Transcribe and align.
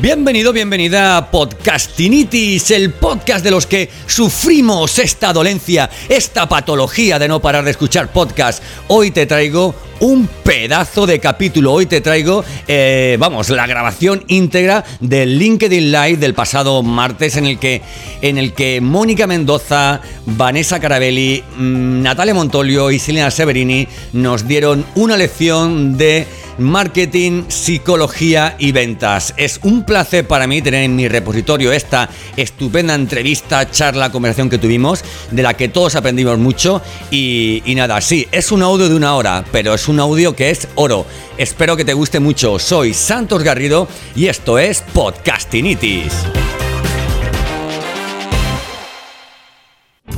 Bienvenido, 0.00 0.52
bienvenida 0.52 1.16
a 1.16 1.28
Podcastinitis, 1.28 2.70
el 2.70 2.92
podcast 2.92 3.42
de 3.42 3.50
los 3.50 3.66
que 3.66 3.90
sufrimos 4.06 4.96
esta 5.00 5.32
dolencia, 5.32 5.90
esta 6.08 6.48
patología 6.48 7.18
de 7.18 7.26
no 7.26 7.40
parar 7.40 7.64
de 7.64 7.72
escuchar 7.72 8.12
podcast. 8.12 8.62
Hoy 8.86 9.10
te 9.10 9.26
traigo 9.26 9.74
un 9.98 10.28
pedazo 10.44 11.04
de 11.04 11.18
capítulo. 11.18 11.72
Hoy 11.72 11.86
te 11.86 12.00
traigo, 12.00 12.44
eh, 12.68 13.16
vamos, 13.18 13.50
la 13.50 13.66
grabación 13.66 14.22
íntegra 14.28 14.84
del 15.00 15.36
LinkedIn 15.36 15.90
Live 15.90 16.18
del 16.18 16.34
pasado 16.34 16.84
martes 16.84 17.36
en 17.36 17.46
el 17.46 17.58
que, 17.58 17.82
en 18.22 18.38
el 18.38 18.52
que 18.52 18.80
Mónica 18.80 19.26
Mendoza, 19.26 20.00
Vanessa 20.26 20.78
Carabelli, 20.78 21.42
mm, 21.56 22.02
Natalia 22.02 22.34
Montolio 22.34 22.92
y 22.92 23.00
Silvia 23.00 23.32
Severini 23.32 23.88
nos 24.12 24.46
dieron 24.46 24.86
una 24.94 25.16
lección 25.16 25.98
de 25.98 26.24
marketing, 26.58 27.44
psicología 27.48 28.56
y 28.58 28.72
ventas. 28.72 29.34
Es 29.36 29.60
un 29.62 29.84
placer 29.84 30.26
para 30.26 30.46
mí 30.46 30.62
tener 30.62 30.84
en 30.84 30.96
mi 30.96 31.08
repositorio 31.08 31.72
esta 31.72 32.08
estupenda 32.36 32.94
entrevista, 32.94 33.70
charla, 33.70 34.10
conversación 34.10 34.50
que 34.50 34.58
tuvimos, 34.58 35.04
de 35.30 35.42
la 35.42 35.54
que 35.54 35.68
todos 35.68 35.94
aprendimos 35.94 36.38
mucho. 36.38 36.82
Y, 37.10 37.62
nada, 37.76 38.00
sí, 38.00 38.26
es 38.32 38.52
un 38.52 38.62
audio 38.62 38.88
de 38.88 38.94
una 38.94 39.14
hora, 39.14 39.44
pero 39.52 39.74
es 39.74 39.88
un 39.88 40.00
audio 40.00 40.34
que 40.34 40.50
es 40.50 40.68
oro. 40.74 41.06
Espero 41.36 41.76
que 41.76 41.84
te 41.84 41.94
guste 41.94 42.20
mucho. 42.20 42.58
Soy 42.58 42.94
Santos 42.94 43.42
Garrido 43.42 43.88
y 44.14 44.26
esto 44.26 44.58
es 44.58 44.82
Podcastinitis. 44.92 46.12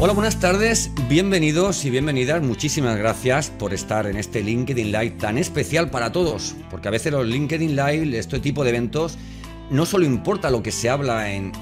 Hola, 0.02 0.14
buenas 0.14 0.40
tardes, 0.40 0.90
bienvenidos 1.10 1.84
y 1.84 1.90
bienvenidas. 1.90 2.40
Muchísimas 2.40 2.96
gracias 2.96 3.50
por 3.50 3.74
estar 3.74 4.06
en 4.06 4.16
este 4.16 4.42
LinkedIn 4.42 4.90
Live 4.90 5.10
tan 5.18 5.36
especial 5.36 5.90
para 5.90 6.10
todos, 6.10 6.54
porque 6.70 6.88
a 6.88 6.90
veces 6.90 7.12
los 7.12 7.26
LinkedIn 7.26 7.76
Live, 7.76 8.18
este 8.18 8.40
tipo 8.40 8.64
de 8.64 8.70
eventos, 8.70 9.18
no 9.68 9.84
solo 9.84 10.06
importa 10.06 10.48
lo 10.48 10.62
que 10.62 10.72
se 10.72 10.88
habla 10.88 11.30
en, 11.30 11.52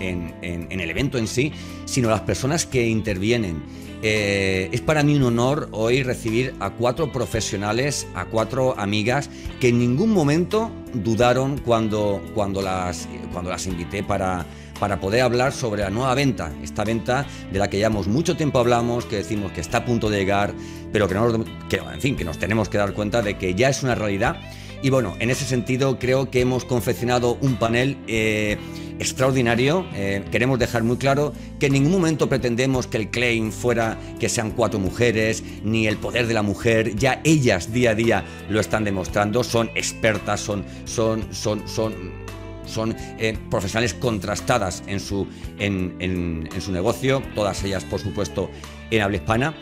el 0.40 0.88
evento 0.88 1.18
en 1.18 1.26
sí, 1.26 1.52
sino 1.84 2.10
las 2.10 2.20
personas 2.20 2.64
que 2.64 2.86
intervienen. 2.86 3.60
Eh, 4.04 4.68
es 4.70 4.82
para 4.82 5.02
mí 5.02 5.16
un 5.16 5.24
honor 5.24 5.68
hoy 5.72 6.04
recibir 6.04 6.54
a 6.60 6.70
cuatro 6.70 7.10
profesionales, 7.10 8.06
a 8.14 8.26
cuatro 8.26 8.78
amigas 8.78 9.30
que 9.58 9.70
en 9.70 9.80
ningún 9.80 10.12
momento 10.12 10.70
dudaron 10.94 11.58
cuando, 11.58 12.22
cuando, 12.36 12.62
las, 12.62 13.08
cuando 13.32 13.50
las 13.50 13.66
invité 13.66 14.04
para 14.04 14.46
para 14.78 15.00
poder 15.00 15.22
hablar 15.22 15.52
sobre 15.52 15.82
la 15.82 15.90
nueva 15.90 16.14
venta, 16.14 16.52
esta 16.62 16.84
venta 16.84 17.26
de 17.52 17.58
la 17.58 17.68
que 17.68 17.76
llevamos 17.76 18.08
mucho 18.08 18.36
tiempo 18.36 18.58
hablamos, 18.58 19.04
que 19.04 19.16
decimos 19.16 19.52
que 19.52 19.60
está 19.60 19.78
a 19.78 19.84
punto 19.84 20.10
de 20.10 20.18
llegar, 20.18 20.54
pero 20.92 21.08
que, 21.08 21.14
no, 21.14 21.44
en 21.92 22.00
fin, 22.00 22.16
que 22.16 22.24
nos 22.24 22.38
tenemos 22.38 22.68
que 22.68 22.78
dar 22.78 22.94
cuenta 22.94 23.22
de 23.22 23.36
que 23.36 23.54
ya 23.54 23.68
es 23.68 23.82
una 23.82 23.94
realidad. 23.94 24.36
Y 24.80 24.90
bueno, 24.90 25.16
en 25.18 25.30
ese 25.30 25.44
sentido 25.44 25.98
creo 25.98 26.30
que 26.30 26.40
hemos 26.40 26.64
confeccionado 26.64 27.36
un 27.40 27.56
panel 27.56 27.98
eh, 28.06 28.56
extraordinario. 29.00 29.86
Eh, 29.94 30.24
queremos 30.30 30.58
dejar 30.58 30.84
muy 30.84 30.96
claro 30.96 31.32
que 31.58 31.66
en 31.66 31.72
ningún 31.72 31.92
momento 31.92 32.28
pretendemos 32.28 32.86
que 32.86 32.98
el 32.98 33.10
claim 33.10 33.50
fuera 33.50 33.98
que 34.20 34.28
sean 34.28 34.52
cuatro 34.52 34.78
mujeres, 34.78 35.42
ni 35.64 35.88
el 35.88 35.96
poder 35.96 36.28
de 36.28 36.34
la 36.34 36.42
mujer. 36.42 36.94
Ya 36.94 37.20
ellas 37.24 37.72
día 37.72 37.90
a 37.90 37.94
día 37.96 38.24
lo 38.48 38.60
están 38.60 38.84
demostrando, 38.84 39.42
son 39.42 39.68
expertas, 39.74 40.40
son, 40.40 40.64
son, 40.84 41.26
son, 41.32 41.68
son 41.68 42.27
son 42.68 42.94
eh, 43.18 43.36
profesionales 43.50 43.94
contrastadas 43.94 44.82
en 44.86 45.00
su, 45.00 45.26
en, 45.58 46.48
su 46.60 46.72
negocio, 46.72 47.22
todas 47.34 47.62
ellas 47.64 47.84
por 47.84 48.00
supuesto 48.00 48.50
en 48.90 49.02
habla 49.02 49.16
hispana. 49.16 49.54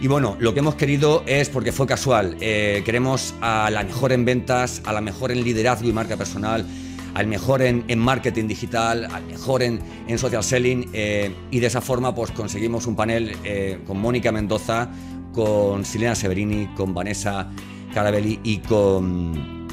Y 0.00 0.08
bueno, 0.08 0.36
lo 0.40 0.52
que 0.52 0.60
hemos 0.60 0.74
querido 0.74 1.22
es, 1.26 1.48
porque 1.48 1.72
fue 1.72 1.86
casual, 1.86 2.36
eh, 2.40 2.82
queremos 2.84 3.34
a 3.40 3.70
la 3.70 3.82
mejor 3.82 4.12
en 4.12 4.24
ventas, 4.26 4.82
a 4.84 4.92
la 4.92 5.00
mejor 5.00 5.32
en 5.32 5.42
liderazgo 5.42 5.88
y 5.88 5.92
marca 5.92 6.18
personal, 6.18 6.66
al 7.14 7.26
mejor 7.26 7.62
en, 7.62 7.98
marketing 7.98 8.46
digital, 8.46 9.06
al 9.06 9.24
mejor 9.24 9.62
en, 9.62 9.80
social 10.18 10.44
selling 10.44 10.90
eh, 10.92 11.34
y 11.50 11.60
de 11.60 11.66
esa 11.66 11.80
forma 11.80 12.14
pues 12.14 12.30
conseguimos 12.30 12.86
un 12.86 12.94
panel 12.94 13.36
con 13.86 13.98
Mónica 13.98 14.32
Mendoza, 14.32 14.90
con 15.32 15.84
Silena 15.84 16.14
Severini, 16.14 16.66
con 16.74 16.92
Vanessa 16.92 17.48
Carabelli 17.96 18.40
y 18.42 18.58
con, 18.58 19.66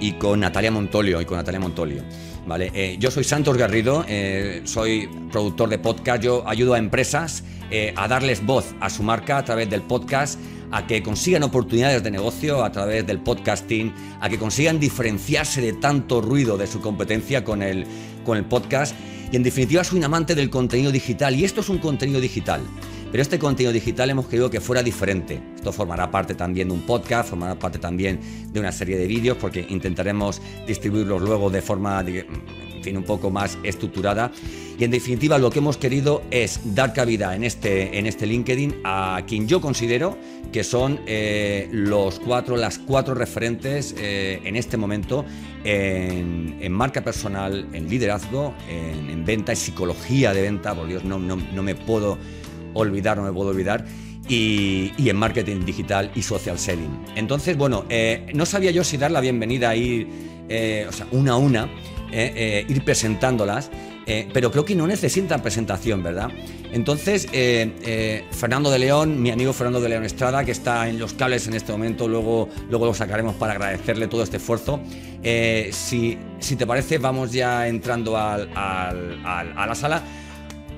y 0.00 0.12
con 0.12 0.40
Natalia 0.40 0.70
Montolio. 0.70 1.20
Y 1.20 1.24
con 1.24 1.36
Natalia 1.36 1.60
Montolio. 1.60 2.02
¿Vale? 2.48 2.72
Eh, 2.74 2.96
yo 2.98 3.10
soy 3.10 3.22
Santos 3.22 3.56
Garrido, 3.56 4.04
eh, 4.08 4.62
soy 4.64 5.08
productor 5.30 5.68
de 5.68 5.78
podcast, 5.78 6.22
yo 6.22 6.42
ayudo 6.48 6.74
a 6.74 6.78
empresas 6.78 7.44
eh, 7.70 7.92
a 7.94 8.08
darles 8.08 8.44
voz 8.44 8.74
a 8.80 8.88
su 8.88 9.02
marca 9.02 9.36
a 9.36 9.44
través 9.44 9.68
del 9.68 9.82
podcast, 9.82 10.40
a 10.70 10.86
que 10.86 11.02
consigan 11.02 11.42
oportunidades 11.42 12.02
de 12.02 12.10
negocio 12.10 12.64
a 12.64 12.72
través 12.72 13.06
del 13.06 13.20
podcasting, 13.20 13.92
a 14.20 14.28
que 14.28 14.38
consigan 14.38 14.80
diferenciarse 14.80 15.60
de 15.60 15.74
tanto 15.74 16.20
ruido 16.20 16.56
de 16.56 16.66
su 16.66 16.80
competencia 16.80 17.44
con 17.44 17.62
el, 17.62 17.86
con 18.24 18.38
el 18.38 18.44
podcast. 18.46 18.94
Y 19.30 19.36
en 19.36 19.42
definitiva 19.42 19.84
soy 19.84 19.98
un 19.98 20.04
amante 20.04 20.34
del 20.34 20.48
contenido 20.48 20.90
digital 20.90 21.36
y 21.36 21.44
esto 21.44 21.60
es 21.60 21.68
un 21.68 21.78
contenido 21.78 22.20
digital. 22.20 22.62
Pero 23.10 23.22
este 23.22 23.38
contenido 23.38 23.72
digital 23.72 24.10
hemos 24.10 24.26
querido 24.26 24.50
que 24.50 24.60
fuera 24.60 24.82
diferente. 24.82 25.40
Esto 25.56 25.72
formará 25.72 26.10
parte 26.10 26.34
también 26.34 26.68
de 26.68 26.74
un 26.74 26.82
podcast, 26.82 27.30
formará 27.30 27.58
parte 27.58 27.78
también 27.78 28.20
de 28.52 28.60
una 28.60 28.70
serie 28.70 28.98
de 28.98 29.06
vídeos, 29.06 29.38
porque 29.40 29.64
intentaremos 29.70 30.42
distribuirlos 30.66 31.22
luego 31.22 31.48
de 31.48 31.62
forma, 31.62 32.04
en 32.04 32.96
un 32.96 33.04
poco 33.04 33.30
más 33.30 33.56
estructurada. 33.62 34.30
Y 34.78 34.84
en 34.84 34.90
definitiva, 34.90 35.38
lo 35.38 35.50
que 35.50 35.58
hemos 35.58 35.78
querido 35.78 36.22
es 36.30 36.60
dar 36.74 36.92
cabida 36.92 37.34
en 37.34 37.44
este, 37.44 37.98
en 37.98 38.06
este 38.06 38.26
LinkedIn 38.26 38.82
a 38.84 39.22
quien 39.26 39.48
yo 39.48 39.60
considero 39.60 40.16
que 40.52 40.62
son 40.62 41.00
eh, 41.06 41.68
los 41.72 42.20
cuatro, 42.20 42.56
las 42.56 42.78
cuatro 42.78 43.14
referentes 43.14 43.94
eh, 43.98 44.40
en 44.44 44.54
este 44.54 44.76
momento 44.76 45.24
en, 45.64 46.72
marca 46.72 47.02
personal, 47.02 47.68
en 47.72 47.88
liderazgo, 47.88 48.54
en, 48.68 49.24
venta 49.24 49.52
y 49.52 49.56
psicología 49.56 50.32
de 50.32 50.42
venta. 50.42 50.74
Por 50.74 50.86
Dios, 50.86 51.04
no, 51.04 51.18
no, 51.18 51.36
no 51.36 51.62
me 51.62 51.74
puedo 51.74 52.18
olvidar, 52.74 53.16
no 53.16 53.24
me 53.24 53.32
puedo 53.32 53.50
olvidar. 53.50 53.84
Y, 54.28 54.92
en 54.98 55.16
marketing 55.16 55.64
digital 55.64 56.10
y 56.14 56.22
social 56.22 56.58
selling. 56.58 57.04
Entonces, 57.16 57.56
bueno, 57.56 57.86
eh, 57.88 58.26
no 58.34 58.44
sabía 58.44 58.70
yo 58.70 58.84
si 58.84 58.98
dar 58.98 59.10
la 59.10 59.20
bienvenida 59.20 59.70
a 59.70 59.76
ir, 59.76 60.06
eh, 60.50 60.86
o 60.86 60.92
sea, 60.92 61.06
una 61.12 61.32
a 61.32 61.36
una, 61.36 61.70
eh, 62.12 62.64
ir 62.68 62.84
presentándolas, 62.84 63.70
pero 64.32 64.50
creo 64.50 64.64
que 64.64 64.74
no 64.74 64.86
necesitan 64.86 65.42
presentación, 65.42 66.02
¿verdad? 66.02 66.30
Entonces, 66.72 67.26
Fernando 68.30 68.70
de 68.70 68.78
León, 68.78 69.20
mi 69.20 69.30
amigo 69.30 69.52
Fernando 69.52 69.82
de 69.82 69.90
León 69.90 70.04
Estrada, 70.04 70.46
que 70.46 70.52
está 70.52 70.88
en 70.88 70.98
los 70.98 71.12
cables 71.12 71.46
en 71.46 71.52
este 71.52 71.72
momento, 71.72 72.08
luego, 72.08 72.48
luego 72.70 72.86
lo 72.86 72.94
sacaremos 72.94 73.34
para 73.34 73.52
agradecerle 73.52 74.08
todo 74.08 74.22
este 74.22 74.38
esfuerzo. 74.38 74.80
si, 75.72 76.16
si 76.38 76.56
te 76.56 76.66
parece, 76.66 76.96
vamos 76.96 77.32
ya 77.32 77.68
entrando 77.68 78.16
al, 78.16 78.48
al, 78.54 79.26
a 79.26 79.66
la 79.66 79.74
sala 79.74 80.02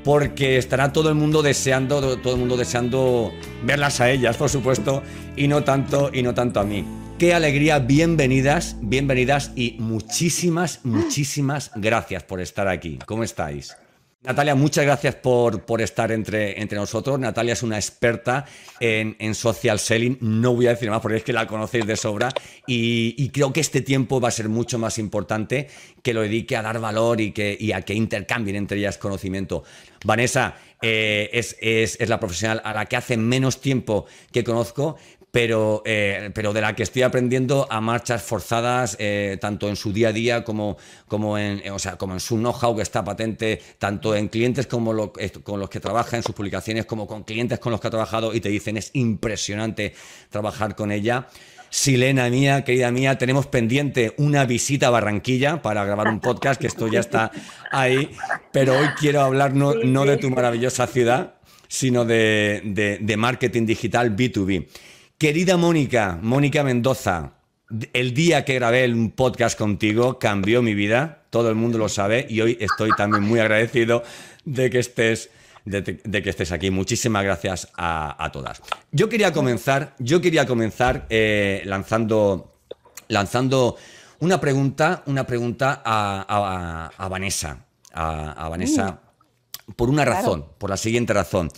porque 0.05 0.57
estará 0.57 0.93
todo 0.93 1.09
el 1.09 1.15
mundo 1.15 1.43
deseando, 1.43 2.19
todo 2.19 2.35
el 2.35 2.41
mundo 2.41 2.57
deseando 2.57 3.33
verlas 3.65 4.01
a 4.01 4.11
ellas, 4.11 4.37
por 4.37 4.49
supuesto, 4.49 5.03
y 5.37 5.49
no 5.49 5.65
tanto, 5.65 6.11
y 6.13 6.23
no 6.23 6.35
tanto 6.35 6.61
a 6.61 6.65
mí. 6.65 6.85
Qué 7.19 7.35
alegría, 7.35 7.79
bienvenidas, 7.81 8.77
bienvenidas 8.81 9.53
y 9.55 9.77
muchísimas, 9.79 10.81
muchísimas 10.85 11.71
gracias 11.77 12.23
por 12.23 12.41
estar 12.41 12.67
aquí. 12.67 12.99
¿Cómo 13.05 13.25
estáis? 13.25 13.77
Natalia, 14.23 14.55
muchas 14.55 14.85
gracias 14.85 15.15
por, 15.15 15.65
por 15.65 15.81
estar 15.81 16.13
entre, 16.13 16.61
entre, 16.61 16.77
nosotros. 16.77 17.19
Natalia 17.19 17.55
es 17.55 17.63
una 17.63 17.77
experta 17.77 18.45
en, 18.79 19.17
en, 19.19 19.35
social 19.35 19.79
selling. 19.79 20.19
No 20.21 20.55
voy 20.55 20.67
a 20.67 20.71
decir 20.71 20.91
más 20.91 21.01
porque 21.01 21.17
es 21.17 21.25
que 21.25 21.33
la 21.33 21.47
conocéis 21.47 21.87
de 21.87 21.97
sobra. 21.97 22.29
Y, 22.67 23.15
y, 23.17 23.31
creo 23.31 23.51
que 23.51 23.61
este 23.61 23.81
tiempo 23.81 24.21
va 24.21 24.29
a 24.29 24.31
ser 24.31 24.51
mucho 24.51 24.79
más 24.79 24.99
importante 24.99 25.69
que 26.03 26.13
lo 26.13 26.21
dedique 26.21 26.55
a 26.55 26.61
dar 26.61 26.79
valor 26.81 27.19
y, 27.23 27.33
que, 27.33 27.57
y 27.59 27.73
a 27.73 27.81
que 27.81 27.95
intercambien 27.95 28.57
entre 28.57 28.77
ellas 28.79 28.99
conocimiento. 28.99 29.65
Vanessa 30.05 30.55
eh, 30.83 31.31
es, 31.33 31.57
es, 31.59 31.97
es, 31.99 32.09
la 32.11 32.21
profesional 32.21 32.61
a 32.63 32.75
la 32.75 32.85
que 32.85 32.97
hace 32.97 33.17
menos 33.17 33.63
tiempo 33.63 34.05
que 34.33 34.45
conozco, 34.45 34.99
pero, 35.31 35.83
eh, 35.85 36.31
pero 36.35 36.53
de 36.53 36.61
la 36.61 36.75
que 36.75 36.83
estoy 36.83 37.03
aprendiendo 37.03 37.67
a 37.71 37.81
marchas 37.81 38.23
forzadas, 38.23 38.97
eh, 38.99 39.39
tanto 39.41 39.69
en 39.69 39.77
su 39.77 39.93
día 39.93 40.09
a 40.09 40.13
día 40.13 40.45
como, 40.45 40.77
como, 41.07 41.39
en, 41.39 41.69
o 41.71 41.79
sea, 41.79 41.97
como 41.97 42.15
en 42.15 42.21
su 42.21 42.37
know-how 42.37 42.75
que 42.77 42.83
está 42.83 43.05
patente, 43.05 43.61
tanto 43.79 44.15
en 44.15 44.29
clientes 44.29 44.67
como 44.67 45.13
con 45.43 45.61
los 45.61 45.71
que 45.71 45.81
trabaja, 45.81 46.17
en 46.17 46.23
sus 46.23 46.35
publicaciones, 46.35 46.87
como 46.87 47.07
con 47.07 47.23
clientes 47.23 47.59
con 47.59 47.73
los 47.73 47.81
que 47.81 47.89
ha 47.89 47.91
trabajado 47.91 48.35
y 48.35 48.41
te 48.41 48.49
dicen 48.49 48.77
es 48.77 48.91
impresionante 48.95 49.95
trabajar 50.31 50.75
con 50.75 50.91
ella. 50.91 51.29
Silena 51.73 52.29
mía, 52.29 52.65
querida 52.65 52.91
mía, 52.91 53.17
tenemos 53.17 53.47
pendiente 53.47 54.13
una 54.19 54.45
visita 54.45 54.89
a 54.89 54.91
Barranquilla 54.91 55.63
para 55.63 55.85
grabar 55.85 56.09
un 56.09 56.19
podcast, 56.19 56.61
que 56.61 56.67
esto 56.67 56.89
ya 56.89 56.99
está 56.99 57.31
ahí, 57.71 58.11
pero 58.51 58.77
hoy 58.77 58.89
quiero 58.99 59.21
hablar 59.21 59.55
no, 59.55 59.75
no 59.75 60.05
de 60.05 60.17
tu 60.17 60.31
maravillosa 60.31 60.89
ciudad, 60.89 61.35
sino 61.69 62.05
de, 62.05 62.63
de, 62.65 62.99
de 63.01 63.17
marketing 63.17 63.67
digital 63.67 64.17
B2B. 64.17 64.67
Querida 65.21 65.59
Mónica, 65.59 66.19
Mónica 66.23 66.65
Mendoza, 66.65 67.35
el 67.93 68.15
día 68.15 68.47
que 68.47 68.55
grabé 68.55 68.91
un 68.91 69.11
podcast 69.11 69.59
contigo 69.59 70.19
cambió 70.19 70.63
mi 70.63 70.73
vida, 70.73 71.25
todo 71.29 71.51
el 71.51 71.57
mundo 71.57 71.77
lo 71.77 71.91
sabe 71.91 72.27
y 72.27 72.41
hoy 72.41 72.57
estoy 72.59 72.89
también 72.97 73.25
muy 73.25 73.39
agradecido 73.39 74.03
de 74.47 74.71
que 74.71 74.79
estés, 74.79 75.29
de, 75.67 75.83
que 75.85 76.31
estés 76.31 76.53
aquí. 76.53 76.71
Muchísimas 76.71 77.23
gracias 77.23 77.69
a, 77.77 78.31
todas. 78.33 78.63
Yo 78.93 79.11
quería 79.11 79.31
comenzar, 79.31 79.95
yo 79.99 80.23
quería 80.23 80.47
comenzar 80.47 81.05
eh, 81.11 81.61
lanzando, 81.67 82.55
lanzando 83.09 83.77
una 84.21 84.41
pregunta, 84.41 85.03
una 85.05 85.27
pregunta 85.27 85.83
a, 85.85 87.09
Vanessa. 87.11 87.67
A, 87.93 88.49
Vanessa, 88.49 89.03
mm. 89.67 89.73
por 89.73 89.91
una 89.91 90.07
razón, 90.07 90.47
por 90.57 90.71
la 90.71 90.79
siguiente 90.79 91.13
razón. 91.13 91.51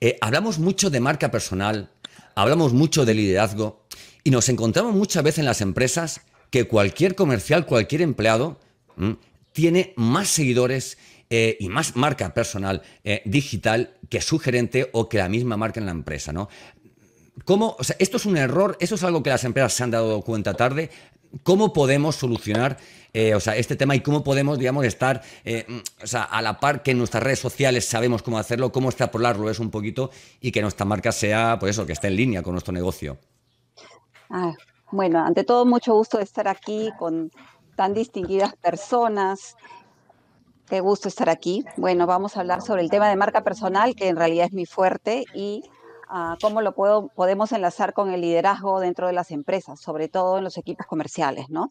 Eh, 0.00 0.18
hablamos 0.20 0.58
mucho 0.58 0.90
de 0.90 0.98
marca 0.98 1.30
personal, 1.30 1.90
hablamos 2.34 2.72
mucho 2.72 3.04
de 3.04 3.14
liderazgo 3.14 3.84
y 4.22 4.30
nos 4.30 4.48
encontramos 4.48 4.94
muchas 4.94 5.22
veces 5.22 5.40
en 5.40 5.44
las 5.44 5.60
empresas 5.60 6.22
que 6.50 6.66
cualquier 6.66 7.14
comercial, 7.14 7.66
cualquier 7.66 8.02
empleado 8.02 8.58
tiene 9.52 9.92
más 9.96 10.28
seguidores 10.28 10.98
eh, 11.30 11.56
y 11.58 11.68
más 11.68 11.96
marca 11.96 12.32
personal 12.34 12.82
eh, 13.02 13.22
digital 13.24 13.94
que 14.08 14.20
su 14.20 14.38
gerente 14.38 14.88
o 14.92 15.08
que 15.08 15.18
la 15.18 15.28
misma 15.28 15.56
marca 15.56 15.80
en 15.80 15.86
la 15.86 15.92
empresa, 15.92 16.32
¿no? 16.32 16.48
¿Cómo, 17.44 17.76
esto 17.98 18.16
es 18.16 18.26
un 18.26 18.36
error, 18.36 18.76
eso 18.78 18.94
es 18.94 19.02
algo 19.02 19.22
que 19.22 19.30
las 19.30 19.42
empresas 19.42 19.72
se 19.72 19.82
han 19.82 19.90
dado 19.90 20.22
cuenta 20.22 20.54
tarde. 20.54 20.90
¿Cómo 21.42 21.72
podemos 21.72 22.16
solucionar 22.16 22.78
eh, 23.12 23.34
o 23.36 23.40
sea, 23.40 23.56
este 23.56 23.76
tema 23.76 23.94
y 23.94 24.00
cómo 24.00 24.24
podemos, 24.24 24.58
digamos, 24.58 24.84
estar 24.84 25.22
a 26.12 26.42
la 26.42 26.58
par 26.58 26.82
que 26.82 26.90
en 26.90 26.98
nuestras 26.98 27.22
redes 27.22 27.38
sociales 27.38 27.86
sabemos 27.86 28.22
cómo 28.22 28.38
hacerlo, 28.38 28.72
cómo 28.72 28.88
extrapolarlo 28.88 29.48
es 29.48 29.60
un 29.60 29.70
poquito 29.70 30.10
y 30.40 30.50
que 30.50 30.62
nuestra 30.62 30.84
marca 30.84 31.12
sea, 31.12 31.56
pues 31.60 31.70
eso, 31.70 31.86
que 31.86 31.92
esté 31.92 32.08
en 32.08 32.16
línea 32.16 32.42
con 32.42 32.54
nuestro 32.54 32.72
negocio? 32.72 33.16
Ah, 34.30 34.52
bueno, 34.90 35.24
ante 35.24 35.44
todo, 35.44 35.64
mucho 35.64 35.94
gusto 35.94 36.18
de 36.18 36.24
estar 36.24 36.48
aquí 36.48 36.90
con 36.98 37.30
tan 37.76 37.94
distinguidas 37.94 38.56
personas 38.56 39.54
Qué 40.68 40.80
gusto 40.80 41.08
estar 41.08 41.28
aquí. 41.28 41.64
Bueno, 41.76 42.06
vamos 42.06 42.36
a 42.36 42.40
hablar 42.40 42.62
sobre 42.62 42.82
el 42.82 42.90
tema 42.90 43.08
de 43.10 43.16
marca 43.16 43.44
personal, 43.44 43.94
que 43.94 44.08
en 44.08 44.16
realidad 44.16 44.46
es 44.46 44.52
mi 44.52 44.64
fuerte, 44.64 45.24
y 45.34 45.62
ah, 46.08 46.36
cómo 46.40 46.60
lo 46.60 46.74
puedo, 46.74 47.08
podemos 47.08 47.52
enlazar 47.52 47.92
con 47.92 48.10
el 48.12 48.20
liderazgo 48.20 48.80
dentro 48.80 49.06
de 49.06 49.12
las 49.12 49.30
empresas, 49.30 49.80
sobre 49.80 50.08
todo 50.08 50.38
en 50.38 50.44
los 50.44 50.58
equipos 50.58 50.86
comerciales, 50.86 51.50
¿no? 51.50 51.70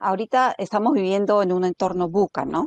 Ahorita 0.00 0.54
estamos 0.58 0.92
viviendo 0.92 1.42
en 1.42 1.52
un 1.52 1.64
entorno 1.64 2.08
buca, 2.08 2.44
¿no? 2.44 2.66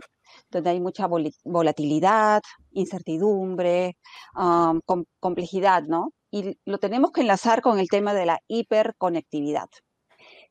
Donde 0.49 0.69
hay 0.71 0.79
mucha 0.79 1.07
volatilidad, 1.43 2.41
incertidumbre, 2.71 3.97
ah, 4.35 4.73
complejidad, 5.19 5.83
¿no? 5.83 6.11
Y 6.31 6.57
lo 6.65 6.77
tenemos 6.79 7.11
que 7.11 7.21
enlazar 7.21 7.61
con 7.61 7.79
el 7.79 7.89
tema 7.89 8.13
de 8.13 8.25
la 8.25 8.39
hiperconectividad. 8.47 9.67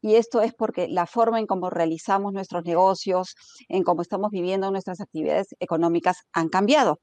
Y 0.02 0.14
esto 0.14 0.40
es 0.40 0.54
porque 0.54 0.88
la 0.88 1.06
forma 1.06 1.38
en 1.38 1.46
cómo 1.46 1.70
realizamos 1.70 2.32
nuestros 2.32 2.64
negocios, 2.64 3.34
en 3.68 3.82
cómo 3.82 4.02
estamos 4.02 4.30
viviendo 4.30 4.70
nuestras 4.70 5.00
actividades 5.00 5.48
económicas 5.60 6.24
han 6.32 6.48
cambiado. 6.48 7.00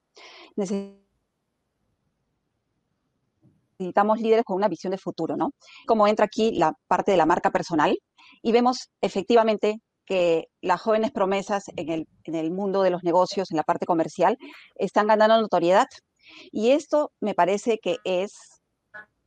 Necesitamos 0.55 1.06
líderes 3.79 4.45
con 4.45 4.55
una 4.57 4.67
visión 4.67 4.91
de 4.91 4.97
futuro, 4.97 5.35
¿no? 5.35 5.51
Como 5.85 6.07
entra 6.07 6.25
aquí 6.25 6.51
la 6.51 6.73
parte 6.87 7.11
de 7.11 7.17
la 7.17 7.25
marca 7.25 7.51
personal 7.51 7.97
y 8.41 8.51
vemos 8.51 8.89
efectivamente 9.01 9.79
que 10.05 10.45
las 10.61 10.81
jóvenes 10.81 11.11
promesas 11.11 11.65
en 11.75 11.89
el, 11.89 12.07
en 12.23 12.35
el 12.35 12.51
mundo 12.51 12.81
de 12.81 12.89
los 12.89 13.03
negocios, 13.03 13.51
en 13.51 13.57
la 13.57 13.63
parte 13.63 13.85
comercial, 13.85 14.37
están 14.75 15.07
ganando 15.07 15.39
notoriedad. 15.41 15.87
Y 16.51 16.71
esto 16.71 17.11
me 17.19 17.33
parece 17.33 17.77
que 17.79 17.97
es, 18.05 18.61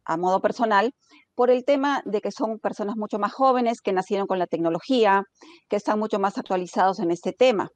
a 0.04 0.16
modo 0.16 0.40
personal, 0.40 0.92
por 1.34 1.50
el 1.50 1.64
tema 1.64 2.02
de 2.06 2.20
que 2.20 2.30
son 2.30 2.58
personas 2.58 2.96
mucho 2.96 3.18
más 3.18 3.32
jóvenes, 3.32 3.80
que 3.80 3.92
nacieron 3.92 4.26
con 4.26 4.38
la 4.38 4.46
tecnología, 4.46 5.24
que 5.68 5.76
están 5.76 5.98
mucho 5.98 6.18
más 6.18 6.38
actualizados 6.38 6.98
en 6.98 7.10
este 7.10 7.32
tema. 7.32 7.70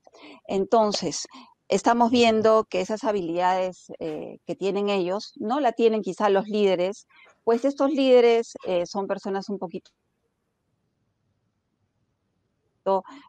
Entonces, 0.47 1.27
estamos 1.69 2.11
viendo 2.11 2.65
que 2.65 2.81
esas 2.81 3.05
habilidades 3.05 3.93
eh, 3.99 4.39
que 4.47 4.55
tienen 4.55 4.89
ellos 4.89 5.33
no 5.37 5.61
la 5.61 5.73
tienen 5.73 6.03
quizá 6.03 6.29
los 6.29 6.47
líderes, 6.49 7.07
pues 7.43 7.65
estos 7.65 7.91
líderes 7.91 8.55
eh, 8.67 8.87
son 8.87 9.07
personas 9.07 9.49
un 9.49 9.59
poquito 9.59 9.91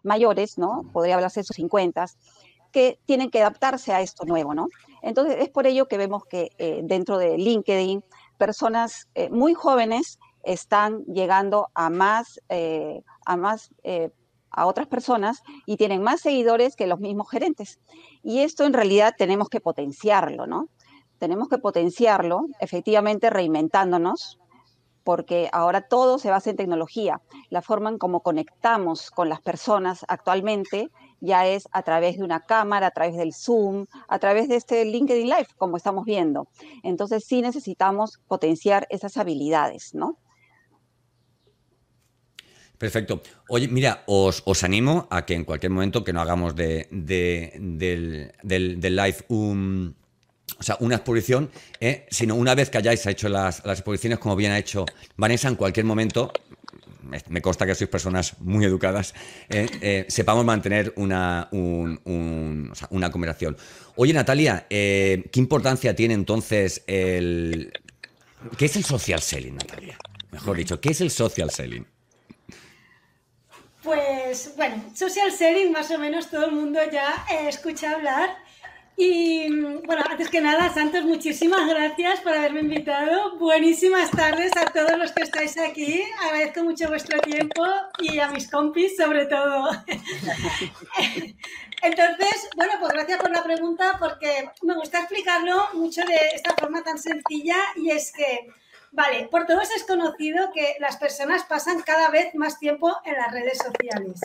mayores, 0.03 0.57
¿no? 0.57 0.81
Podría 0.91 1.15
hablarse 1.15 1.39
de 1.39 1.45
sus 1.45 1.55
50, 1.55 2.07
que 2.73 2.99
tienen 3.05 3.29
que 3.29 3.39
adaptarse 3.39 3.93
a 3.93 4.01
esto 4.01 4.25
nuevo, 4.25 4.53
¿no? 4.53 4.67
Entonces, 5.01 5.37
es 5.39 5.49
por 5.49 5.65
ello 5.65 5.87
que 5.87 5.97
vemos 5.97 6.25
que 6.25 6.49
eh, 6.57 6.81
dentro 6.83 7.17
de 7.17 7.37
LinkedIn 7.37 8.03
personas 8.37 9.07
muy 9.31 9.53
jóvenes 9.53 10.19
están 10.43 11.05
llegando 11.05 11.69
a 11.73 11.89
más, 11.89 12.41
a 13.25 13.37
más, 13.37 13.69
a 14.55 14.65
otras 14.65 14.87
personas 14.87 15.43
y 15.65 15.77
tienen 15.77 16.01
más 16.01 16.21
seguidores 16.21 16.75
que 16.75 16.87
los 16.87 16.99
mismos 16.99 17.29
gerentes. 17.29 17.79
Y 18.23 18.39
esto 18.39 18.65
en 18.65 18.73
realidad 18.73 19.13
tenemos 19.17 19.49
que 19.49 19.61
potenciarlo, 19.61 20.47
¿no? 20.47 20.69
Tenemos 21.19 21.47
que 21.47 21.57
potenciarlo, 21.57 22.47
efectivamente 22.59 23.29
reinventándonos, 23.29 24.39
porque 25.03 25.49
ahora 25.53 25.81
todo 25.81 26.17
se 26.17 26.31
basa 26.31 26.49
en 26.49 26.55
tecnología. 26.55 27.21
La 27.49 27.61
forma 27.61 27.89
en 27.89 27.99
cómo 27.99 28.21
conectamos 28.21 29.11
con 29.11 29.29
las 29.29 29.39
personas 29.39 30.03
actualmente 30.07 30.89
ya 31.21 31.45
es 31.45 31.67
a 31.71 31.83
través 31.83 32.17
de 32.17 32.23
una 32.23 32.41
cámara, 32.41 32.87
a 32.87 32.91
través 32.91 33.15
del 33.15 33.33
Zoom, 33.33 33.85
a 34.07 34.19
través 34.19 34.49
de 34.49 34.55
este 34.55 34.83
LinkedIn 34.83 35.27
Live, 35.27 35.47
como 35.57 35.77
estamos 35.77 36.05
viendo. 36.05 36.47
Entonces 36.83 37.23
sí 37.25 37.41
necesitamos 37.41 38.19
potenciar 38.27 38.87
esas 38.89 39.17
habilidades, 39.17 39.93
¿no? 39.93 40.17
Perfecto. 42.77 43.21
Oye, 43.47 43.67
mira, 43.67 44.03
os, 44.05 44.43
animo 44.63 45.07
a 45.09 45.25
que 45.25 45.33
en 45.33 45.43
cualquier 45.45 45.71
momento 45.71 46.03
que 46.03 46.13
no 46.13 46.21
hagamos 46.21 46.55
de, 46.55 46.87
del, 46.91 48.31
live 48.81 49.17
un, 49.29 49.95
o 50.59 50.63
sea, 50.63 50.77
una 50.79 50.95
exposición, 50.95 51.49
¿eh? 51.79 52.05
sino 52.09 52.35
una 52.35 52.53
vez 52.55 52.69
que 52.69 52.77
hayáis 52.77 53.05
hecho 53.05 53.29
las, 53.29 53.63
las, 53.65 53.79
exposiciones, 53.79 54.19
como 54.19 54.35
bien 54.35 54.51
ha 54.51 54.57
hecho 54.57 54.85
Vanessa, 55.15 55.47
en 55.47 55.55
cualquier 55.55 55.85
momento, 55.85 56.33
me 57.29 57.41
consta 57.41 57.65
que 57.65 57.75
sois 57.75 57.89
personas 57.89 58.33
muy 58.39 58.65
educadas, 58.65 59.13
¿eh? 59.49 59.67
Eh, 59.81 60.05
sepamos 60.09 60.43
mantener 60.43 60.91
una, 60.97 61.47
una 61.51 63.11
conversación. 63.11 63.55
Oye, 63.95 64.11
Natalia, 64.11 64.65
¿qué 64.67 65.21
importancia 65.35 65.95
tiene 65.95 66.15
entonces 66.15 66.83
el... 66.87 67.71
¿Qué 68.57 68.65
es 68.65 68.75
el 68.75 68.83
social 68.83 69.21
selling, 69.21 69.55
Natalia? 69.55 69.97
Mejor 70.31 70.57
dicho, 70.57 70.81
¿qué 70.81 70.89
es 70.89 71.01
el 71.01 71.11
social 71.11 71.49
selling? 71.49 71.85
Pues 74.35 74.53
bueno, 74.57 74.83
social 74.93 75.31
selling 75.31 75.71
más 75.71 75.89
o 75.91 75.97
menos 75.97 76.29
todo 76.29 76.47
el 76.47 76.51
mundo 76.51 76.81
ya 76.91 77.25
escucha 77.47 77.91
hablar 77.91 78.35
y 78.97 79.47
bueno, 79.85 80.03
antes 80.09 80.29
que 80.29 80.41
nada, 80.41 80.73
Santos, 80.73 81.05
muchísimas 81.05 81.65
gracias 81.69 82.19
por 82.19 82.33
haberme 82.33 82.59
invitado. 82.59 83.37
Buenísimas 83.37 84.11
tardes 84.11 84.51
a 84.57 84.65
todos 84.73 84.97
los 84.97 85.13
que 85.13 85.23
estáis 85.23 85.57
aquí. 85.57 86.03
Agradezco 86.21 86.65
mucho 86.65 86.89
vuestro 86.89 87.17
tiempo 87.21 87.63
y 87.99 88.19
a 88.19 88.27
mis 88.27 88.51
compis 88.51 88.97
sobre 88.97 89.25
todo. 89.25 89.69
Entonces, 91.81 92.49
bueno, 92.57 92.73
pues 92.81 92.91
gracias 92.91 93.19
por 93.19 93.31
la 93.31 93.41
pregunta 93.41 93.95
porque 93.97 94.49
me 94.63 94.75
gusta 94.75 94.99
explicarlo 94.99 95.69
mucho 95.75 96.01
de 96.01 96.17
esta 96.33 96.53
forma 96.55 96.83
tan 96.83 96.99
sencilla 96.99 97.55
y 97.77 97.89
es 97.89 98.11
que, 98.11 98.51
vale, 98.95 99.27
por 99.29 99.45
todos 99.45 99.69
es 99.71 99.83
conocido 99.83 100.51
que 100.53 100.75
las 100.79 100.97
personas 100.97 101.43
pasan 101.43 101.81
cada 101.81 102.09
vez 102.09 102.33
más 102.33 102.57
tiempo 102.57 102.97
en 103.05 103.13
las 103.13 103.31
redes 103.31 103.59
sociales 103.59 104.21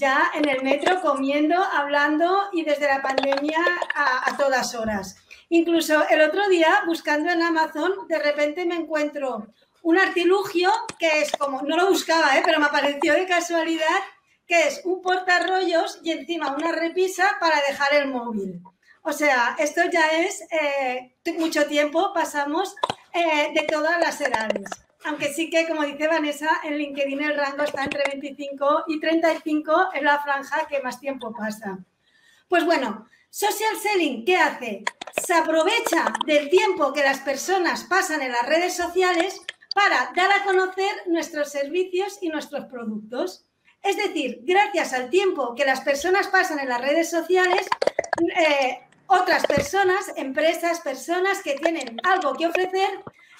ya 0.00 0.30
en 0.34 0.48
el 0.48 0.62
metro 0.62 1.00
comiendo, 1.02 1.62
hablando 1.62 2.48
y 2.52 2.64
desde 2.64 2.88
la 2.88 3.02
pandemia 3.02 3.58
a, 3.94 4.36
todas 4.36 4.74
horas. 4.74 5.16
Incluso 5.50 6.08
el 6.08 6.22
otro 6.22 6.48
día, 6.48 6.82
buscando 6.86 7.30
en 7.30 7.42
Amazon, 7.42 8.08
de 8.08 8.18
repente 8.18 8.64
me 8.64 8.76
encuentro 8.76 9.48
un 9.82 9.98
artilugio 9.98 10.70
que 10.98 11.20
es 11.20 11.32
como, 11.32 11.62
no 11.62 11.76
lo 11.76 11.88
buscaba, 11.88 12.36
¿eh? 12.36 12.42
pero 12.44 12.58
me 12.58 12.66
apareció 12.66 13.12
de 13.12 13.26
casualidad, 13.26 14.00
que 14.46 14.68
es 14.68 14.80
un 14.84 15.02
portarrollos 15.02 16.00
y 16.02 16.12
encima 16.12 16.54
una 16.56 16.72
repisa 16.72 17.36
para 17.38 17.60
dejar 17.68 17.94
el 17.94 18.08
móvil. 18.08 18.62
O 19.02 19.12
sea, 19.12 19.56
esto 19.58 19.82
ya 19.90 20.08
es 20.18 20.42
eh, 20.50 21.14
mucho 21.38 21.66
tiempo, 21.66 22.12
pasamos 22.14 22.74
eh, 23.12 23.52
de 23.54 23.62
todas 23.62 23.98
las 24.00 24.20
edades 24.20 24.68
aunque 25.04 25.32
sí 25.32 25.48
que, 25.48 25.66
como 25.66 25.82
dice 25.84 26.08
Vanessa, 26.08 26.60
en 26.62 26.76
LinkedIn 26.76 27.22
el 27.22 27.36
rango 27.36 27.62
está 27.62 27.84
entre 27.84 28.04
25 28.04 28.84
y 28.88 29.00
35, 29.00 29.90
es 29.94 30.02
la 30.02 30.22
franja 30.22 30.66
que 30.68 30.82
más 30.82 31.00
tiempo 31.00 31.32
pasa. 31.32 31.78
Pues 32.48 32.64
bueno, 32.64 33.08
social 33.30 33.76
selling, 33.80 34.24
¿qué 34.24 34.36
hace? 34.36 34.84
Se 35.22 35.34
aprovecha 35.34 36.12
del 36.26 36.50
tiempo 36.50 36.92
que 36.92 37.02
las 37.02 37.20
personas 37.20 37.84
pasan 37.84 38.22
en 38.22 38.32
las 38.32 38.46
redes 38.46 38.76
sociales 38.76 39.40
para 39.74 40.12
dar 40.14 40.30
a 40.32 40.44
conocer 40.44 40.90
nuestros 41.06 41.50
servicios 41.50 42.18
y 42.20 42.28
nuestros 42.28 42.66
productos. 42.66 43.46
Es 43.82 43.96
decir, 43.96 44.40
gracias 44.42 44.92
al 44.92 45.08
tiempo 45.08 45.54
que 45.54 45.64
las 45.64 45.80
personas 45.80 46.28
pasan 46.28 46.58
en 46.58 46.68
las 46.68 46.80
redes 46.80 47.08
sociales, 47.08 47.66
eh, 48.36 48.82
otras 49.10 49.44
personas, 49.46 50.12
empresas, 50.16 50.80
personas 50.80 51.42
que 51.42 51.56
tienen 51.56 51.96
algo 52.04 52.34
que 52.34 52.46
ofrecer, 52.46 52.90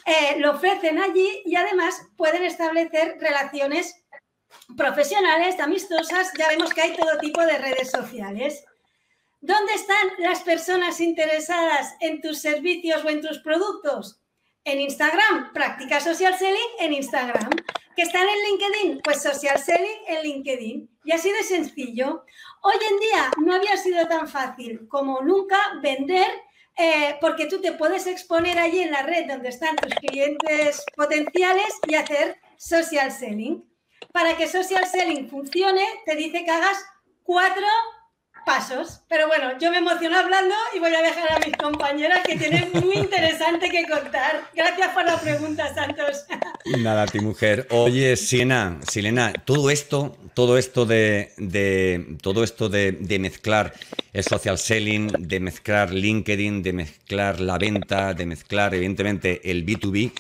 eh, 0.05 0.39
lo 0.39 0.53
ofrecen 0.53 0.99
allí 0.99 1.43
y 1.45 1.55
además 1.55 2.03
pueden 2.17 2.43
establecer 2.45 3.17
relaciones 3.21 3.95
profesionales, 4.77 5.61
amistosas. 5.61 6.33
Ya 6.37 6.49
vemos 6.49 6.75
que 6.75 6.83
hay 6.83 6.97
todo 6.97 7.19
tipo 7.19 7.41
de 7.43 7.59
redes 7.59 7.91
sociales. 7.91 8.65
¿Dónde 9.41 9.75
están 9.75 10.09
las 10.19 10.41
personas 10.41 11.01
interesadas 11.01 11.95
en 12.01 12.21
tus 12.21 12.41
servicios 12.41 13.05
o 13.05 13.09
en 13.09 13.21
tus 13.21 13.39
productos? 13.39 14.21
En 14.65 14.81
Instagram, 14.81 15.53
práctica 15.53 16.01
social 16.01 16.37
selling 16.37 16.71
en 16.81 16.93
Instagram. 16.93 17.51
¿Que 17.97 18.03
están 18.03 18.27
en 18.29 18.39
LinkedIn? 18.49 19.01
Pues 19.03 19.23
social 19.23 19.59
selling 19.59 20.03
en 20.09 20.23
LinkedIn. 20.23 20.99
Y 21.05 21.13
así 21.13 21.31
de 21.33 21.43
sencillo. 21.43 22.25
Hoy 22.63 22.77
en 22.91 22.99
día 22.99 23.31
no 23.39 23.55
había 23.55 23.77
sido 23.79 24.07
tan 24.07 24.29
fácil 24.29 24.87
como 24.89 25.23
nunca 25.23 25.59
vender 25.83 26.29
eh, 26.77 27.17
porque 27.21 27.47
tú 27.47 27.61
te 27.61 27.73
puedes 27.73 28.07
exponer 28.07 28.59
allí 28.59 28.81
en 28.81 28.91
la 28.91 29.03
red 29.03 29.27
donde 29.27 29.49
están 29.49 29.77
tus 29.77 29.95
clientes 29.95 30.85
potenciales 30.95 31.79
y 31.87 31.95
hacer 31.95 32.39
social 32.57 33.11
selling. 33.13 33.65
Para 34.13 34.37
que 34.37 34.47
social 34.47 34.87
selling 34.87 35.29
funcione, 35.29 35.85
te 36.05 36.17
dice 36.17 36.45
que 36.45 36.51
hagas 36.51 36.85
cuatro 37.23 37.67
pasos. 38.45 39.01
Pero 39.09 39.27
bueno, 39.27 39.59
yo 39.59 39.71
me 39.71 39.79
emociono 39.79 40.19
hablando 40.19 40.55
y 40.75 40.79
voy 40.79 40.95
a 40.95 41.03
dejar 41.03 41.33
a 41.33 41.39
mis 41.39 41.57
compañeras 41.57 42.21
que 42.25 42.37
tienen 42.37 42.71
muy 42.73 42.97
interesante 42.97 43.71
que 43.71 43.87
contar. 43.87 44.43
Gracias 44.55 44.89
por 44.93 45.05
la 45.05 45.19
pregunta, 45.19 45.73
Santos. 45.75 46.25
Nada, 46.79 47.07
ti 47.07 47.21
mujer. 47.21 47.67
Oye, 47.71 48.17
Siena, 48.17 48.79
Silena, 48.89 49.33
todo 49.33 49.71
esto, 49.71 50.17
todo 50.35 50.59
esto 50.59 50.87
de, 50.87 51.33
de 51.37 52.17
todo 52.23 52.45
esto 52.45 52.69
de, 52.69 52.93
de, 52.93 53.19
mezclar 53.19 53.75
el 54.13 54.25
social 54.25 54.59
selling, 54.59 55.09
de 55.19 55.41
mezclar 55.41 55.93
LinkedIn, 55.93 56.63
de 56.63 56.73
mezclar 56.73 57.41
la 57.41 57.59
venta, 57.59 58.15
de 58.15 58.27
mezclar, 58.27 58.75
evidentemente, 58.75 59.51
el 59.51 59.65
B2B. 59.65 60.13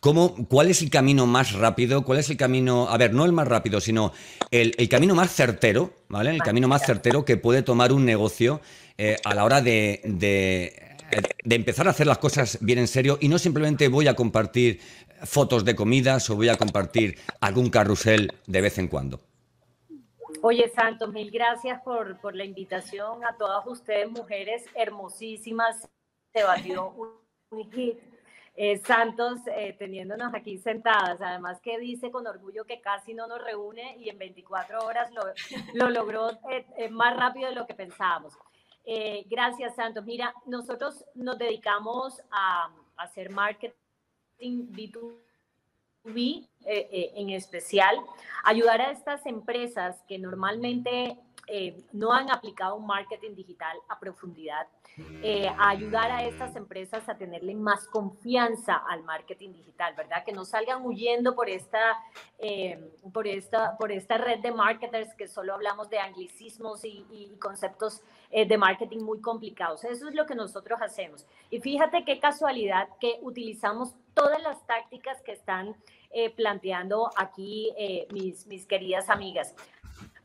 ¿Cómo, 0.00 0.46
¿Cuál 0.48 0.68
es 0.68 0.82
el 0.82 0.90
camino 0.90 1.26
más 1.26 1.52
rápido? 1.52 2.04
¿Cuál 2.04 2.20
es 2.20 2.30
el 2.30 2.36
camino, 2.36 2.88
a 2.88 2.96
ver, 2.96 3.12
no 3.12 3.24
el 3.24 3.32
más 3.32 3.48
rápido, 3.48 3.80
sino 3.80 4.12
el, 4.50 4.88
camino 4.88 5.14
más 5.14 5.34
certero, 5.34 5.92
¿vale? 6.08 6.30
El 6.30 6.42
camino 6.42 6.68
más 6.68 6.86
certero 6.86 7.24
que 7.24 7.36
puede 7.36 7.62
tomar 7.62 7.92
un 7.92 8.04
negocio 8.04 8.60
eh, 8.96 9.16
a 9.24 9.34
la 9.34 9.44
hora 9.44 9.60
de, 9.60 10.00
de, 10.04 10.96
de, 11.44 11.54
empezar 11.54 11.88
a 11.88 11.90
hacer 11.90 12.06
las 12.06 12.18
cosas 12.18 12.58
bien 12.60 12.78
en 12.78 12.86
serio 12.86 13.18
y 13.20 13.28
no 13.28 13.38
simplemente 13.38 13.88
voy 13.88 14.06
a 14.06 14.14
compartir 14.14 14.80
fotos 15.24 15.64
de 15.64 15.74
comidas 15.74 16.30
o 16.30 16.36
voy 16.36 16.48
a 16.48 16.56
compartir 16.56 17.18
algún 17.40 17.70
carrusel 17.70 18.32
de 18.46 18.60
vez 18.60 18.78
en 18.78 18.86
cuando. 18.86 19.20
Oye, 20.42 20.70
Santos, 20.72 21.12
mil 21.12 21.30
gracias 21.32 21.82
por, 21.82 22.20
por 22.20 22.36
la 22.36 22.44
invitación 22.44 23.24
a 23.24 23.36
todas 23.36 23.66
ustedes, 23.66 24.08
mujeres 24.10 24.62
hermosísimas. 24.76 25.88
Se 26.32 26.44
batió 26.44 26.94
un 27.50 27.70
hit 27.72 27.98
eh, 28.60 28.76
Santos 28.78 29.38
eh, 29.46 29.76
teniéndonos 29.78 30.34
aquí 30.34 30.58
sentadas, 30.58 31.22
además 31.22 31.60
que 31.60 31.78
dice 31.78 32.10
con 32.10 32.26
orgullo 32.26 32.64
que 32.64 32.80
casi 32.80 33.14
no 33.14 33.28
nos 33.28 33.40
reúne 33.40 33.96
y 33.98 34.08
en 34.08 34.18
24 34.18 34.84
horas 34.84 35.12
lo, 35.12 35.22
lo 35.74 35.90
logró 35.90 36.30
eh, 36.50 36.88
más 36.90 37.16
rápido 37.16 37.50
de 37.50 37.54
lo 37.54 37.68
que 37.68 37.74
pensábamos. 37.74 38.36
gracias, 39.30 39.76
Santos. 39.76 40.04
Mira, 40.04 40.34
nosotros 40.46 41.04
nos 41.14 41.38
dedicamos 41.38 42.20
a, 42.32 42.64
a 42.96 43.02
hacer 43.04 43.30
marketing 43.30 43.76
B2B 44.72 46.48
en 46.64 47.30
especial, 47.30 47.96
ayudar 48.42 48.80
a 48.80 48.90
estas 48.90 49.24
empresas 49.26 50.02
que 50.08 50.18
normalmente 50.18 51.16
eh, 51.50 51.82
no 51.92 52.12
han 52.12 52.30
aplicado 52.30 52.76
un 52.76 52.86
marketing 52.86 53.34
digital 53.34 53.74
a 53.88 53.98
profundidad, 53.98 54.66
eh, 55.22 55.48
a 55.48 55.70
ayudar 55.70 56.10
a 56.10 56.24
estas 56.24 56.54
empresas 56.56 57.08
a 57.08 57.16
tenerle 57.16 57.54
más 57.54 57.86
confianza 57.86 58.76
al 58.76 59.02
marketing 59.02 59.52
digital, 59.52 59.94
¿verdad? 59.96 60.24
Que 60.26 60.32
no 60.32 60.44
salgan 60.44 60.84
huyendo 60.84 61.34
por 61.34 61.48
esta, 61.48 61.96
eh, 62.38 62.92
por 63.14 63.26
esta, 63.26 63.78
por 63.78 63.90
esta 63.92 64.18
red 64.18 64.40
de 64.40 64.52
marketers 64.52 65.14
que 65.14 65.26
solo 65.26 65.54
hablamos 65.54 65.88
de 65.88 65.98
anglicismos 65.98 66.84
y, 66.84 67.06
conceptos 67.40 68.02
de 68.30 68.58
marketing 68.58 68.98
muy 68.98 69.20
complicados. 69.20 69.84
Eso 69.84 70.08
es 70.08 70.14
lo 70.14 70.26
que 70.26 70.34
nosotros 70.34 70.82
hacemos. 70.82 71.24
Y 71.50 71.60
fíjate 71.60 72.04
qué 72.04 72.18
casualidad 72.18 72.88
que 73.00 73.18
utilizamos 73.22 73.94
todas 74.12 74.42
las 74.42 74.66
tácticas 74.66 75.22
que 75.22 75.32
están 75.32 75.76
planteando 76.36 77.10
aquí 77.16 77.72
mis, 78.10 78.46
mis 78.46 78.66
queridas 78.66 79.08
amigas. 79.08 79.54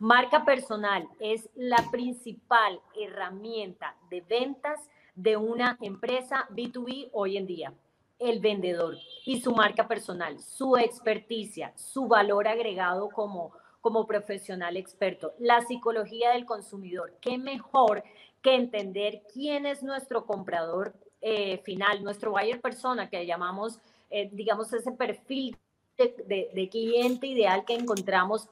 Marca 0.03 0.43
personal 0.43 1.07
es 1.21 1.49
la 1.55 1.77
principal 1.89 2.81
herramienta 2.93 3.95
de 4.09 4.19
ventas 4.19 4.89
de 5.15 5.37
una 5.37 5.77
empresa 5.79 6.45
B2B 6.49 7.09
hoy 7.13 7.37
en 7.37 7.47
día. 7.47 7.73
El 8.19 8.41
vendedor 8.41 8.97
y 9.23 9.39
su 9.39 9.53
marca 9.53 9.87
personal, 9.87 10.41
su 10.41 10.75
experticia, 10.75 11.71
su 11.77 12.09
valor 12.09 12.49
agregado 12.49 13.11
como, 13.11 13.53
como 13.79 14.05
profesional 14.05 14.75
experto, 14.75 15.35
la 15.39 15.61
psicología 15.61 16.31
del 16.31 16.45
consumidor. 16.45 17.15
¿Qué 17.21 17.37
mejor 17.37 18.03
que 18.41 18.55
entender 18.55 19.21
quién 19.31 19.65
es 19.65 19.83
nuestro 19.83 20.25
comprador 20.25 20.93
eh, 21.21 21.59
final, 21.59 22.03
nuestro 22.03 22.31
buyer 22.31 22.59
persona, 22.59 23.09
que 23.09 23.25
llamamos, 23.25 23.79
eh, 24.09 24.29
digamos, 24.33 24.73
ese 24.73 24.91
perfil 24.91 25.57
de, 25.97 26.69
cliente 26.71 27.27
ideal 27.27 27.65
que 27.65 27.75
encontramos 27.75 28.49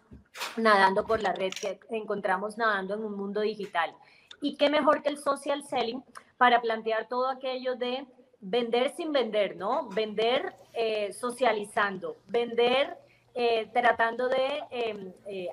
nadando 0.58 1.06
por 1.06 1.22
la 1.22 1.34
red, 1.34 1.52
que 1.54 1.80
encontramos 1.90 2.58
nadando 2.58 2.96
en 2.96 3.04
un 3.04 3.16
mundo 3.16 3.42
digital. 3.42 3.94
Y 4.42 4.56
qué 4.56 4.70
mejor 4.70 5.02
que 5.02 5.10
el 5.10 5.18
social 5.18 5.64
selling 5.64 6.04
para 6.38 6.62
plantear 6.62 7.08
todo 7.08 7.30
aquello 7.30 7.76
de 7.76 8.06
vender 8.40 8.94
sin 8.96 9.12
vender, 9.12 9.56
¿no? 9.56 9.88
Vender 9.90 10.56
eh, 10.74 11.14
socializando, 11.14 12.18
vender 12.28 12.98
eh, 13.34 13.70
tratando 13.72 14.28
de 14.28 14.64
em, 14.72 15.14
eh, 15.28 15.50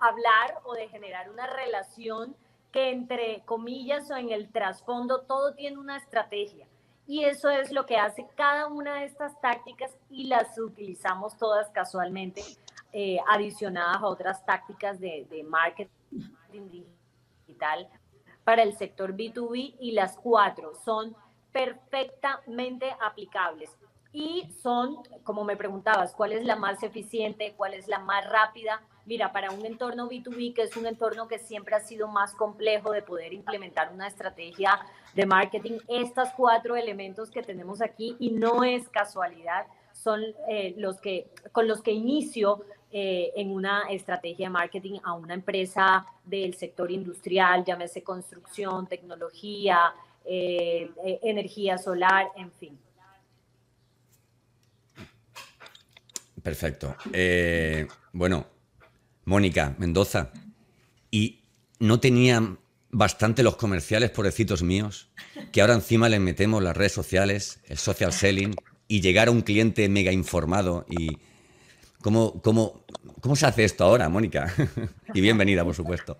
hablar 0.00 0.60
o 0.64 0.74
de 0.74 0.88
generar 0.88 1.30
una 1.30 1.46
relación 1.46 2.34
que 2.72 2.90
entre 2.90 3.42
comillas 3.44 4.10
o 4.10 4.16
en 4.16 4.30
el 4.30 4.50
trasfondo 4.50 5.22
todo 5.22 5.54
tiene 5.54 5.78
una 5.78 5.96
estrategia. 5.96 6.66
Y 7.06 7.24
eso 7.24 7.48
es 7.48 7.70
lo 7.70 7.86
que 7.86 7.96
hace 7.96 8.26
cada 8.36 8.66
una 8.66 8.96
de 8.96 9.04
estas 9.04 9.40
tácticas 9.40 9.92
y 10.10 10.24
las 10.24 10.58
utilizamos 10.58 11.36
todas 11.36 11.70
casualmente, 11.70 12.42
eh, 12.92 13.18
adicionadas 13.28 13.96
a 13.96 14.06
otras 14.06 14.44
tácticas 14.44 14.98
de, 14.98 15.26
de 15.30 15.44
marketing 15.44 15.90
digital 17.46 17.88
para 18.44 18.62
el 18.62 18.76
sector 18.76 19.14
B2B 19.14 19.76
y 19.80 19.92
las 19.92 20.16
cuatro 20.16 20.72
son 20.74 21.16
perfectamente 21.52 22.94
aplicables 23.00 23.76
y 24.12 24.48
son, 24.62 24.96
como 25.24 25.44
me 25.44 25.56
preguntabas, 25.56 26.14
cuál 26.14 26.32
es 26.32 26.44
la 26.44 26.56
más 26.56 26.82
eficiente, 26.82 27.54
cuál 27.56 27.74
es 27.74 27.86
la 27.86 27.98
más 27.98 28.26
rápida. 28.30 28.80
Mira, 29.04 29.30
para 29.30 29.50
un 29.50 29.66
entorno 29.66 30.08
B2B, 30.08 30.54
que 30.54 30.62
es 30.62 30.76
un 30.76 30.86
entorno 30.86 31.28
que 31.28 31.38
siempre 31.38 31.74
ha 31.76 31.80
sido 31.80 32.08
más 32.08 32.34
complejo 32.34 32.92
de 32.92 33.02
poder 33.02 33.34
implementar 33.34 33.92
una 33.92 34.06
estrategia 34.06 34.80
de 35.16 35.24
marketing, 35.24 35.78
estos 35.88 36.28
cuatro 36.36 36.76
elementos 36.76 37.30
que 37.30 37.42
tenemos 37.42 37.80
aquí, 37.80 38.16
y 38.18 38.30
no 38.30 38.62
es 38.62 38.86
casualidad, 38.90 39.66
son 39.94 40.20
eh, 40.50 40.74
los 40.76 41.00
que, 41.00 41.30
con 41.52 41.66
los 41.66 41.80
que 41.80 41.90
inicio 41.90 42.62
eh, 42.92 43.32
en 43.34 43.50
una 43.50 43.84
estrategia 43.90 44.48
de 44.48 44.50
marketing 44.50 44.98
a 45.02 45.14
una 45.14 45.32
empresa 45.32 46.04
del 46.22 46.52
sector 46.54 46.90
industrial, 46.90 47.64
llámese 47.64 48.02
construcción, 48.02 48.86
tecnología, 48.86 49.94
eh, 50.26 50.90
energía 51.22 51.78
solar, 51.78 52.26
en 52.36 52.52
fin. 52.52 52.78
Perfecto. 56.42 56.94
bueno, 58.12 58.44
Mónica 59.24 59.74
Mendoza, 59.78 60.30
y 61.10 61.42
no 61.80 61.98
tenían 61.98 62.58
bastante 62.90 63.42
los 63.42 63.56
comerciales, 63.56 64.10
pobrecitos 64.10 64.62
míos, 64.62 65.08
que 65.52 65.60
ahora 65.60 65.74
encima 65.74 66.08
les 66.08 66.20
metemos 66.20 66.62
las 66.62 66.76
redes 66.76 66.92
sociales, 66.92 67.60
el 67.64 67.78
social 67.78 68.12
selling 68.12 68.54
y 68.88 69.00
llegar 69.00 69.28
a 69.28 69.32
un 69.32 69.42
cliente 69.42 69.88
mega 69.88 70.12
informado. 70.12 70.86
y 70.88 71.18
¿Cómo, 72.02 72.40
cómo, 72.40 72.84
cómo 73.20 73.36
se 73.36 73.46
hace 73.46 73.64
esto 73.64 73.84
ahora, 73.84 74.08
Mónica? 74.08 74.52
y 75.14 75.20
bienvenida, 75.20 75.64
por 75.64 75.74
supuesto. 75.74 76.18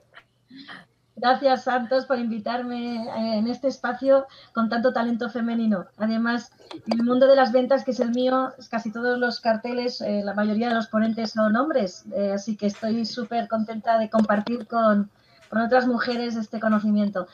Gracias, 1.18 1.64
Santos, 1.64 2.04
por 2.04 2.18
invitarme 2.18 2.96
eh, 3.06 3.38
en 3.38 3.46
este 3.46 3.68
espacio 3.68 4.26
con 4.52 4.68
tanto 4.68 4.92
talento 4.92 5.30
femenino. 5.30 5.86
Además, 5.96 6.50
el 6.86 7.02
mundo 7.04 7.26
de 7.26 7.36
las 7.36 7.52
ventas, 7.52 7.84
que 7.84 7.92
es 7.92 8.00
el 8.00 8.10
mío, 8.10 8.52
casi 8.70 8.92
todos 8.92 9.18
los 9.18 9.40
carteles, 9.40 10.02
eh, 10.02 10.20
la 10.22 10.34
mayoría 10.34 10.68
de 10.68 10.74
los 10.74 10.88
ponentes 10.88 11.30
son 11.30 11.56
hombres, 11.56 12.04
eh, 12.14 12.32
así 12.34 12.54
que 12.54 12.66
estoy 12.66 13.06
súper 13.06 13.48
contenta 13.48 13.98
de 13.98 14.10
compartir 14.10 14.66
con, 14.66 15.08
con, 15.48 15.60
otras 15.60 15.86
mujeres 15.86 16.36
este 16.36 16.60
conocimiento. 16.60 17.26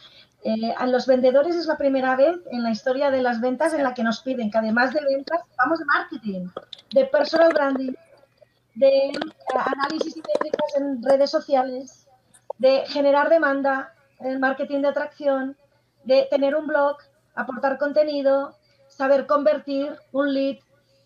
a 0.76 0.86
los 0.86 1.06
vendedores 1.06 1.56
es 1.56 1.66
la 1.66 1.76
primera 1.76 2.16
vez 2.16 2.36
en 2.50 2.62
la 2.62 2.70
historia 2.70 3.10
de 3.10 3.22
las 3.22 3.40
ventas 3.40 3.74
en 3.74 3.82
la 3.82 3.94
que 3.94 4.02
nos 4.02 4.20
piden 4.20 4.50
que 4.50 4.58
además 4.58 4.92
de 4.92 5.00
ventas, 5.04 5.40
vamos 5.56 5.78
de 5.78 5.84
marketing, 5.84 6.48
de 6.92 7.04
personal 7.06 7.52
branding, 7.52 7.92
de 8.74 9.12
análisis 9.54 10.16
y 10.16 10.22
técnicas 10.22 10.76
en 10.76 11.02
redes 11.02 11.30
sociales, 11.30 12.06
de 12.58 12.84
generar 12.86 13.28
demanda 13.28 13.92
el 14.20 14.38
marketing 14.38 14.82
de 14.82 14.88
atracción, 14.88 15.56
de 16.04 16.26
tener 16.30 16.54
un 16.56 16.66
blog, 16.66 16.96
aportar 17.34 17.78
contenido, 17.78 18.56
saber 18.88 19.26
convertir 19.26 19.96
un 20.12 20.32
lead 20.32 20.56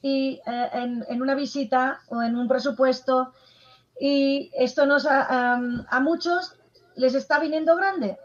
y, 0.03 0.41
eh, 0.47 0.71
en, 0.73 1.23
una 1.23 1.35
visita 1.35 2.01
o 2.09 2.23
en 2.23 2.37
un 2.37 2.49
presupuesto. 2.49 3.33
Y 3.99 4.51
esto 4.55 4.87
nos 4.87 5.07
a, 5.09 5.59
muchos 6.01 6.56
les 6.97 7.15
está 7.15 7.39
viniendo 7.39 7.77
grande. 7.77 8.19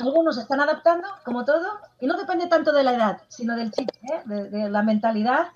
Algunos 0.00 0.36
están 0.38 0.60
adaptando, 0.60 1.06
como 1.24 1.44
todo, 1.44 1.66
y 2.00 2.06
no 2.06 2.16
depende 2.16 2.48
tanto 2.48 2.72
de 2.72 2.82
la 2.82 2.94
edad, 2.94 3.22
sino 3.28 3.54
del 3.54 3.70
chip, 3.70 3.88
¿eh? 4.10 4.22
de, 4.24 4.68
la 4.68 4.82
mentalidad. 4.82 5.48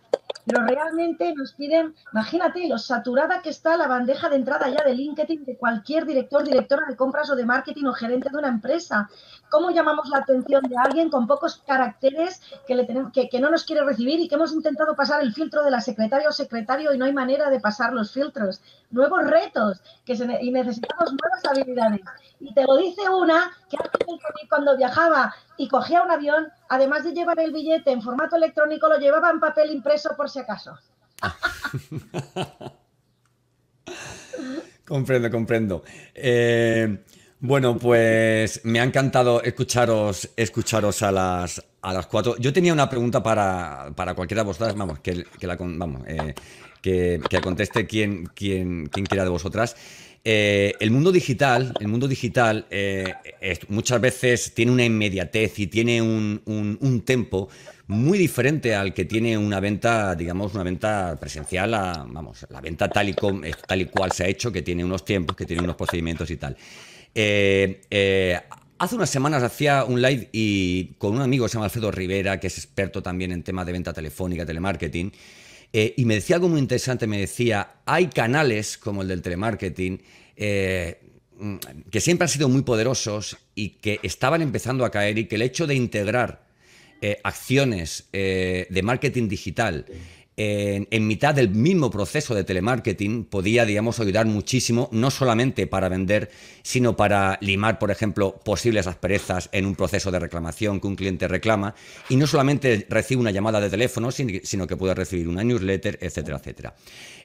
Pero 0.47 0.65
realmente 0.65 1.35
nos 1.35 1.53
piden, 1.55 1.95
imagínate 2.13 2.69
lo 2.69 2.79
saturada 2.79 3.43
que 3.43 3.51
está 3.51 3.77
la 3.77 3.89
bandeja 3.89 4.29
de 4.29 4.37
entrada 4.37 4.69
ya 4.69 4.85
de 4.85 4.95
LinkedIn 4.95 5.45
de 5.45 5.57
cualquier 5.57 6.07
director, 6.07 6.45
directora 6.45 6.87
de 6.87 6.97
compras 6.97 7.29
o 7.31 7.37
de 7.37 7.45
marketing 7.45 7.87
o 7.87 7.93
gerente 7.93 8.31
de 8.31 8.39
una 8.39 8.49
empresa. 8.49 9.11
¿Cómo 9.51 9.71
llamamos 9.71 10.09
la 10.09 10.19
atención 10.19 10.63
de 10.63 10.77
alguien 10.77 11.11
con 11.11 11.27
pocos 11.27 11.63
caracteres 11.67 12.41
que, 12.67 12.77
le 12.77 12.85
tenemos, 12.85 13.13
que, 13.13 13.41
no 13.41 13.51
nos 13.51 13.65
quiere 13.65 13.85
recibir 13.85 14.21
y 14.21 14.29
que 14.29 14.37
hemos 14.37 14.53
intentado 14.53 14.95
pasar 14.95 15.21
el 15.21 15.35
filtro 15.35 15.65
de 15.65 15.73
la 15.73 15.81
secretaria 15.81 16.29
o 16.29 16.33
secretario 16.33 16.95
y 16.95 16.99
no 16.99 17.07
hay 17.07 17.13
manera 17.13 17.51
de 17.51 17.59
pasar 17.59 17.93
los 17.93 18.13
filtros? 18.13 18.61
Nuevos 18.91 19.25
retos 19.25 19.83
que 20.05 20.13
y 20.13 20.53
necesitamos 20.53 21.13
nuevas 21.13 21.45
habilidades. 21.51 22.03
Y 22.39 22.55
te 22.55 22.63
lo 22.63 22.77
dice 22.77 23.09
una 23.11 23.51
que 23.69 23.79
cuando 24.49 24.77
viajaba 24.77 25.35
y 25.59 25.69
cogía 25.69 26.03
un 26.03 26.11
avión, 26.11 26.49
además 26.69 27.05
de 27.05 27.13
llevar 27.13 27.39
el 27.41 27.53
billete 27.53 27.91
en 27.91 28.03
formato 28.03 28.37
electrónico, 28.37 28.89
lo 28.89 28.99
llevaba 28.99 29.31
en 29.31 29.41
papel 29.41 29.71
impreso 29.71 30.11
por 30.17 30.31
si 30.31 30.41
acaso. 30.41 30.79
comprendo, 34.87 35.31
comprendo. 35.31 35.85
Eh, 36.15 36.99
bueno, 37.41 37.77
pues 37.77 38.63
me 38.65 38.81
ha 38.81 38.85
encantado 38.85 39.43
escucharos, 39.43 40.31
escucharos 40.37 41.03
a 41.03 41.13
las, 41.13 41.63
a 41.83 41.93
las 41.93 42.07
cuatro. 42.07 42.37
Yo 42.39 42.53
tenía 42.53 42.73
una 42.73 42.89
pregunta 42.89 43.23
para, 43.23 43.93
cualquiera 44.15 44.43
de 44.43 44.47
vosotras, 44.47 44.75
vamos, 44.75 45.01
que, 45.01 45.27
la, 45.43 45.59
eh, 46.07 46.35
que, 46.81 47.21
conteste 47.43 47.87
quien, 47.87 48.27
quien, 48.27 48.87
quien 48.87 49.07
quiera 49.07 49.25
de 49.25 49.31
vosotras. 49.31 49.77
Eh, 50.29 50.75
el 50.81 50.91
mundo 50.91 51.13
digital, 51.13 51.73
el 51.79 51.87
mundo 51.87 52.09
digital 52.09 52.67
eh, 52.69 53.15
muchas 53.69 54.01
veces 54.01 54.53
tiene 54.55 54.73
una 54.73 54.85
inmediatez 54.85 55.57
y 55.61 55.69
tiene 55.69 56.03
un, 56.03 56.43
un, 56.45 57.01
tempo 57.03 57.49
muy 57.87 58.19
diferente 58.19 58.75
al 58.75 58.93
que 58.93 59.05
tiene 59.05 59.39
una 59.39 59.61
venta, 59.61 60.17
digamos, 60.17 60.53
una 60.55 60.65
venta 60.65 61.17
presencial, 61.21 61.71
vamos, 61.71 62.45
la 62.51 62.61
venta 62.61 62.89
tal 62.89 63.09
y, 63.09 63.15
tal 63.15 63.81
y 63.81 63.85
cual 63.85 64.11
se 64.11 64.25
ha 64.25 64.27
hecho, 64.27 64.51
que 64.51 64.63
tiene 64.63 64.85
unos 64.85 65.05
tiempos, 65.05 65.37
que 65.37 65.47
tiene 65.47 65.63
unos 65.63 65.77
procedimientos 65.77 66.29
y 66.29 66.37
tal. 66.39 66.57
Eh, 67.15 68.41
hace 68.79 68.97
unas 68.97 69.11
semanas 69.11 69.45
hacía 69.45 69.85
un 69.85 70.03
live 70.03 70.29
y 70.33 70.87
con 70.99 71.15
un 71.15 71.23
amigo 71.23 71.45
que 71.45 71.51
se 71.51 71.55
llama 71.55 71.67
Alfredo 71.67 71.93
Rivera, 71.93 72.41
que 72.41 72.49
es 72.49 72.59
experto 72.59 73.01
también 73.01 73.31
en 73.31 73.45
temas 73.45 73.65
de 73.65 73.71
venta 73.71 73.93
telefónica, 73.93 74.45
telemarketing, 74.45 75.13
eh, 75.79 75.93
y 75.99 76.07
me 76.07 76.15
decía 76.15 76.37
algo 76.37 76.49
muy 76.49 76.59
interesante, 76.59 77.07
me 77.07 77.19
decía, 77.19 77.83
hay 77.85 78.07
canales 78.07 78.79
como 78.79 79.03
el 79.03 79.09
del 79.09 79.21
telemarketing 79.21 80.01
eh, 80.35 81.03
que 81.91 82.01
siempre 82.01 82.25
han 82.25 82.31
sido 82.31 82.49
muy 82.49 82.63
poderosos 82.63 83.37
y 83.55 83.73
que 83.73 84.01
estaban 84.03 84.41
empezando 84.41 84.87
a 84.87 84.91
caer 84.91 85.19
y 85.19 85.27
que 85.27 85.35
el 85.35 85.43
hecho 85.43 85.67
de 85.67 85.75
integrar 85.75 86.47
eh, 87.03 87.19
acciones 87.23 88.09
de 88.11 88.81
marketing 88.83 89.29
digital 89.29 89.85
en, 90.37 91.07
mitad 91.07 91.35
del 91.35 91.49
mismo 91.51 91.91
proceso 91.91 92.35
de 92.35 92.45
telemarketing 92.45 93.25
podía, 93.25 93.65
digamos, 93.65 94.01
ayudar 94.01 94.27
muchísimo, 94.27 94.89
no 94.93 95.11
solamente 95.11 95.67
para 95.67 95.89
vender, 95.89 96.31
sino 96.63 96.97
para 96.97 97.39
limar, 97.41 97.79
por 97.79 97.91
ejemplo, 97.91 98.39
posibles 98.45 98.87
asperezas 98.87 99.49
en 99.53 99.65
un 99.65 99.75
proceso 99.75 100.11
de 100.11 100.19
reclamación 100.19 100.81
que 100.81 100.87
un 100.87 100.97
cliente 100.97 101.27
reclama, 101.27 101.75
y 102.11 102.17
no 102.17 102.27
solamente 102.27 102.87
recibe 102.91 103.21
una 103.21 103.31
llamada 103.31 103.61
de 103.61 103.71
teléfono, 103.71 104.11
sino 104.11 104.67
que 104.67 104.77
puede 104.77 104.95
recibir 104.95 105.27
una 105.27 105.43
newsletter, 105.43 105.99
etcétera, 106.03 106.37
etcétera. 106.37 106.75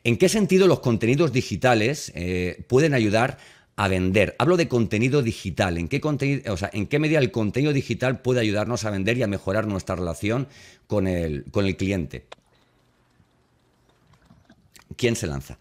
¿En 0.04 0.18
qué 0.18 0.30
sentido 0.30 0.68
los 0.68 0.80
contenidos 0.80 1.34
digitales 1.34 2.12
eh, 2.16 2.64
pueden 2.68 2.94
ayudar 2.94 3.38
a 3.78 3.88
vender. 3.88 4.36
Hablo 4.38 4.58
de 4.58 4.68
contenido 4.68 5.24
digital. 5.24 5.78
¿En 5.78 5.88
qué, 5.88 6.02
contenido, 6.02 6.54
o 6.54 6.58
¿En 6.72 6.86
qué 6.86 7.00
medida 7.00 7.18
el 7.18 7.32
contenido 7.32 7.74
digital 7.74 8.22
puede 8.22 8.42
ayudarnos 8.42 8.86
a 8.86 8.92
vender 8.92 9.18
y 9.18 9.24
a 9.24 9.28
mejorar 9.28 9.66
nuestra 9.66 9.96
relación 9.96 10.48
con 10.88 11.08
el, 11.08 11.46
con 11.52 11.66
el 11.66 11.78
cliente? 11.78 12.26
¿Quién 15.02 15.16
se 15.16 15.26
lanza? 15.26 15.58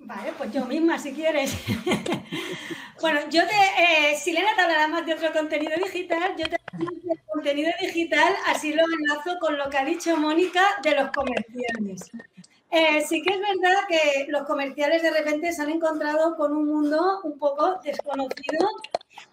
Vale, 0.00 0.34
pues 0.36 0.52
yo 0.52 0.66
misma, 0.66 0.98
si 0.98 1.14
quieres. 1.14 1.50
bueno, 3.00 3.20
yo 3.30 3.40
te. 3.46 3.54
Eh, 3.54 4.16
si 4.22 4.32
Lena 4.32 4.54
te 4.54 4.60
hablará 4.60 4.86
más 4.86 5.06
de 5.06 5.14
otro 5.14 5.32
contenido 5.32 5.72
digital, 5.82 6.34
yo 6.36 6.44
te 6.46 6.56
el 6.78 7.20
contenido 7.32 7.70
digital, 7.80 8.34
así 8.48 8.74
lo 8.74 8.82
enlazo 8.82 9.38
con 9.40 9.56
lo 9.56 9.70
que 9.70 9.78
ha 9.78 9.84
dicho 9.86 10.14
Mónica 10.18 10.62
de 10.82 10.94
los 10.96 11.10
comerciales. 11.10 12.10
Eh, 12.70 13.02
sí 13.08 13.22
que 13.22 13.32
es 13.32 13.40
verdad 13.40 13.78
que 13.88 14.26
los 14.28 14.42
comerciales 14.42 15.00
de 15.00 15.12
repente 15.12 15.54
se 15.54 15.62
han 15.62 15.70
encontrado 15.70 16.36
con 16.36 16.54
un 16.54 16.66
mundo 16.66 17.20
un 17.24 17.38
poco 17.38 17.80
desconocido 17.82 18.68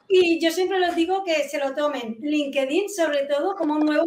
y 0.08 0.40
yo 0.40 0.52
siempre 0.52 0.80
les 0.80 0.96
digo 0.96 1.26
que 1.26 1.50
se 1.50 1.58
lo 1.58 1.74
tomen 1.74 2.16
LinkedIn 2.22 2.90
sobre 2.90 3.24
todo 3.26 3.56
como 3.56 3.74
un 3.74 3.86
nuevo 3.86 4.06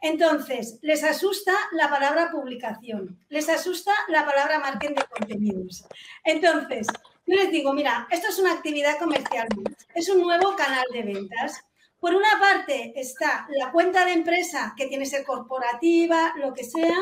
entonces, 0.00 0.78
les 0.80 1.04
asusta 1.04 1.52
la 1.72 1.90
palabra 1.90 2.30
publicación, 2.30 3.18
les 3.28 3.48
asusta 3.50 3.92
la 4.08 4.24
palabra 4.24 4.58
marketing 4.58 4.94
de 4.94 5.04
contenidos. 5.04 5.84
Entonces, 6.24 6.86
yo 7.26 7.36
les 7.36 7.50
digo, 7.50 7.74
mira, 7.74 8.08
esto 8.10 8.28
es 8.28 8.38
una 8.38 8.52
actividad 8.52 8.98
comercial, 8.98 9.46
es 9.94 10.08
un 10.08 10.22
nuevo 10.22 10.56
canal 10.56 10.86
de 10.92 11.02
ventas. 11.02 11.62
Por 11.98 12.14
una 12.14 12.40
parte 12.40 12.98
está 12.98 13.46
la 13.50 13.70
cuenta 13.72 14.06
de 14.06 14.14
empresa, 14.14 14.72
que 14.74 14.86
tiene 14.86 15.04
que 15.04 15.10
ser 15.10 15.24
corporativa, 15.24 16.32
lo 16.36 16.54
que 16.54 16.64
sea. 16.64 16.96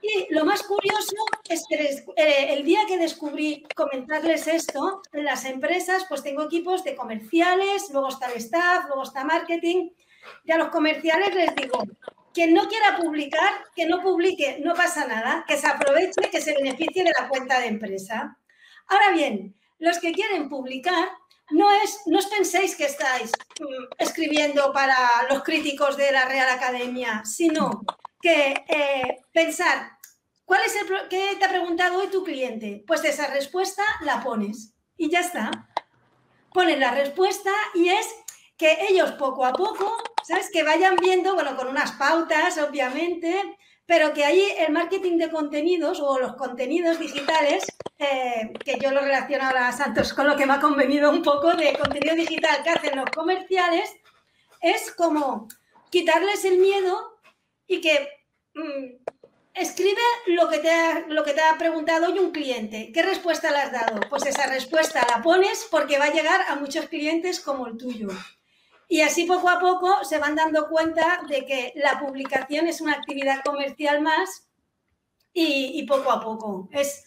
Y 0.00 0.32
lo 0.32 0.44
más 0.44 0.62
curioso 0.62 1.16
es 1.48 1.64
que 1.68 2.04
eh, 2.16 2.52
el 2.54 2.64
día 2.64 2.86
que 2.86 2.98
descubrí 2.98 3.66
comentarles 3.74 4.46
esto, 4.46 5.02
en 5.12 5.24
las 5.24 5.44
empresas, 5.44 6.06
pues 6.08 6.22
tengo 6.22 6.44
equipos 6.44 6.84
de 6.84 6.94
comerciales, 6.94 7.90
luego 7.92 8.10
está 8.10 8.30
el 8.30 8.38
staff, 8.38 8.84
luego 8.86 9.02
está 9.02 9.24
marketing. 9.24 9.90
Y 10.44 10.52
a 10.52 10.58
los 10.58 10.68
comerciales 10.68 11.34
les 11.34 11.52
digo, 11.56 11.82
quien 12.32 12.54
no 12.54 12.68
quiera 12.68 12.96
publicar, 12.96 13.52
que 13.74 13.86
no 13.86 14.00
publique, 14.02 14.58
no 14.62 14.74
pasa 14.74 15.06
nada, 15.06 15.44
que 15.46 15.56
se 15.56 15.66
aproveche, 15.66 16.30
que 16.30 16.40
se 16.40 16.54
beneficie 16.54 17.04
de 17.04 17.12
la 17.18 17.28
cuenta 17.28 17.60
de 17.60 17.66
empresa. 17.66 18.38
Ahora 18.86 19.10
bien, 19.10 19.56
los 19.78 19.98
que 19.98 20.12
quieren 20.12 20.48
publicar, 20.48 21.08
no, 21.50 21.70
es, 21.82 22.02
no 22.06 22.18
os 22.18 22.26
penséis 22.26 22.76
que 22.76 22.84
estáis 22.84 23.32
mm, 23.60 23.94
escribiendo 23.98 24.72
para 24.72 24.96
los 25.30 25.42
críticos 25.42 25.96
de 25.96 26.12
la 26.12 26.26
Real 26.26 26.48
Academia, 26.48 27.22
sino 27.24 27.84
que 28.20 28.64
eh, 28.68 29.24
pensar, 29.32 29.92
¿cuál 30.44 30.60
es 30.66 30.76
el 30.76 31.08
qué 31.08 31.36
te 31.38 31.44
ha 31.44 31.48
preguntado 31.48 32.00
hoy 32.00 32.08
tu 32.08 32.24
cliente? 32.24 32.84
Pues 32.86 33.04
esa 33.04 33.28
respuesta 33.28 33.82
la 34.02 34.22
pones 34.22 34.74
y 34.96 35.10
ya 35.10 35.20
está. 35.20 35.50
Pones 36.52 36.78
la 36.78 36.90
respuesta 36.90 37.52
y 37.74 37.88
es 37.88 38.06
que 38.58 38.76
ellos 38.90 39.12
poco 39.12 39.46
a 39.46 39.52
poco, 39.52 39.96
¿sabes? 40.24 40.50
Que 40.52 40.64
vayan 40.64 40.96
viendo, 40.96 41.34
bueno, 41.34 41.56
con 41.56 41.68
unas 41.68 41.92
pautas, 41.92 42.58
obviamente, 42.58 43.56
pero 43.86 44.12
que 44.12 44.24
ahí 44.24 44.44
el 44.58 44.72
marketing 44.72 45.16
de 45.16 45.30
contenidos 45.30 46.00
o 46.00 46.18
los 46.18 46.34
contenidos 46.34 46.98
digitales, 46.98 47.64
eh, 47.98 48.52
que 48.64 48.78
yo 48.78 48.90
lo 48.90 49.00
relaciono 49.00 49.44
ahora, 49.44 49.72
Santos, 49.72 50.12
con 50.12 50.26
lo 50.26 50.36
que 50.36 50.44
me 50.44 50.54
ha 50.54 50.60
convenido 50.60 51.10
un 51.10 51.22
poco 51.22 51.54
de 51.54 51.72
contenido 51.78 52.16
digital 52.16 52.62
que 52.62 52.70
hacen 52.70 52.96
los 52.96 53.08
comerciales, 53.10 53.94
es 54.60 54.92
como 54.92 55.48
quitarles 55.88 56.44
el 56.44 56.58
miedo 56.58 57.16
y 57.68 57.80
que 57.80 58.08
mm, 58.54 59.12
escribe 59.54 60.02
lo 60.26 60.48
que, 60.48 60.58
te 60.58 60.70
ha, 60.70 61.06
lo 61.08 61.22
que 61.22 61.32
te 61.32 61.40
ha 61.40 61.56
preguntado 61.56 62.08
hoy 62.08 62.18
un 62.18 62.32
cliente. 62.32 62.90
¿Qué 62.92 63.02
respuesta 63.02 63.52
le 63.52 63.58
has 63.58 63.72
dado? 63.72 64.00
Pues 64.10 64.26
esa 64.26 64.46
respuesta 64.48 65.06
la 65.08 65.22
pones 65.22 65.66
porque 65.70 65.98
va 65.98 66.06
a 66.06 66.12
llegar 66.12 66.42
a 66.48 66.56
muchos 66.56 66.88
clientes 66.88 67.38
como 67.40 67.68
el 67.68 67.76
tuyo. 67.76 68.08
Y 68.88 69.02
así 69.02 69.26
poco 69.26 69.50
a 69.50 69.60
poco 69.60 70.02
se 70.02 70.18
van 70.18 70.34
dando 70.34 70.66
cuenta 70.68 71.20
de 71.28 71.44
que 71.44 71.74
la 71.76 72.00
publicación 72.00 72.66
es 72.66 72.80
una 72.80 72.94
actividad 72.94 73.42
comercial 73.44 74.00
más 74.00 74.48
y, 75.34 75.84
poco 75.86 76.10
a 76.10 76.20
poco. 76.20 76.68
Es 76.72 77.04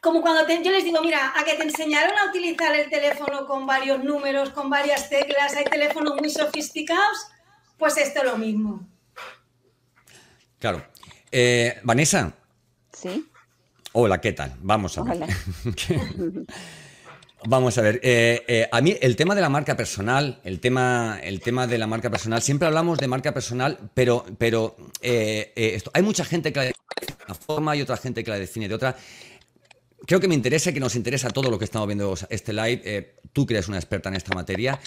como 0.00 0.20
cuando 0.20 0.46
yo 0.48 0.70
les 0.72 0.84
digo, 0.84 1.00
mira, 1.00 1.32
a 1.36 1.44
que 1.44 1.54
te 1.54 1.62
enseñaron 1.62 2.18
a 2.18 2.28
utilizar 2.28 2.74
el 2.74 2.90
teléfono 2.90 3.46
con 3.46 3.66
varios 3.66 4.02
números, 4.02 4.50
con 4.50 4.68
varias 4.68 5.08
teclas, 5.08 5.54
hay 5.54 5.64
teléfonos 5.64 6.16
muy 6.16 6.28
sofisticados, 6.28 7.28
pues 7.78 7.96
esto 7.96 8.20
es 8.20 8.24
lo 8.26 8.36
mismo. 8.36 8.86
Claro. 10.58 10.84
Eh, 11.30 11.80
Vanessa. 11.84 12.32
Sí. 12.92 13.30
Hola, 13.92 14.20
¿qué 14.20 14.32
tal? 14.32 14.54
Vamos 14.60 14.98
a 14.98 15.02
ver. 15.04 15.26
Vamos 17.48 17.78
a 17.78 17.82
ver, 17.82 18.00
eh, 18.02 18.42
eh, 18.48 18.68
a 18.72 18.80
mí 18.80 18.96
el 19.00 19.14
tema 19.14 19.36
de 19.36 19.40
la 19.40 19.48
marca 19.48 19.76
personal, 19.76 20.40
el 20.42 20.58
tema, 20.58 21.20
el 21.22 21.40
tema 21.40 21.68
de 21.68 21.78
la 21.78 21.86
marca 21.86 22.10
personal, 22.10 22.42
siempre 22.42 22.66
hablamos 22.66 22.98
de 22.98 23.06
marca 23.06 23.32
personal, 23.32 23.78
pero, 23.94 24.24
pero 24.36 24.76
eh, 25.00 25.80
hay 25.92 26.02
mucha 26.02 26.24
gente 26.24 26.52
que 26.52 26.58
la 26.58 26.64
define 26.64 27.06
de 27.06 27.24
una 27.24 27.34
forma 27.34 27.76
y 27.76 27.82
otra 27.82 27.98
gente 27.98 28.24
que 28.24 28.30
la 28.32 28.38
define 28.40 28.68
de 28.68 28.74
otra. 28.74 28.96
Creo 30.06 30.18
que 30.18 30.26
me 30.26 30.34
interesa, 30.34 30.72
que 30.72 30.80
nos 30.80 30.96
interesa 30.96 31.30
todo 31.30 31.48
lo 31.48 31.56
que 31.56 31.66
estamos 31.66 31.86
viendo 31.86 32.14
este 32.30 32.52
live. 32.52 33.14
tú 33.32 33.46
que 33.46 33.54
eres 33.54 33.68
una 33.68 33.76
experta 33.76 34.08
en 34.08 34.16
esta 34.16 34.34
materia. 34.34 34.80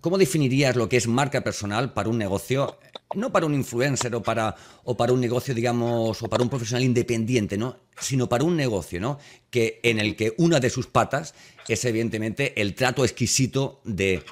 ¿Cómo 0.00 0.18
definirías 0.18 0.76
lo 0.76 0.88
que 0.88 0.96
es 0.96 1.06
marca 1.06 1.42
personal 1.42 1.92
para 1.92 2.08
un 2.08 2.18
negocio 2.18 2.78
no 3.14 3.32
para 3.32 3.46
un 3.46 3.54
influencer 3.54 4.14
o 4.14 4.22
para, 4.22 4.54
o 4.84 4.96
para 4.96 5.12
un 5.12 5.20
negocio, 5.20 5.54
digamos, 5.54 6.22
o 6.22 6.28
para 6.28 6.42
un 6.42 6.50
profesional 6.50 6.84
independiente, 6.84 7.56
¿no? 7.56 7.76
Sino 7.98 8.28
para 8.28 8.44
un 8.44 8.56
negocio, 8.56 9.00
¿no? 9.00 9.18
Que, 9.50 9.80
en 9.82 9.98
el 9.98 10.14
que 10.14 10.34
una 10.38 10.60
de 10.60 10.70
sus 10.70 10.86
patas 10.86 11.34
es 11.66 11.84
evidentemente 11.84 12.60
el 12.60 12.74
trato 12.74 13.04
exquisito 13.04 13.80
de, 13.84 14.22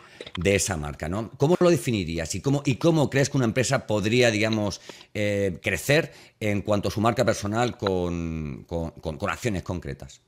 esa 0.44 0.76
marca, 0.76 1.08
¿no? 1.08 1.30
¿Cómo 1.38 1.56
lo 1.58 1.70
definirías 1.70 2.34
y 2.34 2.40
cómo, 2.40 2.62
y 2.64 2.76
cómo 2.76 3.08
crees 3.08 3.30
que 3.30 3.38
una 3.38 3.46
empresa 3.46 3.86
podría, 3.86 4.30
digamos, 4.30 4.80
eh, 5.14 5.58
crecer 5.62 6.12
en 6.40 6.62
cuanto 6.62 6.88
a 6.88 6.90
su 6.90 7.00
marca 7.00 7.24
personal 7.24 7.78
con, 7.78 8.66
con, 8.66 9.30
acciones 9.30 9.62
concretas? 9.62 10.20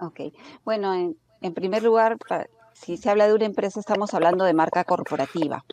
Ok, 0.00 0.20
bueno, 0.64 0.92
en, 0.94 1.16
en 1.40 1.54
primer 1.54 1.84
lugar, 1.84 2.16
si 2.72 2.96
se 2.96 3.10
habla 3.10 3.26
de 3.26 3.34
una 3.34 3.44
empresa, 3.44 3.80
estamos 3.80 4.14
hablando 4.14 4.44
de 4.44 4.54
marca 4.54 4.84
corporativa. 4.84 5.64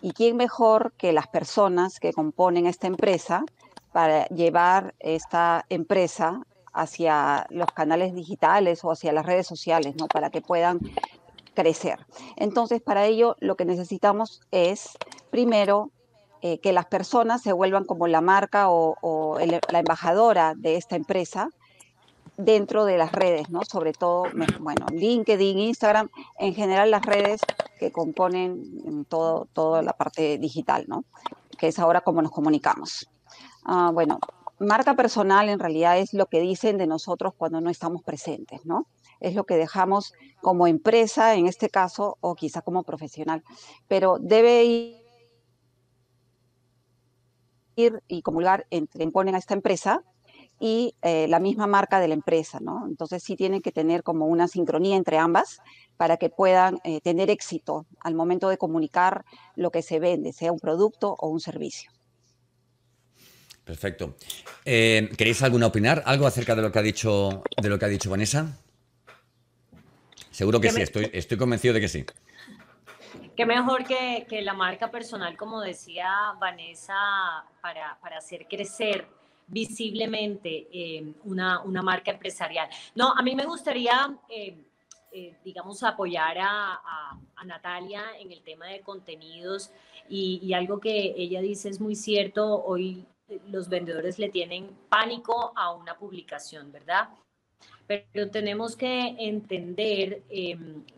¿Y 0.00 0.12
quién 0.12 0.36
mejor 0.36 0.92
que 0.96 1.12
las 1.12 1.26
personas 1.28 2.00
que 2.00 2.12
componen 2.12 2.66
esta 2.66 2.86
empresa 2.86 3.44
para 3.92 4.26
llevar 4.28 4.94
esta 4.98 5.64
empresa 5.68 6.42
hacia 6.72 7.46
los 7.48 7.70
canales 7.72 8.14
digitales 8.14 8.84
o 8.84 8.90
hacia 8.90 9.12
las 9.12 9.24
redes 9.24 9.46
sociales, 9.46 9.94
¿no? 9.96 10.06
Para 10.06 10.30
que 10.30 10.42
puedan 10.42 10.80
crecer. 11.54 12.06
Entonces, 12.36 12.82
para 12.82 13.06
ello, 13.06 13.36
lo 13.40 13.56
que 13.56 13.64
necesitamos 13.64 14.42
es, 14.50 14.90
primero, 15.30 15.90
eh, 16.42 16.58
que 16.58 16.74
las 16.74 16.86
personas 16.86 17.42
se 17.42 17.52
vuelvan 17.52 17.84
como 17.84 18.06
la 18.06 18.20
marca 18.20 18.66
o, 18.68 19.38
la 19.38 19.78
embajadora 19.78 20.52
de 20.54 20.76
esta 20.76 20.96
empresa 20.96 21.48
dentro 22.36 22.84
de 22.84 22.98
las 22.98 23.12
redes, 23.12 23.50
¿no? 23.50 23.62
Sobre 23.64 23.92
todo, 23.92 24.24
bueno, 24.60 24.86
LinkedIn, 24.92 25.58
Instagram, 25.58 26.08
en 26.38 26.54
general 26.54 26.90
las 26.90 27.04
redes 27.04 27.40
que 27.78 27.92
componen 27.92 29.04
todo, 29.08 29.48
toda 29.52 29.82
la 29.82 29.92
parte 29.92 30.38
digital, 30.38 30.84
¿no? 30.88 31.04
Que 31.58 31.68
es 31.68 31.78
ahora 31.78 32.02
como 32.02 32.22
nos 32.22 32.32
comunicamos. 32.32 33.08
Ah, 33.64 33.90
bueno, 33.92 34.18
marca 34.58 34.94
personal 34.94 35.48
en 35.48 35.58
realidad 35.58 35.98
es 35.98 36.14
lo 36.14 36.26
que 36.26 36.40
dicen 36.40 36.78
de 36.78 36.86
nosotros 36.86 37.34
cuando 37.36 37.60
no 37.60 37.70
estamos 37.70 38.02
presentes, 38.02 38.64
¿no? 38.64 38.86
Es 39.20 39.34
lo 39.34 39.44
que 39.44 39.56
dejamos 39.56 40.12
como 40.42 40.66
empresa, 40.66 41.34
en 41.34 41.46
este 41.46 41.68
caso, 41.70 42.18
o 42.20 42.34
quizá 42.34 42.60
como 42.62 42.82
profesional. 42.82 43.42
Pero 43.88 44.18
debe 44.20 44.64
ir 44.64 45.06
y 48.08 48.22
comulgar 48.22 48.66
entre 48.70 49.04
imponen 49.04 49.34
a 49.34 49.38
esta 49.38 49.54
empresa 49.54 50.02
y 50.58 50.94
eh, 51.02 51.26
la 51.28 51.38
misma 51.38 51.66
marca 51.66 52.00
de 52.00 52.08
la 52.08 52.14
empresa, 52.14 52.58
¿no? 52.60 52.86
Entonces 52.86 53.22
sí 53.22 53.36
tienen 53.36 53.60
que 53.60 53.72
tener 53.72 54.02
como 54.02 54.26
una 54.26 54.48
sincronía 54.48 54.96
entre 54.96 55.18
ambas 55.18 55.60
para 55.96 56.16
que 56.16 56.30
puedan 56.30 56.78
eh, 56.84 57.00
tener 57.00 57.30
éxito 57.30 57.86
al 58.00 58.14
momento 58.14 58.48
de 58.48 58.58
comunicar 58.58 59.24
lo 59.54 59.70
que 59.70 59.82
se 59.82 59.98
vende, 59.98 60.32
sea 60.32 60.52
un 60.52 60.58
producto 60.58 61.14
o 61.18 61.28
un 61.28 61.40
servicio. 61.40 61.90
Perfecto. 63.64 64.14
Eh, 64.64 65.10
¿Queréis 65.18 65.42
alguna 65.42 65.66
opinar? 65.66 66.02
¿Algo 66.06 66.26
acerca 66.26 66.54
de 66.54 66.62
lo 66.62 66.70
que 66.70 66.78
ha 66.78 66.82
dicho, 66.82 67.42
de 67.60 67.68
lo 67.68 67.78
que 67.78 67.84
ha 67.84 67.88
dicho 67.88 68.08
Vanessa? 68.08 68.56
Seguro 70.30 70.60
que 70.60 70.70
sí, 70.70 70.82
estoy, 70.82 71.10
estoy 71.12 71.36
convencido 71.36 71.74
de 71.74 71.80
que 71.80 71.88
sí. 71.88 72.04
Qué 73.36 73.44
mejor 73.44 73.84
que, 73.84 74.26
la 74.42 74.54
marca 74.54 74.90
personal, 74.90 75.36
como 75.36 75.60
decía 75.60 76.08
Vanessa, 76.40 76.94
para, 77.60 77.98
para 78.00 78.18
hacer 78.18 78.46
crecer 78.48 79.06
visiblemente 79.46 80.68
eh, 80.72 81.14
una, 81.24 81.62
una, 81.62 81.82
marca 81.82 82.10
empresarial. 82.10 82.68
No, 82.94 83.12
a 83.12 83.22
mí 83.22 83.34
me 83.34 83.44
gustaría, 83.44 84.16
eh, 84.28 84.56
eh, 85.12 85.36
digamos, 85.44 85.82
apoyar 85.82 86.36
a, 86.40 87.18
Natalia 87.44 88.02
en 88.18 88.32
el 88.32 88.42
tema 88.42 88.66
de 88.66 88.80
contenidos 88.80 89.70
y, 90.08 90.40
y, 90.42 90.52
algo 90.52 90.80
que 90.80 91.14
ella 91.16 91.40
dice 91.40 91.68
es 91.68 91.80
muy 91.80 91.94
cierto, 91.94 92.64
hoy 92.64 93.06
los 93.46 93.68
vendedores 93.68 94.18
le 94.18 94.30
tienen 94.30 94.68
pánico 94.88 95.52
a 95.54 95.72
una 95.72 95.96
publicación, 95.96 96.72
¿verdad? 96.72 97.08
Pero 97.86 98.30
tenemos 98.32 98.74
que 98.74 99.14
entender 99.16 100.24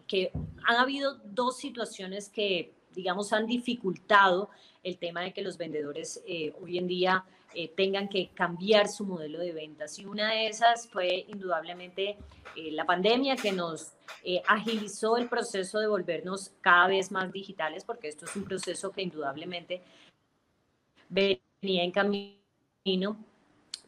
que 0.07 0.33
han 0.65 0.77
habido 0.77 1.17
dos 1.23 1.59
situaciones 1.59 2.31
que, 2.31 2.73
digamos, 2.95 3.35
han 3.35 3.47
dificultado 3.47 4.49
el 4.83 4.97
tema 4.97 5.21
de 5.21 5.35
que 5.35 5.43
los 5.43 5.59
vendedores 5.59 6.23
hoy 6.63 6.79
en 6.79 6.87
día 6.87 7.27
eh, 7.61 7.73
tengan 7.77 8.09
que 8.09 8.29
cambiar 8.35 8.87
su 8.87 9.05
modelo 9.05 9.41
de 9.41 9.51
ventas. 9.51 9.99
Y 9.99 10.07
una 10.07 10.31
de 10.31 10.47
esas 10.47 10.87
fue 10.87 11.25
indudablemente 11.27 12.17
eh, 12.55 12.71
la 12.71 12.87
pandemia 12.87 13.35
que 13.35 13.51
nos 13.51 13.95
eh, 14.23 14.41
agilizó 14.47 15.17
el 15.17 15.29
proceso 15.29 15.81
de 15.81 15.89
volvernos 15.89 16.53
cada 16.61 16.87
vez 16.87 17.11
más 17.11 17.33
digitales, 17.33 17.83
porque 17.83 18.07
esto 18.07 18.27
es 18.27 18.37
un 18.37 18.45
proceso 18.45 18.93
que 18.93 19.03
indudablemente 19.03 19.83
venía 21.09 21.83
en 21.83 21.91
camino. 21.91 23.17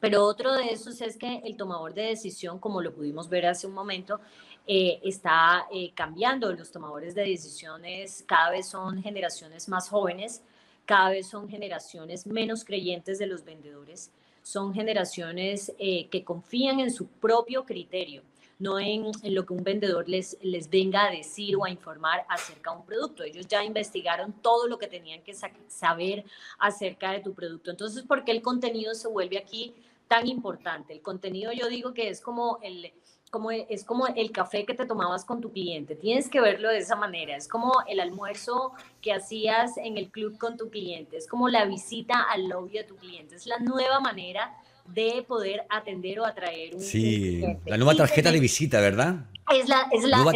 Pero 0.00 0.24
otro 0.24 0.52
de 0.52 0.70
esos 0.70 1.00
es 1.00 1.16
que 1.16 1.40
el 1.44 1.56
tomador 1.56 1.94
de 1.94 2.06
decisión, 2.06 2.58
como 2.58 2.82
lo 2.82 2.92
pudimos 2.92 3.28
ver 3.28 3.46
hace 3.46 3.68
un 3.68 3.74
momento, 3.74 4.20
está 4.66 5.68
cambiando. 5.94 6.52
Los 6.52 6.72
tomadores 6.72 7.14
de 7.14 7.22
decisiones 7.22 8.24
cada 8.26 8.50
vez 8.50 8.68
son 8.68 9.00
generaciones 9.00 9.68
más 9.68 9.88
jóvenes, 9.88 10.42
cada 10.84 11.10
vez 11.10 11.28
son 11.28 11.48
generaciones 11.48 12.26
menos 12.26 12.64
creyentes 12.64 13.18
de 13.18 13.26
los 13.26 13.44
vendedores, 13.44 14.10
son 14.42 14.74
generaciones 14.74 15.72
eh, 15.78 16.08
que 16.08 16.24
confían 16.24 16.80
en 16.80 16.90
su 16.90 17.06
propio 17.06 17.64
criterio, 17.64 18.22
no 18.58 18.78
en, 18.78 19.12
lo 19.24 19.46
que 19.46 19.52
un 19.54 19.64
vendedor 19.64 20.08
les, 20.08 20.36
les 20.42 20.68
venga 20.68 21.06
a 21.06 21.10
decir 21.10 21.56
o 21.56 21.64
a 21.64 21.70
informar 21.70 22.24
acerca 22.28 22.72
de 22.72 22.76
un 22.78 22.84
producto. 22.84 23.22
Ellos 23.22 23.46
ya 23.46 23.64
investigaron 23.64 24.32
todo 24.42 24.66
lo 24.66 24.78
que 24.78 24.86
tenían 24.86 25.22
que 25.22 25.34
saber 25.68 26.24
acerca 26.58 27.12
de 27.12 27.20
tu 27.20 27.32
producto. 27.32 27.70
Entonces, 27.70 28.02
¿por 28.02 28.24
qué 28.24 28.32
el 28.32 28.42
contenido 28.42 28.94
se 28.94 29.08
vuelve 29.08 29.38
aquí 29.38 29.74
tan 30.08 30.26
importante? 30.26 30.92
El 30.92 31.00
contenido 31.00 31.52
yo 31.52 31.68
digo 31.68 31.94
que 31.94 32.08
es 32.08 32.20
como 32.20 32.58
el, 32.62 32.92
como, 33.30 33.50
es 33.52 33.84
como 33.84 34.08
el 34.08 34.32
café 34.32 34.66
que 34.66 34.74
te 34.74 34.84
tomabas 34.84 35.24
con 35.24 35.40
tu 35.40 35.52
cliente. 35.52 35.94
Tienes 35.94 36.28
que 36.28 36.40
verlo 36.40 36.68
de 36.68 36.78
esa 36.78 36.96
manera. 36.96 37.36
Es 37.36 37.48
como 37.48 37.72
el 37.88 38.00
almuerzo 38.00 38.72
que 39.00 39.12
hacías 39.12 39.76
en 39.78 39.96
el 39.96 40.10
club 40.10 40.36
con 40.36 40.56
tu 40.56 40.68
cliente. 40.68 41.16
Es 41.16 41.28
como 41.28 41.48
la 41.48 41.64
visita 41.64 42.22
al 42.22 42.48
lobby 42.48 42.78
de 42.78 42.84
tu 42.84 42.96
cliente. 42.96 43.36
Es 43.36 43.46
la 43.46 43.58
nueva 43.58 44.00
manera 44.00 44.52
de 44.86 45.24
poder 45.26 45.64
atender 45.70 46.18
o 46.18 46.26
atraer 46.26 46.74
un 46.74 46.80
Sí, 46.80 47.42
la 47.64 47.76
nueva 47.76 47.94
tarjeta 47.94 48.32
de 48.32 48.40
visita, 48.40 48.80
¿verdad? 48.80 49.26
Es 49.52 49.68
la, 49.68 49.88
es 49.92 50.04
la 50.04 50.18
nueva, 50.18 50.32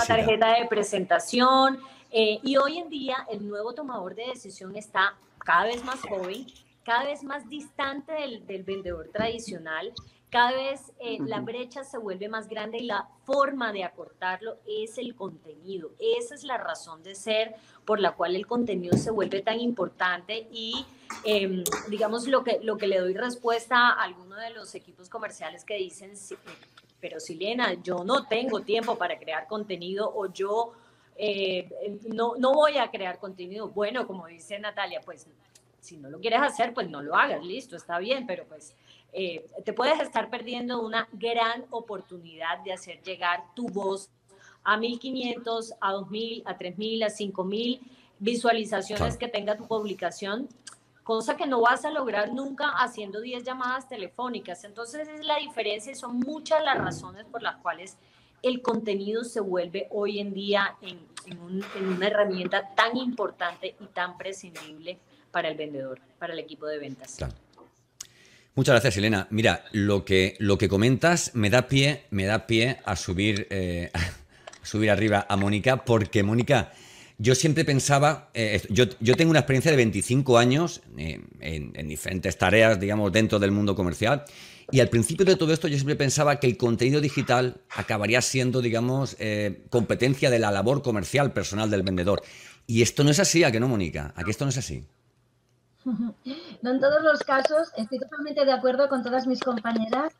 tarjeta, 0.00 0.54
de 0.58 0.66
presentación. 0.68 1.78
Eh, 2.10 2.38
y 2.42 2.56
hoy 2.56 2.78
en 2.78 2.88
día 2.88 3.26
el 3.30 3.46
nuevo 3.46 3.74
tomador 3.74 4.14
de 4.14 4.26
decisión 4.28 4.74
está 4.76 5.14
cada 5.38 5.64
vez 5.64 5.84
más 5.84 6.00
joven, 6.00 6.46
cada 6.82 7.04
vez 7.04 7.22
más 7.22 7.46
distante 7.50 8.12
del, 8.12 8.46
del 8.46 8.62
vendedor 8.62 9.10
tradicional 9.12 9.92
cada 10.30 10.52
vez 10.52 10.92
eh, 10.98 11.18
la 11.24 11.40
brecha 11.40 11.84
se 11.84 11.96
vuelve 11.96 12.28
más 12.28 12.48
grande 12.48 12.78
y 12.78 12.82
la 12.82 13.08
forma 13.24 13.72
de 13.72 13.84
acortarlo 13.84 14.58
es 14.66 14.98
el 14.98 15.14
contenido. 15.14 15.92
Esa 15.98 16.34
es 16.34 16.44
la 16.44 16.58
razón 16.58 17.02
de 17.02 17.14
ser 17.14 17.54
por 17.86 17.98
la 17.98 18.12
cual 18.12 18.36
el 18.36 18.46
contenido 18.46 18.96
se 18.98 19.10
vuelve 19.10 19.40
tan 19.40 19.58
importante 19.58 20.46
y 20.52 20.84
em, 21.24 21.64
digamos 21.88 22.26
lo 22.26 22.44
que, 22.44 22.60
lo 22.62 22.76
que 22.76 22.86
le 22.86 22.98
doy 22.98 23.14
respuesta 23.14 23.88
a 23.88 24.02
alguno 24.02 24.36
de 24.36 24.50
los 24.50 24.74
equipos 24.74 25.08
comerciales 25.08 25.64
que 25.64 25.76
dicen, 25.76 26.12
pero 27.00 27.20
Silena, 27.20 27.74
yo 27.82 28.04
no 28.04 28.26
tengo 28.26 28.60
tiempo 28.60 28.98
para 28.98 29.18
crear 29.18 29.46
contenido 29.46 30.12
o 30.14 30.30
yo 30.30 30.72
eh, 31.16 31.98
no, 32.06 32.34
no 32.36 32.52
voy 32.52 32.76
a 32.76 32.90
crear 32.90 33.18
contenido. 33.18 33.68
Bueno, 33.68 34.06
como 34.06 34.26
dice 34.26 34.58
Natalia, 34.58 35.00
pues 35.04 35.26
si 35.80 35.96
no 35.96 36.10
lo 36.10 36.20
quieres 36.20 36.42
hacer, 36.42 36.74
pues 36.74 36.88
no 36.90 37.02
lo 37.02 37.14
hagas, 37.14 37.42
listo, 37.44 37.76
está 37.76 37.98
bien, 37.98 38.26
pero 38.26 38.44
pues 38.44 38.74
eh, 39.12 39.46
te 39.64 39.72
puedes 39.72 40.00
estar 40.00 40.30
perdiendo 40.30 40.80
una 40.80 41.08
gran 41.12 41.64
oportunidad 41.70 42.58
de 42.64 42.72
hacer 42.72 43.02
llegar 43.02 43.44
tu 43.54 43.68
voz 43.68 44.10
a 44.64 44.76
1500, 44.76 45.74
a 45.80 45.92
2000, 45.92 46.42
a 46.44 46.58
3000, 46.58 47.02
a 47.04 47.10
5000 47.10 47.80
visualizaciones 48.18 49.16
que 49.16 49.28
tenga 49.28 49.56
tu 49.56 49.66
publicación, 49.66 50.48
cosa 51.04 51.36
que 51.36 51.46
no 51.46 51.60
vas 51.60 51.84
a 51.84 51.90
lograr 51.90 52.32
nunca 52.32 52.68
haciendo 52.68 53.20
10 53.20 53.44
llamadas 53.44 53.88
telefónicas. 53.88 54.64
Entonces 54.64 55.08
es 55.08 55.24
la 55.24 55.36
diferencia 55.36 55.92
y 55.92 55.94
son 55.94 56.18
muchas 56.20 56.62
las 56.62 56.76
razones 56.76 57.24
por 57.24 57.42
las 57.42 57.56
cuales 57.56 57.96
el 58.42 58.62
contenido 58.62 59.24
se 59.24 59.40
vuelve 59.40 59.88
hoy 59.90 60.20
en 60.20 60.32
día 60.34 60.76
en, 60.82 61.08
una 61.82 62.06
herramienta 62.06 62.74
tan 62.74 62.96
importante 62.96 63.76
y 63.80 63.86
tan 63.86 64.16
prescindible 64.16 64.98
para 65.30 65.48
el 65.48 65.56
vendedor, 65.56 66.00
para 66.18 66.32
el 66.32 66.38
equipo 66.38 66.66
de 66.66 66.78
ventas. 66.78 67.18
Muchas 68.58 68.72
gracias, 68.72 68.96
Elena. 68.96 69.28
Mira, 69.30 69.64
lo 69.70 70.04
que, 70.04 70.34
lo 70.40 70.58
que 70.58 70.68
comentas 70.68 71.30
me 71.34 71.48
da 71.48 71.68
pie, 71.68 72.02
me 72.10 72.26
da 72.26 72.48
pie 72.48 72.78
a 72.84 72.96
subir, 72.96 73.46
eh, 73.50 73.92
subir 74.64 74.90
arriba 74.90 75.24
a 75.28 75.36
Mónica, 75.36 75.84
porque 75.84 76.24
Mónica, 76.24 76.72
yo 77.18 77.36
siempre 77.36 77.64
pensaba, 77.64 78.30
eh, 78.34 78.60
yo, 78.68 78.86
yo, 78.98 79.14
tengo 79.14 79.30
una 79.30 79.38
experiencia 79.38 79.70
de 79.70 79.76
25 79.76 80.38
años 80.38 80.80
eh, 80.96 81.20
en, 81.38 81.86
diferentes 81.86 82.36
tareas, 82.36 82.80
digamos, 82.80 83.12
dentro 83.12 83.38
del 83.38 83.52
mundo 83.52 83.76
comercial, 83.76 84.24
y 84.72 84.80
al 84.80 84.88
principio 84.88 85.24
de 85.24 85.36
todo 85.36 85.52
esto 85.52 85.68
yo 85.68 85.76
siempre 85.76 85.94
pensaba 85.94 86.40
que 86.40 86.48
el 86.48 86.56
contenido 86.56 87.00
digital 87.00 87.60
acabaría 87.70 88.20
siendo, 88.22 88.60
digamos, 88.60 89.16
competencia 89.70 90.30
de 90.30 90.40
la 90.40 90.50
labor 90.50 90.82
comercial 90.82 91.32
personal 91.32 91.70
del 91.70 91.84
vendedor. 91.84 92.22
Y 92.66 92.82
esto 92.82 93.04
no 93.04 93.10
es 93.10 93.20
así, 93.20 93.44
¿a 93.44 93.52
que 93.52 93.60
no, 93.60 93.68
Mónica? 93.68 94.12
¿A 94.16 94.24
que 94.24 94.32
esto 94.32 94.44
no 94.44 94.48
es 94.48 94.58
así? 94.58 94.82
No 96.62 96.70
en 96.70 96.80
todos 96.80 97.02
los 97.02 97.20
casos, 97.20 97.72
estoy 97.76 97.98
totalmente 97.98 98.44
de 98.44 98.52
acuerdo 98.52 98.88
con 98.88 99.02
todas 99.02 99.26
mis 99.26 99.40
compañeras. 99.40 100.12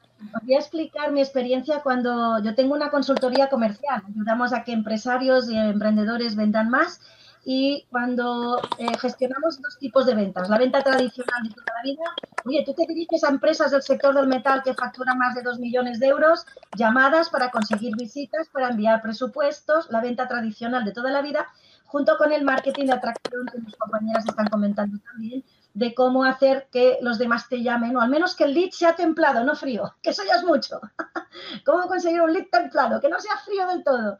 Voy 0.42 0.54
a 0.54 0.58
explicar 0.58 1.12
mi 1.12 1.20
experiencia 1.20 1.80
cuando 1.82 2.42
yo 2.42 2.54
tengo 2.54 2.74
una 2.74 2.90
consultoría 2.90 3.48
comercial. 3.48 4.02
Ayudamos 4.08 4.52
a 4.52 4.64
que 4.64 4.72
empresarios 4.72 5.50
y 5.50 5.56
emprendedores 5.56 6.36
vendan 6.36 6.70
más 6.70 7.00
y 7.44 7.86
cuando 7.90 8.60
eh, 8.78 8.86
gestionamos 8.98 9.60
dos 9.62 9.78
tipos 9.78 10.04
de 10.04 10.14
ventas, 10.14 10.50
la 10.50 10.58
venta 10.58 10.82
tradicional 10.82 11.42
de 11.44 11.50
toda 11.50 11.72
la 11.76 11.82
vida, 11.82 12.02
oye, 12.44 12.62
tú 12.66 12.74
te 12.74 12.86
diriges 12.86 13.24
a 13.24 13.30
empresas 13.30 13.70
del 13.70 13.80
sector 13.80 14.14
del 14.14 14.26
metal 14.26 14.62
que 14.62 14.74
facturan 14.74 15.16
más 15.16 15.34
de 15.34 15.40
2 15.42 15.58
millones 15.58 15.98
de 15.98 16.08
euros, 16.08 16.44
llamadas 16.76 17.30
para 17.30 17.50
conseguir 17.50 17.96
visitas, 17.96 18.48
para 18.48 18.68
enviar 18.68 19.00
presupuestos, 19.00 19.88
la 19.90 20.02
venta 20.02 20.28
tradicional 20.28 20.84
de 20.84 20.92
toda 20.92 21.10
la 21.10 21.22
vida, 21.22 21.46
junto 21.86 22.18
con 22.18 22.32
el 22.32 22.44
marketing 22.44 22.84
de 22.84 22.92
atracción 22.92 23.46
que 23.46 23.58
mis 23.60 23.76
compañeras 23.76 24.26
están 24.26 24.48
comentando 24.48 24.98
también, 25.10 25.42
de 25.78 25.94
cómo 25.94 26.24
hacer 26.24 26.68
que 26.72 26.98
los 27.02 27.18
demás 27.18 27.48
te 27.48 27.62
llamen, 27.62 27.96
o 27.96 28.00
al 28.00 28.10
menos 28.10 28.34
que 28.34 28.44
el 28.44 28.54
lead 28.54 28.70
sea 28.70 28.96
templado, 28.96 29.44
no 29.44 29.54
frío, 29.54 29.94
que 30.02 30.10
eso 30.10 30.22
ya 30.26 30.34
es 30.34 30.44
mucho. 30.44 30.80
¿Cómo 31.64 31.86
conseguir 31.86 32.20
un 32.20 32.32
lead 32.32 32.46
templado, 32.50 33.00
que 33.00 33.08
no 33.08 33.20
sea 33.20 33.36
frío 33.38 33.66
del 33.68 33.84
todo? 33.84 34.18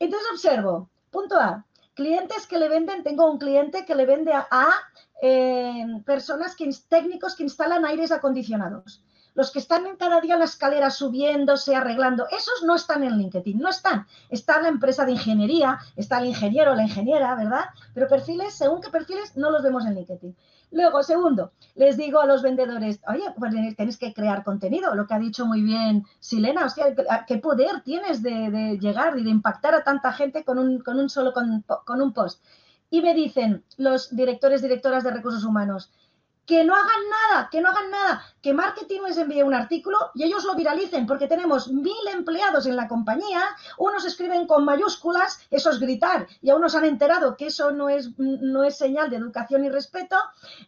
Entonces 0.00 0.28
observo, 0.32 0.90
punto 1.10 1.36
A, 1.36 1.64
clientes 1.94 2.46
que 2.48 2.58
le 2.58 2.68
venden, 2.68 3.04
tengo 3.04 3.30
un 3.30 3.38
cliente 3.38 3.84
que 3.86 3.94
le 3.94 4.04
vende 4.04 4.32
a, 4.32 4.68
eh, 5.22 5.86
personas, 6.04 6.56
que, 6.56 6.68
técnicos 6.88 7.36
que 7.36 7.44
instalan 7.44 7.84
aires 7.84 8.10
acondicionados. 8.10 9.02
Los 9.36 9.50
que 9.50 9.58
están 9.58 9.86
en 9.86 9.96
cada 9.96 10.22
día 10.22 10.38
la 10.38 10.46
escalera 10.46 10.90
subiéndose, 10.90 11.76
arreglando, 11.76 12.26
esos 12.30 12.62
no 12.64 12.74
están 12.74 13.04
en 13.04 13.18
LinkedIn, 13.18 13.58
no 13.58 13.68
están. 13.68 14.06
Está 14.30 14.62
la 14.62 14.68
empresa 14.68 15.04
de 15.04 15.12
ingeniería, 15.12 15.78
está 15.94 16.20
el 16.20 16.26
ingeniero, 16.26 16.74
la 16.74 16.84
ingeniera, 16.84 17.34
¿verdad? 17.34 17.66
Pero 17.92 18.08
perfiles, 18.08 18.54
según 18.54 18.80
qué 18.80 18.88
perfiles, 18.88 19.36
no 19.36 19.50
los 19.50 19.62
vemos 19.62 19.84
en 19.84 19.94
LinkedIn. 19.94 20.34
Luego, 20.72 21.02
segundo, 21.02 21.52
les 21.74 21.98
digo 21.98 22.18
a 22.18 22.26
los 22.26 22.40
vendedores, 22.40 22.98
oye, 23.06 23.24
pues 23.38 23.52
tienes 23.76 23.98
que 23.98 24.14
crear 24.14 24.42
contenido, 24.42 24.94
lo 24.94 25.06
que 25.06 25.14
ha 25.14 25.18
dicho 25.18 25.44
muy 25.44 25.60
bien 25.60 26.04
Silena, 26.18 26.64
hostia, 26.64 26.94
qué 27.26 27.36
poder 27.36 27.82
tienes 27.84 28.22
de, 28.22 28.78
llegar 28.80 29.18
y 29.18 29.22
de 29.22 29.30
impactar 29.30 29.74
a 29.74 29.84
tanta 29.84 30.12
gente 30.12 30.44
con 30.44 30.58
un, 30.58 31.10
solo 31.10 31.34
con 31.34 32.00
un 32.00 32.12
post. 32.14 32.42
Y 32.88 33.02
me 33.02 33.14
dicen 33.14 33.64
los 33.76 34.14
directores, 34.16 34.62
directoras 34.62 35.04
de 35.04 35.10
recursos 35.10 35.44
humanos, 35.44 35.90
que 36.46 36.64
no 36.64 36.74
hagan 36.74 37.02
nada, 37.10 37.48
que 37.50 37.60
no 37.60 37.68
hagan 37.68 37.90
nada, 37.90 38.22
que 38.40 38.54
marketing 38.54 39.00
les 39.06 39.18
envíe 39.18 39.42
un 39.42 39.52
artículo 39.52 39.98
y 40.14 40.22
ellos 40.22 40.44
lo 40.44 40.54
viralicen, 40.54 41.06
porque 41.06 41.26
tenemos 41.26 41.68
mil 41.68 42.06
empleados 42.12 42.66
en 42.66 42.76
la 42.76 42.86
compañía, 42.86 43.42
unos 43.78 44.04
escriben 44.04 44.46
con 44.46 44.64
mayúsculas, 44.64 45.40
eso 45.50 45.70
es 45.70 45.80
gritar, 45.80 46.28
y 46.40 46.50
aún 46.50 46.62
nos 46.62 46.76
han 46.76 46.84
enterado 46.84 47.36
que 47.36 47.46
eso 47.46 47.72
no 47.72 47.88
es, 47.88 48.16
no 48.18 48.62
es 48.62 48.76
señal 48.76 49.10
de 49.10 49.16
educación 49.16 49.64
y 49.64 49.70
respeto, 49.70 50.16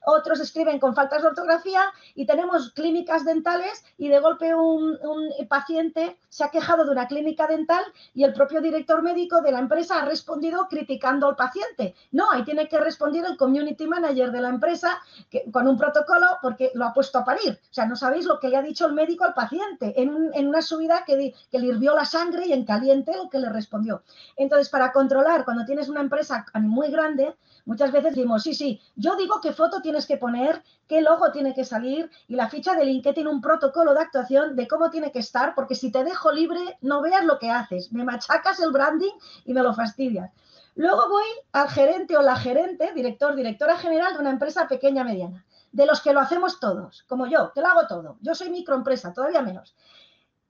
otros 0.05 0.41
escriben 0.41 0.81
con 0.81 0.95
faltas 0.97 1.23
de 1.23 1.29
ortografía 1.29 1.83
y 2.17 2.27
tenemos 2.27 2.73
clínicas 2.73 3.25
dentales 3.25 3.85
y 3.97 4.09
de 4.09 4.19
golpe 4.19 4.55
un, 4.55 4.99
un 5.03 5.49
paciente 5.49 6.19
se 6.29 6.45
ha 6.45 6.51
quejado 6.51 6.85
de 6.85 6.91
una 6.91 7.07
clínica 7.07 7.47
dental 7.47 7.85
y 8.15 8.25
el 8.25 8.33
propio 8.33 8.61
director 8.61 9.03
médico 9.03 9.41
de 9.41 9.53
la 9.53 9.61
empresa 9.61 10.03
ha 10.03 10.05
respondido 10.05 10.67
criticando 10.69 11.29
al 11.29 11.37
paciente. 11.37 11.95
No, 12.11 12.31
ahí 12.31 12.45
tiene 12.45 12.69
que 12.69 12.79
responder 12.79 13.25
el 13.25 13.37
community 13.37 13.87
manager 13.87 14.33
de 14.33 14.41
la 14.41 14.49
empresa 14.49 15.01
que, 15.31 15.51
con 15.51 15.68
un 15.69 15.79
protocolo 15.79 16.27
porque 16.41 16.71
lo 16.75 16.87
ha 16.87 16.93
puesto 16.93 17.19
a 17.19 17.25
parir. 17.25 17.61
O 17.71 17.75
sea, 17.75 17.87
no 17.87 17.97
sabéis 17.97 18.25
lo 18.27 18.39
que 18.41 18.49
le 18.49 18.57
ha 18.57 18.63
dicho 18.63 18.87
el 18.87 18.93
médico 18.95 19.25
al 19.25 19.35
paciente 19.35 19.95
en, 20.01 20.49
una 20.49 20.63
subida 20.63 21.05
que, 21.07 21.35
que, 21.51 21.59
le 21.59 21.67
hirvió 21.67 21.95
la 21.95 22.05
sangre 22.05 22.47
y 22.47 22.53
en 22.53 22.65
caliente 22.65 23.17
lo 23.17 23.29
que 23.29 23.39
le 23.39 23.49
respondió. 23.49 24.03
Entonces, 24.37 24.69
para 24.69 24.93
controlar, 24.93 25.45
cuando 25.45 25.65
tienes 25.65 25.89
una 25.89 26.01
empresa 26.01 26.47
muy 26.55 26.91
grande, 26.91 27.35
muchas 27.65 27.93
veces 27.93 28.15
decimos, 28.15 28.43
sí, 28.43 28.55
sí, 28.55 28.81
yo 28.97 29.17
digo 29.17 29.41
qué 29.41 29.53
foto 29.53 29.83
tienes 29.83 30.07
que 30.07 30.17
poner, 30.17 30.63
qué 30.87 31.01
logo 31.01 31.31
tiene 31.33 31.55
que 31.55 31.65
salir 31.65 32.11
y 32.27 32.35
la 32.35 32.49
ficha 32.49 32.75
de 32.75 32.85
LinkedIn 32.85 33.15
tiene 33.15 33.31
un 33.31 33.41
protocolo 33.41 33.95
de 33.95 34.01
actuación 34.01 34.57
de 34.57 34.69
cómo 34.69 34.91
tiene 34.91 35.13
que 35.13 35.19
estar, 35.19 35.55
porque 35.55 35.75
si 35.75 35.91
te 35.91 36.05
dejo 36.05 36.33
libre, 36.33 36.79
no 36.81 37.03
veas 37.03 37.25
lo 37.25 37.39
que 37.39 37.51
haces, 37.51 37.93
me 37.93 38.05
machacas 38.05 38.61
el 38.61 38.71
branding 38.71 39.13
y 39.45 39.55
me 39.55 39.63
lo 39.63 39.75
fastidias. 39.75 40.31
Luego 40.75 41.09
voy 41.09 41.25
al 41.53 41.69
gerente 41.69 42.17
o 42.17 42.23
la 42.23 42.37
gerente, 42.37 42.93
director, 42.95 43.35
directora 43.35 43.77
general 43.77 44.13
de 44.15 44.21
una 44.21 44.31
empresa 44.31 44.69
pequeña 44.69 45.03
mediana 45.03 45.45
de 45.73 45.87
los 45.87 46.01
que 46.01 46.13
lo 46.13 46.21
hacemos 46.21 46.61
todos, 46.61 47.05
como 47.09 47.27
yo, 47.27 47.53
que 47.53 47.61
lo 47.61 47.69
hago 47.69 47.87
todo. 47.87 48.17
Yo 48.21 48.35
soy 48.35 48.51
microempresa, 48.51 49.13
todavía 49.13 49.43
menos. 49.43 49.75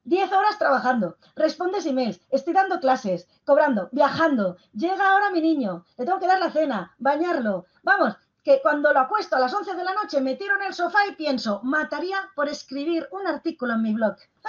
Diez 0.04 0.32
horas 0.32 0.58
trabajando, 0.58 1.18
respondes 1.36 1.84
emails, 1.84 2.20
estoy 2.30 2.54
dando 2.54 2.80
clases, 2.80 3.28
cobrando, 3.44 3.90
viajando, 3.92 4.56
llega 4.72 5.10
ahora 5.10 5.30
mi 5.30 5.42
niño, 5.42 5.84
le 5.98 6.06
tengo 6.06 6.18
que 6.18 6.26
dar 6.26 6.40
la 6.40 6.50
cena, 6.50 6.94
bañarlo. 6.98 7.66
Vamos, 7.82 8.16
que 8.42 8.62
cuando 8.62 8.92
lo 8.92 9.00
acuesto 9.00 9.36
a 9.36 9.40
las 9.40 9.52
11 9.52 9.74
de 9.74 9.84
la 9.84 9.92
noche 9.92 10.22
me 10.22 10.36
tiro 10.36 10.56
en 10.56 10.62
el 10.62 10.72
sofá 10.72 11.06
y 11.06 11.14
pienso, 11.14 11.60
mataría 11.62 12.30
por 12.34 12.48
escribir 12.48 13.06
un 13.12 13.26
artículo 13.26 13.74
en 13.74 13.82
mi 13.82 13.92
blog. 13.92 14.16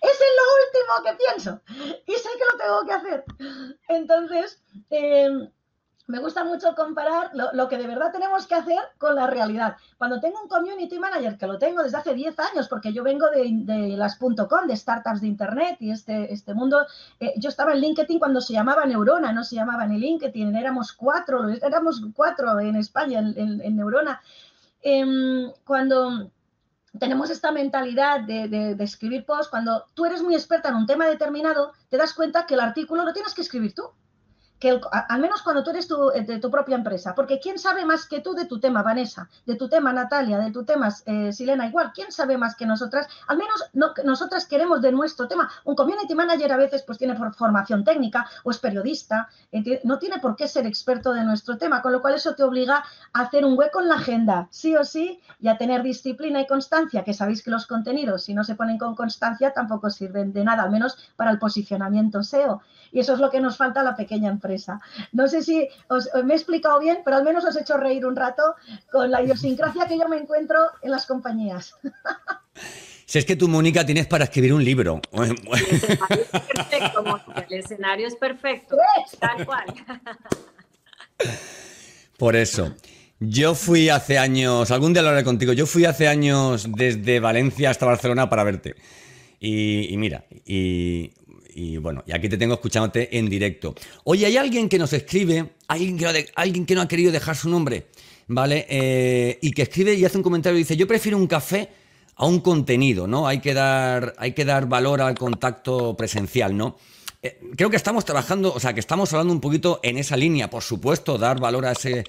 es 0.00 0.20
lo 0.38 0.44
último 0.66 1.04
que 1.04 1.24
pienso 1.24 1.60
y 2.04 2.12
sé 2.14 2.28
que 2.36 2.44
lo 2.50 2.58
tengo 2.58 2.84
que 2.86 2.92
hacer. 2.92 3.24
Entonces, 3.88 4.60
eh, 4.90 5.48
me 6.06 6.18
gusta 6.18 6.44
mucho 6.44 6.74
comparar 6.74 7.30
lo, 7.32 7.68
que 7.68 7.78
de 7.78 7.86
verdad 7.86 8.12
tenemos 8.12 8.46
que 8.46 8.54
hacer 8.54 8.78
con 8.98 9.14
la 9.14 9.26
realidad. 9.26 9.76
Cuando 9.96 10.20
tengo 10.20 10.42
un 10.42 10.48
community 10.48 10.98
manager, 10.98 11.38
que 11.38 11.46
lo 11.46 11.58
tengo 11.58 11.82
desde 11.82 11.96
hace 11.96 12.14
10 12.14 12.38
años, 12.40 12.68
porque 12.68 12.92
yo 12.92 13.02
vengo 13.02 13.26
de, 13.30 13.96
las 13.96 14.18
.com, 14.18 14.66
de 14.66 14.76
startups 14.76 15.22
de 15.22 15.28
Internet 15.28 15.76
y 15.80 15.90
este, 15.90 16.30
este 16.30 16.52
mundo, 16.52 16.86
eh, 17.20 17.32
yo 17.38 17.48
estaba 17.48 17.72
en 17.72 17.80
LinkedIn 17.80 18.18
cuando 18.18 18.42
se 18.42 18.52
llamaba 18.52 18.84
Neurona, 18.84 19.32
no 19.32 19.44
se 19.44 19.56
llamaba 19.56 19.86
ni 19.86 19.98
LinkedIn, 19.98 20.54
éramos 20.54 20.92
cuatro, 20.92 21.48
éramos 21.48 22.02
cuatro 22.14 22.60
en 22.60 22.76
España, 22.76 23.20
en, 23.20 23.76
Neurona. 23.76 24.20
Em, 24.82 25.50
cuando 25.64 26.30
tenemos 26.98 27.30
esta 27.30 27.50
mentalidad 27.50 28.20
de, 28.20 28.48
de, 28.48 28.84
escribir 28.84 29.24
posts, 29.24 29.48
cuando 29.48 29.86
tú 29.94 30.04
eres 30.04 30.22
muy 30.22 30.34
experta 30.34 30.68
en 30.68 30.74
un 30.74 30.86
tema 30.86 31.06
determinado, 31.06 31.72
te 31.88 31.96
das 31.96 32.12
cuenta 32.12 32.44
que 32.44 32.54
el 32.54 32.60
artículo 32.60 33.04
lo 33.04 33.14
tienes 33.14 33.32
que 33.32 33.40
escribir 33.40 33.74
tú 33.74 33.90
que 34.58 34.80
al 34.90 35.20
menos 35.20 35.42
cuando 35.42 35.62
tú 35.62 35.70
eres 35.70 35.88
eh, 36.14 36.22
de 36.22 36.38
tu 36.38 36.50
propia 36.50 36.76
empresa, 36.76 37.14
porque 37.14 37.38
¿quién 37.40 37.58
sabe 37.58 37.84
más 37.84 38.06
que 38.06 38.20
tú 38.20 38.34
de 38.34 38.46
tu 38.46 38.60
tema, 38.60 38.82
Vanessa? 38.82 39.28
De 39.44 39.56
tu 39.56 39.68
tema, 39.68 39.92
Natalia, 39.92 40.38
de 40.38 40.50
tu 40.50 40.64
tema, 40.64 40.88
eh, 41.06 41.32
Silena, 41.32 41.66
igual, 41.66 41.92
¿quién 41.94 42.10
sabe 42.12 42.38
más 42.38 42.56
que 42.56 42.64
nosotras? 42.64 43.08
Al 43.26 43.36
menos 43.36 43.64
no, 43.72 43.92
nosotras 44.04 44.46
queremos 44.46 44.80
de 44.80 44.92
nuestro 44.92 45.28
tema. 45.28 45.50
Un 45.64 45.74
community 45.74 46.14
manager 46.14 46.52
a 46.52 46.56
veces 46.56 46.82
pues 46.82 46.98
tiene 46.98 47.14
formación 47.14 47.84
técnica 47.84 48.26
o 48.44 48.50
es 48.50 48.58
periodista, 48.58 49.28
no 49.84 49.98
tiene 49.98 50.18
por 50.18 50.36
qué 50.36 50.48
ser 50.48 50.66
experto 50.66 51.12
de 51.12 51.24
nuestro 51.24 51.58
tema, 51.58 51.82
con 51.82 51.92
lo 51.92 52.00
cual 52.00 52.14
eso 52.14 52.34
te 52.34 52.42
obliga 52.42 52.84
a 53.12 53.20
hacer 53.20 53.44
un 53.44 53.58
hueco 53.58 53.80
en 53.80 53.88
la 53.88 53.96
agenda, 53.96 54.48
sí 54.50 54.74
o 54.76 54.84
sí, 54.84 55.20
y 55.40 55.48
a 55.48 55.58
tener 55.58 55.82
disciplina 55.82 56.40
y 56.40 56.46
constancia, 56.46 57.04
que 57.04 57.12
sabéis 57.12 57.42
que 57.42 57.50
los 57.50 57.66
contenidos, 57.66 58.24
si 58.24 58.34
no 58.34 58.44
se 58.44 58.54
ponen 58.54 58.78
con 58.78 58.94
constancia, 58.94 59.52
tampoco 59.52 59.90
sirven 59.90 60.32
de 60.32 60.44
nada, 60.44 60.62
al 60.62 60.70
menos 60.70 60.96
para 61.16 61.30
el 61.30 61.38
posicionamiento 61.38 62.22
SEO. 62.22 62.62
Y 62.92 63.00
eso 63.00 63.14
es 63.14 63.18
lo 63.18 63.30
que 63.30 63.40
nos 63.40 63.56
falta 63.56 63.80
a 63.80 63.84
la 63.84 63.96
pequeña 63.96 64.30
empresa. 64.30 64.53
No 65.12 65.28
sé 65.28 65.42
si 65.42 65.68
os, 65.88 66.08
me 66.24 66.34
he 66.34 66.36
explicado 66.36 66.80
bien, 66.80 66.98
pero 67.04 67.16
al 67.16 67.24
menos 67.24 67.44
os 67.44 67.56
he 67.56 67.60
hecho 67.60 67.76
reír 67.76 68.06
un 68.06 68.16
rato 68.16 68.42
con 68.90 69.10
la 69.10 69.22
idiosincrasia 69.22 69.86
que 69.86 69.98
yo 69.98 70.08
me 70.08 70.16
encuentro 70.16 70.58
en 70.82 70.90
las 70.90 71.06
compañías. 71.06 71.74
Si 73.06 73.18
es 73.18 73.26
que 73.26 73.36
tú, 73.36 73.48
Mónica, 73.48 73.84
tienes 73.84 74.06
para 74.06 74.24
escribir 74.24 74.52
un 74.54 74.64
libro. 74.64 75.00
El 75.12 75.36
escenario 75.70 76.16
es 76.18 76.26
perfecto, 76.56 77.04
El 77.48 77.58
escenario 77.58 78.08
es 78.08 78.16
perfecto. 78.16 78.76
Tal 79.20 79.46
cual. 79.46 79.64
Por 82.18 82.34
eso. 82.34 82.74
Yo 83.20 83.54
fui 83.54 83.88
hace 83.88 84.18
años, 84.18 84.70
algún 84.70 84.92
día 84.92 85.02
lo 85.02 85.10
haré 85.10 85.22
contigo, 85.22 85.52
yo 85.52 85.66
fui 85.66 85.84
hace 85.84 86.08
años 86.08 86.66
desde 86.76 87.20
Valencia 87.20 87.70
hasta 87.70 87.86
Barcelona 87.86 88.28
para 88.28 88.42
verte. 88.42 88.74
Y, 89.38 89.92
y 89.92 89.96
mira, 89.96 90.24
y 90.44 91.12
y 91.54 91.76
bueno, 91.76 92.02
y 92.06 92.12
aquí 92.12 92.28
te 92.28 92.36
tengo 92.36 92.54
escuchándote 92.54 93.16
en 93.16 93.28
directo. 93.28 93.74
Oye, 94.04 94.26
hay 94.26 94.36
alguien 94.36 94.68
que 94.68 94.78
nos 94.78 94.92
escribe, 94.92 95.52
alguien 95.68 95.96
que, 95.96 96.04
no, 96.04 96.10
alguien 96.34 96.66
que 96.66 96.74
no 96.74 96.82
ha 96.82 96.88
querido 96.88 97.12
dejar 97.12 97.36
su 97.36 97.48
nombre, 97.48 97.86
¿vale? 98.26 98.66
Eh, 98.68 99.38
y 99.40 99.52
que 99.52 99.62
escribe 99.62 99.94
y 99.94 100.04
hace 100.04 100.16
un 100.16 100.22
comentario 100.22 100.58
y 100.58 100.62
dice, 100.62 100.76
yo 100.76 100.86
prefiero 100.86 101.16
un 101.16 101.26
café 101.26 101.68
a 102.16 102.26
un 102.26 102.40
contenido, 102.40 103.06
¿no? 103.06 103.26
Hay 103.26 103.40
que 103.40 103.54
dar, 103.54 104.14
hay 104.18 104.32
que 104.32 104.44
dar 104.44 104.68
valor 104.68 105.00
al 105.00 105.16
contacto 105.16 105.96
presencial, 105.96 106.56
¿no? 106.56 106.76
Eh, 107.22 107.40
creo 107.56 107.70
que 107.70 107.76
estamos 107.76 108.04
trabajando, 108.04 108.52
o 108.52 108.60
sea, 108.60 108.74
que 108.74 108.80
estamos 108.80 109.12
hablando 109.12 109.32
un 109.32 109.40
poquito 109.40 109.80
en 109.82 109.96
esa 109.96 110.16
línea, 110.16 110.50
por 110.50 110.62
supuesto, 110.62 111.16
dar 111.16 111.40
valor 111.40 111.66
a 111.66 111.72
ese, 111.72 112.04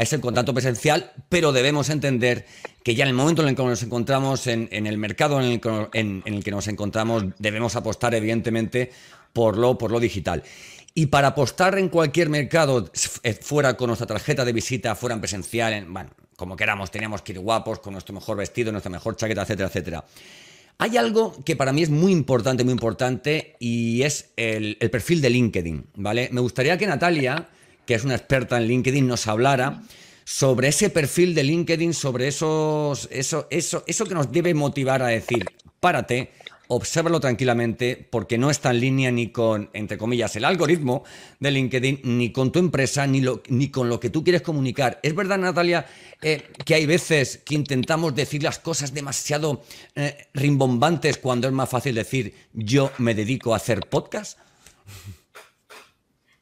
a 0.00 0.02
ese 0.02 0.18
contacto 0.18 0.54
presencial, 0.54 1.12
pero 1.28 1.52
debemos 1.52 1.90
entender 1.90 2.46
que 2.82 2.94
ya 2.94 3.04
en 3.04 3.08
el 3.08 3.14
momento 3.14 3.42
en 3.42 3.48
el 3.48 3.54
que 3.54 3.62
nos 3.62 3.82
encontramos, 3.82 4.46
en, 4.46 4.68
el 4.72 4.96
mercado 4.96 5.38
en 5.38 5.46
el, 5.46 5.60
que, 5.60 5.90
el, 5.92 6.42
nos 6.50 6.68
encontramos, 6.68 7.24
debemos 7.38 7.76
apostar 7.76 8.14
evidentemente 8.14 8.92
por 9.34 9.58
lo, 9.58 9.76
por 9.76 9.90
lo 9.90 10.00
digital. 10.00 10.42
Y 10.94 11.06
para 11.06 11.28
apostar 11.28 11.78
en 11.78 11.90
cualquier 11.90 12.30
mercado, 12.30 12.90
eh, 13.22 13.34
fuera 13.34 13.76
con 13.76 13.88
nuestra 13.88 14.06
tarjeta 14.06 14.42
de 14.46 14.54
visita, 14.54 14.94
fuera 14.94 15.14
en 15.14 15.20
presencial, 15.20 15.74
en, 15.74 15.92
bueno, 15.92 16.08
como 16.34 16.56
queramos, 16.56 16.90
teníamos 16.90 17.20
que 17.20 17.32
ir 17.32 17.40
guapos, 17.40 17.80
con 17.80 17.92
nuestro 17.92 18.14
mejor 18.14 18.38
vestido, 18.38 18.72
nuestra 18.72 18.90
mejor 18.90 19.16
chaqueta, 19.16 19.42
etcétera, 19.42 19.68
etcétera. 19.68 20.04
Hay 20.78 20.96
algo 20.96 21.44
que 21.44 21.56
para 21.56 21.74
mí 21.74 21.82
es 21.82 21.90
muy 21.90 22.10
importante, 22.10 22.64
muy 22.64 22.72
importante, 22.72 23.54
y 23.60 24.00
es 24.00 24.32
el, 24.38 24.78
perfil 24.90 25.20
de 25.20 25.28
LinkedIn, 25.28 25.88
¿vale? 25.96 26.30
Me 26.32 26.40
gustaría 26.40 26.78
que 26.78 26.86
Natalia, 26.86 27.50
que 27.90 27.96
es 27.96 28.04
una 28.04 28.14
experta 28.14 28.56
en 28.56 28.68
LinkedIn, 28.68 29.04
nos 29.04 29.26
hablara 29.26 29.82
sobre 30.24 30.68
ese 30.68 30.90
perfil 30.90 31.34
de 31.34 31.42
LinkedIn, 31.42 31.92
sobre 31.92 32.28
esos, 32.28 33.08
eso, 33.10 33.48
eso, 33.50 33.82
eso 33.84 34.06
que 34.06 34.14
nos 34.14 34.30
debe 34.30 34.54
motivar 34.54 35.02
a 35.02 35.08
decir, 35.08 35.44
párate, 35.80 36.30
obsérvalo 36.68 37.18
tranquilamente 37.18 38.06
porque 38.08 38.38
no 38.38 38.48
está 38.48 38.70
en 38.70 38.78
línea 38.78 39.10
ni 39.10 39.30
con, 39.30 39.70
entre 39.72 39.98
comillas, 39.98 40.36
el 40.36 40.44
algoritmo 40.44 41.02
de 41.40 41.50
LinkedIn, 41.50 42.02
ni 42.04 42.30
con 42.30 42.52
tu 42.52 42.60
empresa, 42.60 43.08
ni, 43.08 43.22
lo, 43.22 43.42
ni 43.48 43.70
con 43.70 43.88
lo 43.88 43.98
que 43.98 44.10
tú 44.10 44.22
quieres 44.22 44.42
comunicar. 44.42 45.00
Es 45.02 45.16
verdad, 45.16 45.38
Natalia, 45.38 45.84
eh, 46.22 46.44
que 46.64 46.76
hay 46.76 46.86
veces 46.86 47.40
que 47.44 47.56
intentamos 47.56 48.14
decir 48.14 48.44
las 48.44 48.60
cosas 48.60 48.94
demasiado 48.94 49.64
eh, 49.96 50.28
rimbombantes 50.32 51.18
cuando 51.18 51.48
es 51.48 51.52
más 51.52 51.68
fácil 51.68 51.96
decir 51.96 52.36
yo 52.52 52.92
me 52.98 53.16
dedico 53.16 53.52
a 53.52 53.56
hacer 53.56 53.80
podcast. 53.80 54.38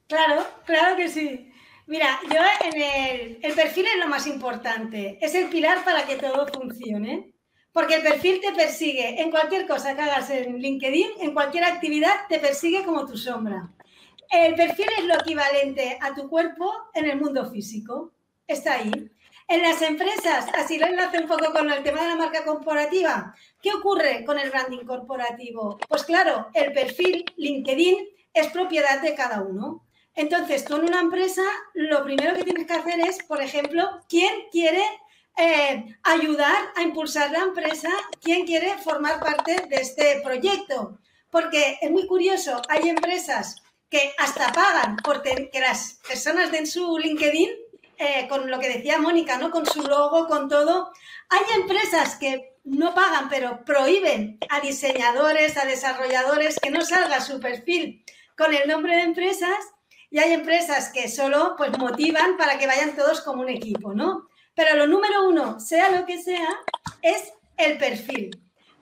Claro, 0.09 0.43
claro 0.65 0.97
que 0.97 1.09
sí. 1.09 1.53
Mira, 1.87 2.19
yo 2.33 2.41
en 2.65 3.41
el, 3.43 3.55
perfil 3.55 3.87
es 3.87 3.99
lo 3.99 4.09
más 4.09 4.27
importante, 4.27 5.19
es 5.21 5.35
el 5.35 5.49
pilar 5.49 5.85
para 5.85 6.07
que 6.07 6.17
todo 6.17 6.47
funcione. 6.49 7.35
Porque 7.73 7.97
el 7.97 8.03
perfil 8.03 8.41
te 8.41 8.53
persigue 8.53 9.21
en 9.21 9.31
cualquier 9.31 9.67
cosa 9.67 9.95
que 9.95 10.01
hagas 10.01 10.31
en 10.31 10.59
LinkedIn, 10.59 11.21
en 11.21 11.35
cualquier 11.35 11.65
actividad, 11.65 12.27
te 12.29 12.39
persigue 12.39 12.85
como 12.85 13.07
tu 13.07 13.19
sombra. 13.19 13.71
El 14.31 14.55
perfil 14.55 14.87
es 14.99 15.05
lo 15.05 15.15
equivalente 15.15 15.99
a 16.01 16.15
tu 16.15 16.29
cuerpo 16.29 16.73
en 16.95 17.05
el 17.05 17.21
mundo 17.21 17.51
físico. 17.51 18.13
Está 18.47 18.75
ahí. 18.75 19.11
En 19.47 19.63
las 19.63 19.81
empresas, 19.83 20.47
así 20.55 20.79
lo 20.79 20.87
enlace 20.87 21.19
un 21.19 21.29
poco 21.29 21.53
con 21.53 21.71
el 21.71 21.83
tema 21.83 22.03
de 22.03 22.09
la 22.09 22.17
marca 22.17 22.45
corporativa. 22.45 23.35
¿Qué 23.61 23.73
ocurre 23.73 24.25
con 24.25 24.39
el 24.39 24.51
branding 24.51 24.85
corporativo? 24.85 25.79
Pues 25.89 26.05
claro, 26.05 26.49
el 26.55 26.73
perfil 26.73 27.25
LinkedIn 27.37 27.97
es 28.33 28.49
propiedad 28.49 29.01
de 29.03 29.15
cada 29.15 29.43
uno. 29.43 29.88
Entonces, 30.19 30.65
tú 30.65 30.75
en 30.75 30.87
una 30.87 30.99
empresa, 30.99 31.45
lo 31.75 32.03
primero 32.03 32.35
que 32.35 32.43
tienes 32.43 32.67
que 32.67 32.73
hacer 32.73 32.99
es, 32.99 33.23
por 33.23 33.41
ejemplo, 33.41 34.01
quién 34.09 34.35
quiere 34.51 34.83
eh, 35.37 35.97
ayudar 36.03 36.57
a 36.75 36.83
impulsar 36.83 37.31
la 37.31 37.39
empresa, 37.39 37.89
quién 38.21 38.45
quiere 38.45 38.77
formar 38.79 39.21
parte 39.21 39.65
de 39.69 39.77
este 39.77 40.21
proyecto. 40.25 40.99
Porque 41.31 41.79
es 41.81 41.91
muy 41.93 42.09
curioso, 42.09 42.61
hay 42.69 42.89
empresas 42.89 43.63
que 43.89 44.13
hasta 44.19 44.51
pagan 44.51 44.97
por 44.97 45.23
que 45.23 45.49
las 45.61 46.01
personas 46.09 46.51
den 46.51 46.67
su 46.67 46.99
LinkedIn, 46.99 47.51
eh, 47.97 48.27
con 48.29 48.51
lo 48.51 48.59
que 48.59 48.71
decía 48.71 48.99
Mónica, 48.99 49.39
¿no? 49.39 49.53
Con 49.53 49.67
su 49.67 49.83
logo, 49.83 50.27
con 50.27 50.49
todo. 50.49 50.91
Hay 51.29 51.61
empresas 51.61 52.17
que 52.17 52.57
no 52.65 52.93
pagan, 52.93 53.29
pero 53.29 53.65
prohíben 53.65 54.41
a 54.51 54.59
diseñadores, 54.59 55.57
a 55.57 55.65
desarrolladores 55.65 56.59
que 56.59 56.73
no 56.73 56.81
salga 56.81 57.21
su 57.21 57.39
perfil 57.39 58.05
con 58.37 58.53
el 58.53 58.67
nombre 58.67 58.97
de 58.97 59.03
empresas 59.03 59.59
y 60.11 60.19
hay 60.19 60.33
empresas 60.33 60.91
que 60.91 61.09
solo 61.09 61.55
pues 61.57 61.77
motivan 61.79 62.37
para 62.37 62.59
que 62.59 62.67
vayan 62.67 62.97
todos 62.97 63.21
como 63.21 63.43
un 63.43 63.49
equipo, 63.49 63.95
¿no? 63.95 64.29
Pero 64.55 64.77
lo 64.77 64.87
número 64.87 65.29
uno, 65.29 65.61
sea 65.61 65.91
lo 65.91 66.07
que 66.07 66.23
sea, 66.23 66.49
es 67.03 67.33
el 67.57 67.79
perfil. 67.79 68.31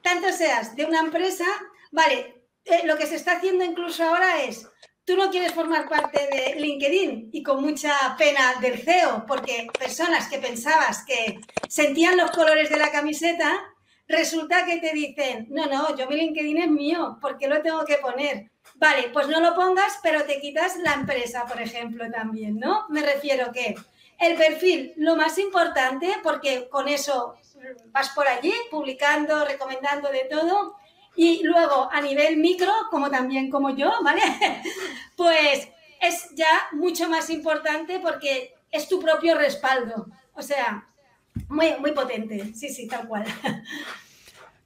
Tanto 0.03 0.33
seas 0.33 0.77
de 0.77 0.85
una 0.85 1.01
empresa, 1.01 1.45
vale, 1.91 2.45
eh, 2.65 2.83
lo 2.85 2.97
que 2.97 3.07
se 3.07 3.17
está 3.17 3.33
haciendo 3.33 3.65
incluso 3.65 4.05
ahora 4.05 4.43
es, 4.43 4.69
tú 5.05 5.17
no 5.17 5.31
quieres 5.31 5.53
formar 5.53 5.89
parte 5.89 6.29
de 6.29 6.61
LinkedIn 6.61 7.31
y 7.33 7.43
con 7.43 7.63
mucha 7.63 7.95
pena 8.19 8.55
del 8.61 8.79
CEO, 8.79 9.25
porque 9.27 9.69
personas 9.79 10.29
que 10.29 10.39
pensabas 10.39 11.05
que 11.05 11.41
sentían 11.69 12.17
los 12.17 12.31
colores 12.31 12.71
de 12.71 12.79
la 12.79 12.91
camiseta, 12.91 13.63
resulta 14.09 14.65
que 14.65 14.79
te 14.79 14.93
dicen, 14.93 15.47
no, 15.51 15.67
no, 15.67 15.97
yo 15.97 16.07
mi 16.09 16.17
LinkedIn 16.17 16.59
es 16.59 16.71
mío, 16.71 17.19
¿por 17.21 17.37
qué 17.39 17.49
lo 17.49 17.63
tengo 17.63 17.85
que 17.85 17.97
poner? 17.97 18.51
Vale, 18.75 19.11
pues 19.13 19.29
no 19.29 19.41
lo 19.41 19.55
pongas, 19.55 19.99
pero 20.03 20.25
te 20.25 20.41
quitas 20.41 20.77
la 20.77 20.95
empresa, 20.95 21.45
por 21.47 21.61
ejemplo, 21.61 22.11
también, 22.11 22.59
¿no? 22.59 22.87
Me 22.89 23.03
refiero 23.03 23.53
que 23.53 23.75
el 24.19 24.37
perfil, 24.37 24.93
lo 24.97 25.17
más 25.17 25.39
importante, 25.39 26.17
porque 26.23 26.69
con 26.69 26.89
eso 26.89 27.37
vas 27.87 28.11
por 28.11 28.27
allí 28.29 28.53
publicando, 28.71 29.45
recomendando 29.45 30.11
de 30.11 30.27
todo. 30.31 30.77
Y 31.15 31.43
luego 31.45 31.89
a 31.91 32.01
nivel 32.01 32.37
micro, 32.37 32.73
como 32.91 33.11
también 33.11 33.51
como 33.51 33.71
yo, 33.71 33.93
¿vale? 34.03 34.23
Pues 35.17 35.69
es 36.01 36.29
ya 36.35 36.69
mucho 36.73 37.09
más 37.09 37.31
importante 37.31 38.01
porque 38.01 38.55
es 38.71 38.87
tu 38.87 39.01
propio 39.01 39.35
respaldo. 39.37 40.07
O 40.35 40.43
sea, 40.43 40.87
muy, 41.49 41.69
muy 41.81 41.93
potente. 41.93 42.53
Sí, 42.55 42.69
sí, 42.69 42.87
tal 42.87 43.07
cual. 43.09 43.25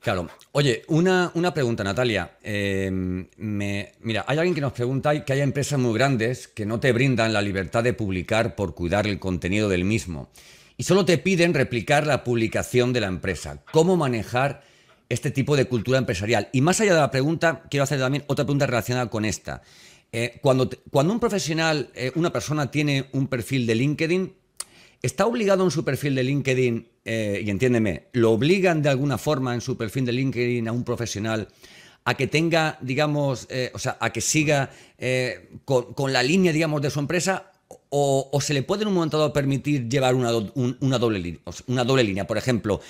Claro. 0.01 0.31
Oye, 0.53 0.83
una, 0.89 1.31
pregunta, 1.53 1.85
Natalia. 1.85 2.39
Em, 2.43 3.29
mira, 3.37 4.25
hay 4.27 4.39
alguien 4.39 4.55
que 4.55 4.63
nos 4.63 4.73
pregunta 4.73 5.27
que 5.27 5.33
hay 5.35 5.41
empresas 5.43 5.79
muy 5.79 5.93
grandes 5.93 6.49
que 6.49 6.65
no 6.65 6.81
te 6.81 6.93
brindan 6.93 7.35
la 7.35 7.43
libertad 7.43 7.85
de 7.85 7.93
publicar 7.93 8.55
por 8.55 8.75
cuidar 8.75 9.07
el 9.07 9.19
contenido 9.19 9.69
del 9.69 9.85
mismo 9.85 10.31
y 10.81 10.85
solo 10.85 11.05
te 11.05 11.19
piden 11.19 11.53
replicar 11.53 12.07
la 12.07 12.25
publicación 12.25 12.95
de 12.95 13.01
la 13.01 13.09
empresa. 13.09 13.63
¿Cómo 13.71 13.99
manejar 13.99 14.63
este 15.11 15.31
tipo 15.31 15.55
de 15.55 15.67
cultura 15.67 15.99
empresarial? 15.99 16.49
Y 16.53 16.63
más 16.63 16.81
allá 16.81 16.95
de 16.95 17.01
la 17.01 17.11
pregunta, 17.11 17.65
quiero 17.69 17.85
hacer 17.85 17.99
también 18.01 18.25
otra 18.29 18.47
pregunta 18.47 18.67
relacionada 18.67 19.11
con 19.11 19.27
esta. 19.27 19.61
Eh, 20.11 20.39
cuando, 20.41 20.71
cuando 20.91 21.13
un 21.13 21.21
profesional, 21.21 21.91
eh, 21.95 22.13
una 22.15 22.33
persona 22.33 22.71
tiene 22.71 23.11
un 23.13 23.29
perfil 23.29 23.67
de 23.67 23.75
LinkedIn, 23.75 24.33
¿Está 25.03 25.27
obligado 25.27 25.65
en 25.65 25.71
su 25.71 25.83
perfil 25.83 26.15
de 26.15 26.25
LinkedIn, 26.25 26.87
eh, 27.07 27.43
y 27.43 27.49
entiéndeme, 27.49 28.09
lo 28.13 28.33
obligan 28.33 28.83
de 28.83 28.91
alguna 28.91 29.17
forma 29.17 29.55
en 29.55 29.63
su 29.63 29.77
perfil 29.77 30.05
de 30.05 30.13
LinkedIn 30.13 30.69
a 30.69 30.73
un 30.73 30.85
profesional 30.85 31.49
a 32.05 32.15
que 32.15 32.27
tenga, 32.27 32.77
digamos, 32.83 33.47
eh, 33.49 33.71
o 33.75 33.79
sea, 33.79 33.97
a 33.99 34.11
que 34.13 34.21
siga 34.21 34.71
eh, 34.99 35.49
con, 35.65 36.13
la 36.13 36.23
línea, 36.23 36.53
digamos, 36.53 36.83
de 36.83 36.91
su 36.91 37.01
empresa? 37.01 37.51
O, 37.89 38.39
se 38.41 38.53
le 38.53 38.63
puede 38.63 38.83
en 38.83 38.89
un 38.89 38.95
momento 38.95 39.17
dado 39.17 39.33
permitir 39.33 39.89
llevar 39.89 40.15
una, 40.15 40.31
una, 40.35 40.99
doble, 40.99 41.41
una 41.67 41.85
doble 41.85 42.05
línea? 42.05 42.27
Por 42.27 42.37
ejemplo, 42.37 42.81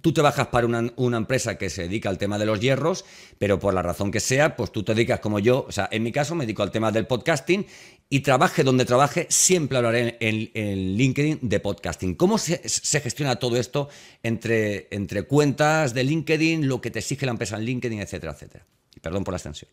tú 0.00 0.12
trabajas 0.12 0.48
para 0.48 0.66
una, 0.66 0.92
una, 0.96 1.16
empresa 1.16 1.56
que 1.56 1.70
se 1.70 1.82
dedica 1.82 2.08
al 2.08 2.18
tema 2.18 2.38
de 2.38 2.46
los 2.46 2.60
hierros, 2.60 3.04
pero 3.38 3.58
por 3.58 3.74
la 3.74 3.82
razón 3.82 4.10
que 4.10 4.20
sea, 4.20 4.56
pues 4.56 4.72
tú 4.72 4.82
te 4.82 4.94
dedicas 4.94 5.20
como 5.20 5.38
yo, 5.38 5.64
o 5.68 5.72
sea, 5.72 5.88
en 5.90 6.02
mi 6.02 6.12
caso 6.12 6.34
me 6.34 6.44
dedico 6.44 6.62
al 6.62 6.70
tema 6.70 6.92
del 6.92 7.06
podcasting 7.06 7.66
y 8.08 8.20
trabaje 8.20 8.62
donde 8.62 8.84
trabaje, 8.84 9.26
siempre 9.30 9.78
hablaré 9.78 10.16
en, 10.20 10.96
LinkedIn 10.96 11.40
de 11.42 11.60
podcasting. 11.60 12.14
¿Cómo 12.14 12.38
se, 12.38 12.60
gestiona 13.00 13.36
todo 13.36 13.56
esto 13.56 13.88
entre, 14.22 14.88
entre 14.90 15.24
cuentas 15.24 15.94
de 15.94 16.04
LinkedIn, 16.04 16.68
lo 16.68 16.80
que 16.80 16.90
te 16.90 17.00
exige 17.00 17.26
la 17.26 17.32
empresa 17.32 17.56
en 17.56 17.64
LinkedIn, 17.64 18.00
etcétera, 18.00 18.32
etcétera? 18.32 18.64
Y 18.94 19.00
perdón 19.00 19.24
por 19.24 19.32
la 19.32 19.38
extensión. 19.38 19.70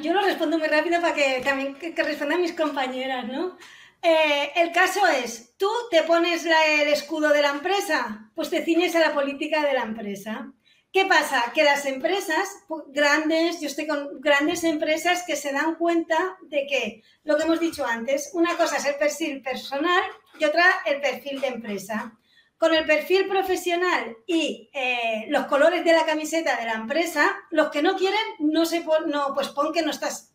yo 0.00 0.12
lo 0.12 0.22
respondo 0.22 0.58
muy 0.58 0.68
rápido 0.68 1.00
para 1.00 1.14
que 1.14 1.40
también 1.44 1.74
que, 1.74 2.02
respondan 2.02 2.40
mis 2.40 2.52
compañeras, 2.52 3.26
¿no? 3.26 3.56
Eh, 4.02 4.52
el 4.56 4.72
caso 4.72 5.06
es, 5.06 5.54
tú 5.56 5.70
te 5.90 6.02
pones 6.02 6.44
el 6.44 6.88
escudo 6.88 7.30
de 7.30 7.40
la 7.40 7.50
empresa, 7.50 8.30
pues 8.34 8.50
te 8.50 8.62
ciñes 8.62 8.94
a 8.96 9.00
la 9.00 9.14
política 9.14 9.64
de 9.64 9.72
la 9.72 9.82
empresa. 9.82 10.52
¿Qué 10.94 11.06
pasa? 11.06 11.50
Que 11.52 11.64
las 11.64 11.86
empresas 11.86 12.48
grandes, 12.86 13.60
yo 13.60 13.66
estoy 13.66 13.88
con 13.88 14.20
grandes 14.20 14.62
empresas 14.62 15.24
que 15.26 15.34
se 15.34 15.50
dan 15.50 15.74
cuenta 15.74 16.36
de 16.42 16.68
que, 16.68 17.02
lo 17.24 17.36
que 17.36 17.42
hemos 17.42 17.58
dicho 17.58 17.84
antes, 17.84 18.30
una 18.32 18.56
cosa 18.56 18.76
es 18.76 18.84
el 18.84 18.94
perfil 18.94 19.42
personal 19.42 20.04
y 20.38 20.44
otra 20.44 20.64
el 20.86 21.00
perfil 21.00 21.40
de 21.40 21.48
empresa. 21.48 22.16
Con 22.58 22.72
el 22.76 22.86
perfil 22.86 23.26
profesional 23.26 24.18
y 24.24 24.70
eh, 24.72 25.24
los 25.30 25.46
colores 25.46 25.84
de 25.84 25.94
la 25.94 26.06
camiseta 26.06 26.54
de 26.60 26.66
la 26.66 26.74
empresa, 26.74 27.28
los 27.50 27.70
que 27.70 27.82
no 27.82 27.96
quieren, 27.96 28.20
no 28.38 28.64
se 28.64 28.84
no, 29.06 29.34
pues 29.34 29.48
pon 29.48 29.72
que 29.72 29.82
no 29.82 29.90
estás, 29.90 30.32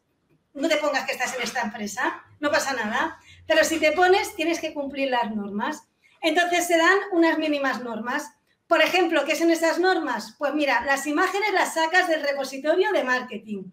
no 0.53 0.67
te 0.67 0.75
pongas 0.75 1.05
que 1.05 1.13
estás 1.13 1.35
en 1.35 1.41
esta 1.41 1.61
empresa, 1.61 2.21
no 2.41 2.51
pasa 2.51 2.73
nada. 2.73 3.17
Pero 3.47 3.63
si 3.63 3.79
te 3.79 3.93
pones, 3.93 4.35
tienes 4.35 4.59
que 4.59 4.73
cumplir 4.73 5.09
las 5.09 5.33
normas. 5.33 5.87
Entonces 6.19 6.67
se 6.67 6.77
dan 6.77 6.97
unas 7.13 7.37
mínimas 7.37 7.81
normas 7.81 8.33
por 8.69 8.83
ejemplo, 8.83 9.25
¿qué 9.25 9.35
son 9.35 9.49
esas 9.49 9.79
normas? 9.79 10.35
Pues 10.37 10.53
mira, 10.53 10.85
las 10.85 11.07
imágenes 11.07 11.51
las 11.53 11.73
sacas 11.73 12.07
del 12.07 12.21
repositorio 12.21 12.91
de 12.91 13.03
marketing. 13.03 13.63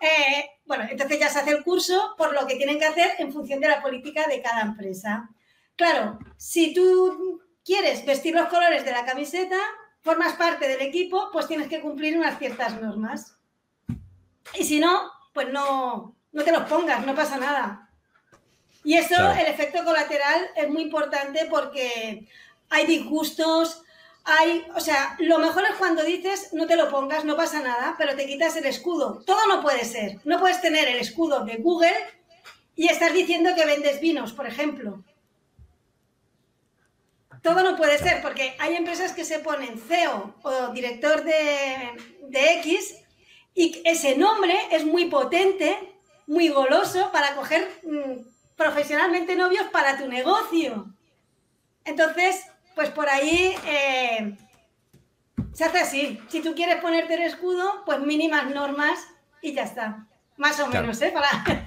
Eh, 0.00 0.48
bueno, 0.64 0.84
entonces 0.88 1.18
ya 1.18 1.28
se 1.28 1.40
hace 1.40 1.50
el 1.50 1.64
curso 1.64 2.14
por 2.16 2.32
lo 2.32 2.46
que 2.46 2.54
tienen 2.54 2.78
que 2.78 2.84
hacer 2.84 3.14
en 3.18 3.32
función 3.32 3.58
de 3.58 3.66
la 3.66 3.82
política 3.82 4.28
de 4.28 4.40
cada 4.40 4.60
empresa. 4.62 5.28
Claro, 5.74 6.20
si 6.36 6.72
tú 6.72 7.42
quieres 7.64 8.06
vestir 8.06 8.32
los 8.32 8.46
colores 8.46 8.84
de 8.84 8.92
la 8.92 9.04
camiseta, 9.04 9.56
formas 10.02 10.34
parte 10.34 10.68
del 10.68 10.82
equipo, 10.82 11.30
pues 11.32 11.48
tienes 11.48 11.66
que 11.66 11.80
cumplir 11.80 12.16
unas 12.16 12.38
ciertas 12.38 12.80
normas. 12.80 13.36
Y 14.56 14.62
si 14.62 14.78
no, 14.78 15.10
pues 15.32 15.48
no, 15.48 16.14
no 16.30 16.44
te 16.44 16.52
los 16.52 16.62
pongas, 16.68 17.04
no 17.04 17.16
pasa 17.16 17.38
nada. 17.38 17.90
Y 18.84 18.94
eso, 18.94 19.16
el 19.32 19.46
efecto 19.46 19.82
colateral 19.82 20.48
es 20.54 20.70
muy 20.70 20.82
importante 20.82 21.48
porque 21.50 22.28
hay 22.70 22.86
disgustos, 22.86 23.83
hay, 24.24 24.66
o 24.74 24.80
sea, 24.80 25.16
lo 25.18 25.38
mejor 25.38 25.64
es 25.64 25.76
cuando 25.76 26.02
dices 26.02 26.52
no 26.52 26.66
te 26.66 26.76
lo 26.76 26.90
pongas, 26.90 27.24
no 27.24 27.36
pasa 27.36 27.60
nada, 27.60 27.94
pero 27.98 28.16
te 28.16 28.26
quitas 28.26 28.56
el 28.56 28.64
escudo. 28.64 29.22
Todo 29.26 29.46
no 29.46 29.60
puede 29.60 29.84
ser. 29.84 30.18
No 30.24 30.40
puedes 30.40 30.60
tener 30.60 30.88
el 30.88 30.96
escudo 30.96 31.44
de 31.44 31.56
Google 31.56 31.94
y 32.74 32.88
estar 32.88 33.12
diciendo 33.12 33.54
que 33.54 33.66
vendes 33.66 34.00
vinos, 34.00 34.32
por 34.32 34.46
ejemplo. 34.46 35.04
Todo 37.42 37.62
no 37.62 37.76
puede 37.76 37.98
ser, 37.98 38.22
porque 38.22 38.56
hay 38.58 38.74
empresas 38.74 39.12
que 39.12 39.26
se 39.26 39.40
ponen 39.40 39.78
CEO 39.78 40.34
o 40.42 40.68
director 40.68 41.22
de, 41.22 41.90
de 42.22 42.52
X 42.60 42.94
y 43.54 43.82
ese 43.84 44.16
nombre 44.16 44.56
es 44.72 44.86
muy 44.86 45.06
potente, 45.06 45.76
muy 46.26 46.48
goloso 46.48 47.12
para 47.12 47.36
coger 47.36 47.68
mm, 47.82 48.56
profesionalmente 48.56 49.36
novios 49.36 49.66
para 49.66 49.98
tu 49.98 50.08
negocio. 50.08 50.86
Entonces, 51.84 52.46
pues 52.74 52.90
por 52.90 53.08
ahí 53.08 53.54
eh, 53.66 54.36
se 55.52 55.64
hace 55.64 55.78
así. 55.78 56.20
Si 56.28 56.40
tú 56.40 56.54
quieres 56.54 56.76
ponerte 56.76 57.14
el 57.14 57.22
escudo, 57.22 57.82
pues 57.86 58.00
mínimas 58.00 58.50
normas 58.50 58.98
y 59.42 59.54
ya 59.54 59.62
está. 59.62 60.06
Más 60.36 60.58
o 60.60 60.66
menos, 60.66 61.00
¿eh? 61.02 61.12
Para... 61.12 61.66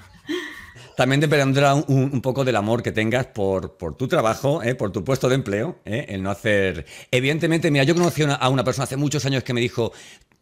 También 0.98 1.22
dependerá 1.22 1.76
un, 1.76 2.10
un, 2.12 2.22
poco 2.22 2.44
del 2.44 2.56
amor 2.56 2.82
que 2.82 2.92
tengas 2.92 3.28
por, 3.28 3.78
por 3.78 3.96
tu 3.96 4.08
trabajo, 4.08 4.64
¿eh? 4.64 4.76
por 4.76 4.92
tu 4.92 5.04
puesto 5.04 5.30
de 5.30 5.36
empleo, 5.36 5.80
¿eh? 5.86 6.08
el 6.10 6.24
no 6.24 6.32
hacer... 6.32 6.86
Evidentemente, 7.12 7.70
mira, 7.70 7.84
yo 7.84 7.94
conocí 7.94 8.24
a 8.28 8.50
una 8.50 8.64
persona 8.64 8.86
hace 8.86 8.98
muchos 8.98 9.26
años 9.26 9.44
que 9.44 9.54
me 9.54 9.62
dijo, 9.62 9.94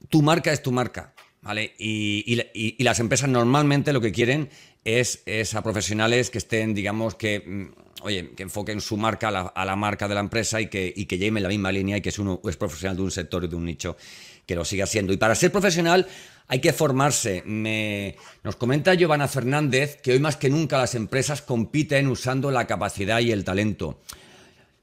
tu 0.09 0.21
marca 0.21 0.51
es 0.51 0.61
tu 0.61 0.71
marca. 0.71 1.13
¿Vale? 1.41 1.75
Y, 1.77 2.23
y, 2.25 2.75
y, 2.79 2.83
las 2.83 2.99
empresas 2.99 3.29
normalmente 3.29 3.93
lo 3.93 4.01
que 4.01 4.11
quieren 4.11 4.49
es, 4.83 5.21
es, 5.27 5.53
a 5.53 5.61
profesionales 5.61 6.31
que 6.31 6.39
estén, 6.39 6.73
digamos, 6.73 7.13
que, 7.13 7.39
mm, 7.45 7.84
oye, 8.05 8.31
que 8.35 8.43
enfoquen 8.43 8.79
su 8.79 8.97
marca 8.97 9.29
a 9.29 9.65
la, 9.65 9.75
marca 9.75 10.07
de 10.07 10.13
la 10.13 10.21
empresa 10.21 10.61
y 10.61 10.67
que, 10.67 10.93
y 10.95 11.05
que 11.05 11.17
lleven 11.17 11.43
la 11.43 11.49
misma 11.49 11.71
línea 11.71 11.97
y 11.97 12.01
que 12.01 12.09
es, 12.09 12.19
uno, 12.19 12.39
es 12.47 12.55
profesional 12.55 12.95
de 12.95 13.03
un 13.03 13.11
sector 13.11 13.43
y 13.43 13.47
de 13.47 13.55
un 13.55 13.65
nicho 13.65 13.97
que 14.45 14.55
lo 14.55 14.63
siga 14.63 14.85
siendo. 14.85 15.11
Y 15.11 15.17
para 15.17 15.35
ser 15.35 15.51
profesional 15.51 16.07
hay 16.47 16.59
que 16.59 16.71
formarse. 16.71 17.41
Me, 17.45 18.15
nos 18.43 18.55
comenta 18.55 18.93
Giovanna 18.93 19.27
Fernández 19.27 19.99
que 20.01 20.11
hoy 20.11 20.19
más 20.19 20.37
que 20.37 20.49
nunca 20.49 20.77
las 20.77 20.95
empresas 20.95 21.41
compiten 21.41 22.07
usando 22.07 22.51
la 22.51 22.67
capacidad 22.67 23.19
y 23.19 23.31
el 23.31 23.43
talento. 23.43 24.01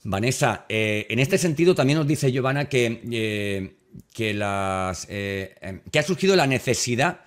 Vanessa, 0.04 0.66
eh, 0.68 1.06
en 1.08 1.20
este 1.20 1.38
sentido 1.38 1.74
también 1.74 1.98
nos 1.98 2.06
dice 2.06 2.32
Giovanna 2.32 2.68
que... 2.68 3.00
Eh, 3.10 3.76
que, 4.12 4.34
las, 4.34 5.06
eh, 5.10 5.54
em, 5.60 5.80
que 5.90 5.98
ha 5.98 6.02
surgido 6.02 6.36
la 6.36 6.46
necesidad 6.46 7.20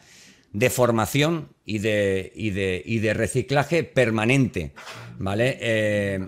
de 0.55 0.69
formación 0.69 1.49
y 1.65 1.79
de, 1.79 2.31
y 2.33 2.51
de, 2.51 2.81
y 2.85 2.99
de 2.99 3.13
reciclaje 3.13 3.83
permanente. 3.83 4.73
¿Vale? 5.17 5.57
Eh, 5.59 6.19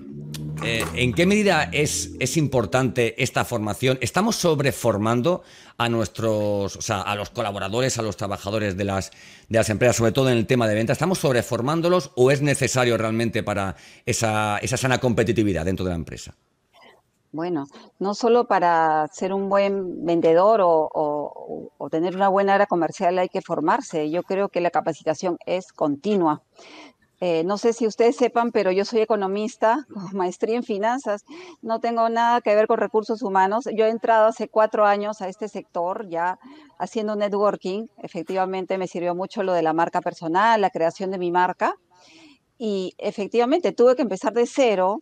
eh, 0.63 0.85
¿En 0.95 1.13
qué 1.13 1.25
medida 1.25 1.69
es, 1.71 2.11
es, 2.19 2.35
importante 2.35 3.21
esta 3.21 3.45
formación? 3.45 3.97
¿Estamos 4.01 4.35
sobreformando 4.35 5.43
a 5.77 5.87
nuestros, 5.89 6.75
o 6.75 6.81
sea, 6.81 7.01
a 7.01 7.15
los 7.15 7.29
colaboradores, 7.29 7.97
a 7.97 8.01
los 8.01 8.17
trabajadores 8.17 8.75
de 8.75 8.83
las, 8.83 9.11
de 9.47 9.57
las 9.57 9.69
empresas, 9.69 9.97
sobre 9.97 10.11
todo 10.11 10.29
en 10.29 10.37
el 10.37 10.45
tema 10.45 10.67
de 10.67 10.75
venta? 10.75 10.93
¿Estamos 10.93 11.19
sobreformándolos 11.19 12.11
o 12.15 12.31
es 12.31 12.41
necesario 12.41 12.97
realmente 12.97 13.43
para 13.43 13.75
esa, 14.05 14.57
esa 14.57 14.77
sana 14.77 14.99
competitividad 14.99 15.65
dentro 15.65 15.85
de 15.85 15.91
la 15.91 15.97
empresa? 15.97 16.35
Bueno, 17.31 17.67
no 17.99 18.13
solo 18.13 18.47
para 18.47 19.07
ser 19.11 19.33
un 19.33 19.49
buen 19.49 20.05
vendedor 20.05 20.61
o, 20.63 21.89
tener 21.91 22.15
una 22.15 22.29
buena 22.29 22.55
área 22.55 22.67
comercial 22.67 23.17
hay 23.19 23.29
que 23.29 23.41
formarse. 23.41 24.09
Yo 24.09 24.23
creo 24.23 24.49
que 24.49 24.61
la 24.61 24.71
capacitación 24.71 25.37
es 25.45 25.71
continua. 25.71 26.41
Eh, 27.19 27.43
no 27.45 27.57
sé 27.57 27.73
si 27.73 27.87
ustedes 27.87 28.15
sepan, 28.15 28.51
pero 28.51 28.71
yo 28.71 28.85
soy 28.85 29.01
economista 29.01 29.85
con 29.93 30.15
maestría 30.17 30.55
en 30.55 30.63
finanzas. 30.63 31.25
No 31.61 31.79
tengo 31.79 32.09
nada 32.09 32.41
que 32.41 32.55
ver 32.55 32.67
con 32.67 32.77
recursos 32.77 33.21
humanos. 33.21 33.65
Yo 33.75 33.85
he 33.85 33.89
entrado 33.89 34.27
hace 34.27 34.47
cuatro 34.49 34.85
años 34.85 35.21
a 35.21 35.27
este 35.27 35.47
sector 35.47 36.07
ya 36.09 36.39
haciendo 36.77 37.15
networking. 37.15 37.87
Efectivamente 37.97 38.77
me 38.77 38.87
sirvió 38.87 39.15
mucho 39.15 39.43
lo 39.43 39.53
de 39.53 39.63
la 39.63 39.73
marca 39.73 40.01
personal, 40.01 40.61
la 40.61 40.69
creación 40.69 41.11
de 41.11 41.17
mi 41.17 41.31
marca. 41.31 41.75
Y 42.57 42.93
efectivamente 42.97 43.71
tuve 43.71 43.95
que 43.95 44.01
empezar 44.01 44.33
de 44.33 44.45
cero 44.47 45.01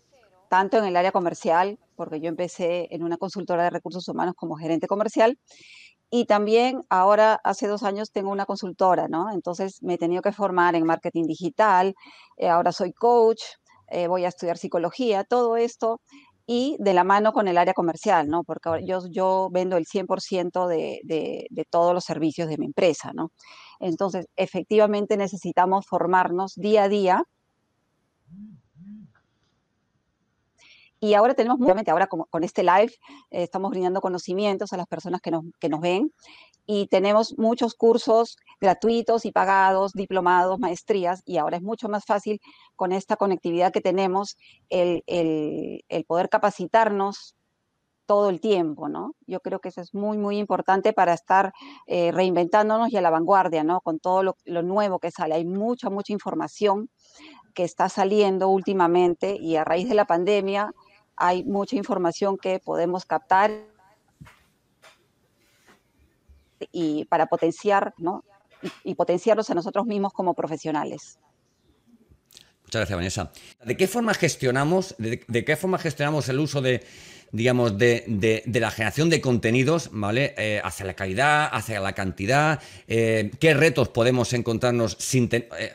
tanto 0.50 0.78
en 0.78 0.86
el 0.86 0.96
área 0.96 1.12
comercial, 1.12 1.80
porque 1.96 2.20
yo 2.20 2.30
empecé 2.30 2.88
en 2.92 3.04
una 3.04 3.18
consultora 3.18 3.64
de 3.64 3.70
recursos 3.70 4.08
humanos 4.08 4.36
como 4.38 4.56
gerente 4.56 4.88
comercial, 4.88 5.38
y 6.12 6.26
también 6.26 6.84
ahora, 6.90 7.40
hace 7.44 7.68
dos 7.68 7.84
años, 7.84 8.12
tengo 8.12 8.32
una 8.32 8.46
consultora, 8.46 9.08
¿no? 9.08 9.32
Entonces 9.32 9.82
me 9.82 9.96
he 9.96 9.98
tenido 9.98 10.22
que 10.22 10.32
formar 10.32 10.76
en 10.76 10.86
marketing 10.86 11.24
digital, 11.26 11.96
eh, 12.38 12.48
ahora 12.48 12.72
soy 12.72 12.94
coach, 12.94 13.42
eh, 13.90 14.08
voy 14.08 14.26
a 14.26 14.30
estudiar 14.30 14.58
psicología, 14.58 15.24
todo 15.24 15.58
esto, 15.58 16.02
y 16.48 16.78
de 16.80 16.94
la 16.94 17.04
mano 17.04 17.34
con 17.34 17.48
el 17.48 17.58
área 17.58 17.74
comercial, 17.74 18.30
¿no? 18.30 18.44
Porque 18.44 18.86
yo, 18.86 19.02
yo 19.10 19.50
vendo 19.52 19.78
el 19.78 19.86
100% 19.86 20.68
de, 20.68 21.02
de, 21.04 21.48
de 21.50 21.66
todos 21.66 21.94
los 21.94 22.04
servicios 22.04 22.50
de 22.50 22.58
mi 22.58 22.68
empresa, 22.68 23.12
¿no? 23.14 23.32
Entonces, 23.80 24.28
efectivamente 24.36 25.18
necesitamos 25.18 25.86
formarnos 25.88 26.54
día 26.56 26.84
a 26.84 26.90
día 26.90 27.24
Y 31.06 31.14
ahora 31.14 31.36
tenemos, 31.36 31.62
obviamente, 31.62 31.92
ahora 31.92 32.08
con, 32.08 32.24
con 32.32 32.44
este 32.44 32.64
live, 32.64 32.92
eh, 33.30 33.44
estamos 33.44 33.70
brindando 33.70 34.02
conocimientos 34.02 34.74
a 34.74 34.78
las 34.78 34.88
personas 34.88 35.22
que 35.22 35.30
nos, 35.30 35.44
que 35.60 35.70
nos 35.70 35.80
ven 35.80 36.12
y 36.66 36.88
tenemos 36.88 37.38
muchos 37.38 37.76
cursos 37.76 38.38
gratuitos 38.60 39.24
y 39.26 39.32
pagados, 39.32 39.92
diplomados, 39.94 40.58
maestrías, 40.58 41.22
y 41.24 41.38
ahora 41.38 41.58
es 41.58 41.62
mucho 41.62 41.90
más 41.90 42.06
fácil 42.06 42.42
con 42.76 42.92
esta 42.92 43.18
conectividad 43.18 43.72
que 43.72 43.82
tenemos 43.82 44.36
el, 44.70 45.04
el, 45.06 45.86
el 45.90 46.06
poder 46.06 46.28
capacitarnos 46.28 47.36
todo 48.08 48.32
el 48.32 48.40
tiempo, 48.40 48.90
¿no? 48.90 49.14
Yo 49.28 49.42
creo 49.42 49.60
que 49.60 49.70
eso 49.70 49.82
es 49.82 49.94
muy, 49.94 50.18
muy 50.18 50.40
importante 50.40 50.92
para 50.92 51.14
estar 51.14 51.54
eh, 51.86 52.12
reinventándonos 52.12 52.92
y 52.92 52.98
a 52.98 53.02
la 53.02 53.12
vanguardia, 53.12 53.64
¿no? 53.64 53.82
Con 53.82 54.00
todo 54.00 54.24
lo, 54.24 54.38
lo, 54.46 54.64
nuevo 54.64 54.98
que 54.98 55.12
sale. 55.12 55.36
Hay 55.36 55.46
mucha, 55.46 55.92
mucha 55.92 56.14
información 56.14 56.90
que 57.54 57.64
está 57.64 57.90
saliendo 57.90 58.50
últimamente 58.50 59.38
y 59.40 59.56
a 59.56 59.64
raíz 59.64 59.88
de 59.88 59.96
la 59.96 60.06
pandemia 60.06 60.72
hay 61.18 61.44
mucha 61.44 61.76
información 61.76 62.38
que 62.38 62.60
podemos 62.60 63.06
captar 63.06 63.52
y 66.72 67.06
para 67.06 67.28
potenciar, 67.28 67.94
¿no? 67.98 68.24
Y, 68.84 68.96
potenciarlos 68.96 69.50
a 69.50 69.54
nosotros 69.54 69.86
mismos 69.86 70.14
como 70.14 70.34
profesionales. 70.34 71.20
Muchas 72.64 72.80
gracias, 72.80 72.98
Vanessa. 72.98 73.32
¿De 73.64 73.78
qué 73.78 73.88
forma 73.88 74.14
gestionamos, 74.16 74.96
de, 74.98 75.46
qué 75.46 75.56
forma 75.56 75.78
gestionamos 75.78 76.28
el 76.30 76.40
uso 76.40 76.62
de, 76.62 76.84
digamos, 77.32 77.78
de, 77.78 78.44
la 78.48 78.72
generación 78.72 79.10
de 79.12 79.22
contenidos, 79.22 79.90
¿vale? 79.92 80.34
Eh, 80.38 80.62
hacia 80.64 80.86
la 80.86 80.96
calidad, 80.96 81.50
hacia 81.52 81.80
la 81.80 81.94
cantidad, 81.94 82.60
eh, 82.88 83.30
qué 83.40 83.54
retos 83.54 83.90
podemos 83.90 84.34
encontrarnos 84.34 84.98
sin 85.00 85.30
eh, 85.32 85.74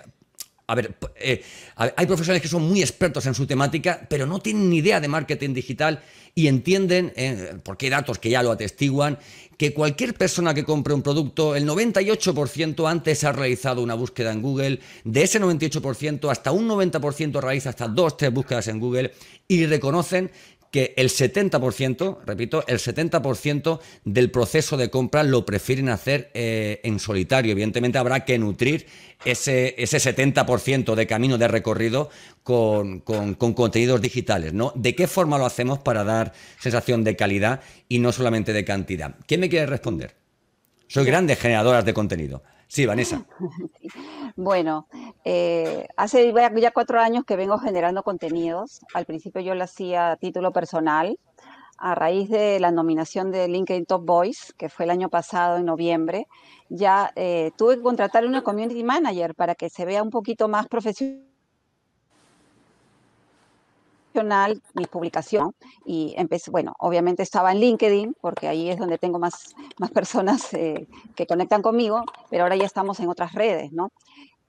a 0.71 0.75
ver, 0.77 0.95
eh, 1.17 1.43
hay 1.75 2.07
profesionales 2.07 2.41
que 2.41 2.49
son 2.49 2.63
muy 2.63 2.81
expertos 2.81 3.27
en 3.27 3.35
su 3.35 3.45
temática, 3.45 4.07
pero 4.09 4.25
no 4.25 4.39
tienen 4.39 4.71
ni 4.71 4.77
idea 4.77 5.01
de 5.01 5.09
marketing 5.09 5.53
digital 5.53 6.01
y 6.33 6.47
entienden, 6.47 7.13
eh, 7.17 7.55
porque 7.65 7.87
hay 7.87 7.91
datos 7.91 8.21
que 8.21 8.31
ya 8.31 8.41
lo 8.41 8.53
atestiguan, 8.53 9.19
que 9.57 9.75
cualquier 9.75 10.15
persona 10.15 10.55
que 10.55 10.65
compre 10.65 10.95
un 10.95 11.03
producto, 11.03 11.57
el 11.57 11.67
98% 11.67 12.89
antes 12.89 13.25
ha 13.25 13.33
realizado 13.33 13.83
una 13.83 13.95
búsqueda 13.95 14.31
en 14.31 14.43
Google, 14.43 14.79
de 15.03 15.23
ese 15.25 15.41
98% 15.41 16.31
hasta 16.31 16.53
un 16.53 16.69
90% 16.69 17.41
realiza 17.41 17.71
hasta 17.71 17.89
dos, 17.89 18.17
tres 18.17 18.33
búsquedas 18.33 18.69
en 18.69 18.79
Google 18.79 19.13
y 19.49 19.67
reconocen 19.67 20.31
que 20.71 20.95
el 20.97 21.09
70%, 21.09 22.19
repito, 22.25 22.65
el 22.67 22.79
70% 22.79 23.81
del 24.05 24.31
proceso 24.31 24.77
de 24.77 24.89
compra 24.91 25.23
lo 25.23 25.45
prefieren 25.45 25.89
hacer 25.89 26.31
eh, 26.35 26.81
en 26.85 27.01
solitario. 27.01 27.53
Evidentemente 27.53 27.99
habrá 27.99 28.25
que 28.25 28.39
nutrir 28.39 28.87
ese, 29.25 29.75
ese 29.79 29.99
70% 29.99 30.95
de 30.95 31.07
camino 31.07 31.39
de 31.39 31.49
recorrido 31.49 32.11
con, 32.43 33.01
con, 33.01 33.35
con, 33.35 33.55
contenidos 33.55 34.01
digitales. 34.01 34.53
¿no? 34.53 34.73
¿De 34.77 34.95
qué 34.95 35.07
forma 35.07 35.39
lo 35.39 35.47
hacemos 35.47 35.81
para 35.81 36.05
dar 36.05 36.33
sensación 36.61 37.03
de 37.05 37.17
calidad 37.17 37.61
y 37.89 37.99
no 37.99 38.13
solamente 38.13 38.53
de 38.53 38.65
cantidad? 38.65 39.17
¿Quién 39.27 39.41
me 39.41 39.49
quiere 39.49 39.67
responder? 39.67 40.15
Soy 40.87 41.05
grande 41.05 41.37
generadoras 41.37 41.85
de 41.85 41.95
contenido. 41.95 42.43
Sí, 42.69 42.87
Vanessa. 42.87 43.27
Bueno, 44.37 44.87
eh, 45.25 45.87
hace 45.97 46.33
ya 46.57 46.71
cuatro 46.71 47.01
años 47.01 47.25
que 47.25 47.37
vengo 47.37 47.59
generando 47.59 48.03
contenidos. 48.03 48.81
Al 48.95 49.07
principio 49.07 49.41
yo 49.43 49.55
lo 49.55 49.65
hacía 49.65 50.13
a 50.13 50.17
título 50.17 50.53
personal. 50.53 51.19
A 51.83 51.95
raíz 51.95 52.29
de 52.29 52.61
la 52.61 52.71
nominación 52.71 53.31
de 53.31 53.49
LinkedIn 53.49 53.87
Top 53.87 54.05
Voice, 54.05 54.53
que 54.59 54.69
fue 54.69 54.85
el 54.85 54.91
año 54.91 55.09
pasado, 55.09 55.57
en 55.57 55.65
noviembre, 55.65 56.27
ya 56.69 57.11
eh, 57.17 57.53
tuve 57.57 57.77
que 57.77 57.83
contratar 57.83 58.27
una 58.27 58.43
community 58.43 58.85
manager 58.85 59.35
para 59.35 59.55
que 59.55 59.71
se 59.71 59.87
vea 59.87 60.03
un 60.03 60.11
poquito 60.11 60.47
más 60.47 60.69
profesional 60.69 61.31
mi 64.75 64.87
publicación 64.91 65.55
y 65.85 66.15
empecé, 66.17 66.51
bueno, 66.51 66.75
obviamente 66.79 67.23
estaba 67.23 67.53
en 67.53 67.61
LinkedIn 67.61 68.17
porque 68.21 68.49
ahí 68.49 68.69
es 68.69 68.79
donde 68.79 68.99
tengo 68.99 69.19
más, 69.19 69.55
más 69.79 69.91
personas 69.91 70.53
eh, 70.55 70.87
que 71.15 71.27
conectan 71.27 71.63
conmigo, 71.63 72.03
pero 72.29 72.43
ahora 72.43 72.57
ya 72.57 72.67
estamos 72.67 73.01
en 73.01 73.09
otras 73.09 73.33
redes, 73.33 73.73
¿no? 73.73 73.91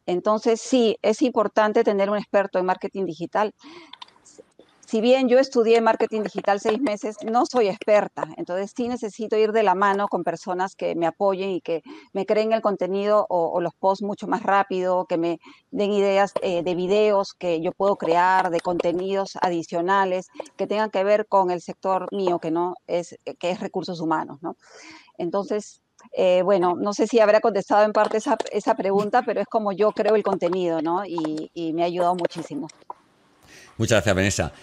Entonces, 0.06 0.62
sí, 0.62 0.98
es 1.02 1.22
importante 1.22 1.84
tener 1.84 2.10
un 2.10 2.18
experto 2.18 2.60
en 2.60 2.66
marketing 2.66 3.06
digital 3.06 3.54
si 4.92 5.00
bien 5.00 5.30
yo 5.30 5.40
estudié 5.40 5.80
marketing 5.80 6.24
digital 6.24 6.60
seis 6.60 6.82
meses, 6.82 7.16
no 7.24 7.46
soy 7.46 7.70
experta, 7.70 8.28
entonces 8.36 8.74
sí 8.76 8.90
necesito 8.90 9.38
ir 9.38 9.54
de 9.54 9.64
la 9.64 9.74
mano 9.74 10.10
con 10.10 10.26
personas 10.26 10.76
que 10.76 10.96
me 10.96 11.08
apoyen 11.08 11.52
y 11.52 11.62
que 11.62 11.82
me 12.12 12.26
creen 12.26 12.52
el 12.52 12.62
contenido 12.62 13.26
o, 13.30 13.62
los 13.62 13.74
posts 13.74 14.04
mucho 14.04 14.28
más 14.28 14.44
rápido, 14.44 15.06
que 15.06 15.18
me 15.18 15.40
den 15.72 15.94
ideas 15.94 16.34
eh, 16.42 16.62
de 16.62 16.76
videos 16.76 17.34
que 17.34 17.62
yo 17.62 17.72
puedo 17.72 17.96
crear, 17.96 18.50
de 18.50 18.60
contenidos 18.60 19.38
adicionales 19.42 20.28
que 20.58 20.68
tengan 20.68 20.90
que 20.90 21.06
ver 21.06 21.26
con 21.26 21.52
el 21.52 21.62
sector 21.62 22.10
mío, 22.12 22.40
que 22.40 22.52
no 22.52 22.76
es, 22.86 23.18
que 23.40 23.50
es 23.50 23.62
recursos 23.62 24.02
humanos, 24.02 24.40
¿no? 24.42 24.58
Entonces, 25.18 25.80
eh, 26.12 26.42
bueno, 26.44 26.76
no 26.76 26.94
sé 26.94 27.08
si 27.08 27.20
habrá 27.20 27.40
contestado 27.42 27.84
en 27.86 27.94
parte 27.94 28.18
esa, 28.18 28.38
esa, 28.52 28.76
pregunta, 28.76 29.24
pero 29.26 29.42
es 29.42 29.48
como 29.48 29.72
yo 29.72 29.92
creo 29.92 30.16
el 30.16 30.24
contenido, 30.24 30.82
¿no? 30.82 31.06
Y, 31.06 31.52
y 31.54 31.74
me 31.74 31.84
ha 31.84 31.86
ayudado 31.86 32.16
muchísimo. 32.16 32.68
Muchas 33.78 33.98
gracias, 33.98 34.16
Vanessa. 34.16 34.54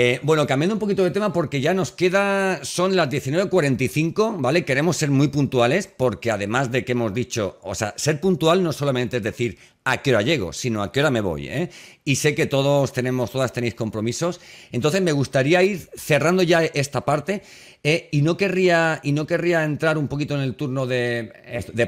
Eh, 0.00 0.20
bueno, 0.22 0.46
cambiando 0.46 0.76
un 0.76 0.78
poquito 0.78 1.02
de 1.02 1.10
tema 1.10 1.32
porque 1.32 1.60
ya 1.60 1.74
nos 1.74 1.90
queda, 1.90 2.64
son 2.64 2.94
las 2.94 3.10
19.45, 3.10 4.40
¿vale? 4.40 4.64
Queremos 4.64 4.96
ser 4.96 5.10
muy 5.10 5.26
puntuales 5.26 5.88
porque 5.88 6.30
además 6.30 6.70
de 6.70 6.84
que 6.84 6.92
hemos 6.92 7.12
dicho, 7.12 7.58
o 7.62 7.74
sea, 7.74 7.94
ser 7.96 8.20
puntual 8.20 8.62
no 8.62 8.72
solamente 8.72 9.16
es 9.16 9.24
decir 9.24 9.58
a 9.82 10.00
qué 10.00 10.10
hora 10.10 10.22
llego, 10.22 10.52
sino 10.52 10.84
a 10.84 10.92
qué 10.92 11.00
hora 11.00 11.10
me 11.10 11.20
voy, 11.20 11.48
¿eh? 11.48 11.70
Y 12.04 12.14
sé 12.14 12.36
que 12.36 12.46
todos 12.46 12.92
tenemos, 12.92 13.32
todas 13.32 13.52
tenéis 13.52 13.74
compromisos, 13.74 14.40
entonces 14.70 15.02
me 15.02 15.10
gustaría 15.10 15.64
ir 15.64 15.90
cerrando 15.96 16.44
ya 16.44 16.62
esta 16.62 17.04
parte 17.04 17.42
eh, 17.82 18.08
y, 18.12 18.22
no 18.22 18.36
querría, 18.36 19.00
y 19.02 19.10
no 19.10 19.26
querría 19.26 19.64
entrar 19.64 19.98
un 19.98 20.06
poquito 20.06 20.36
en 20.36 20.42
el 20.42 20.54
turno 20.54 20.86
de, 20.86 21.32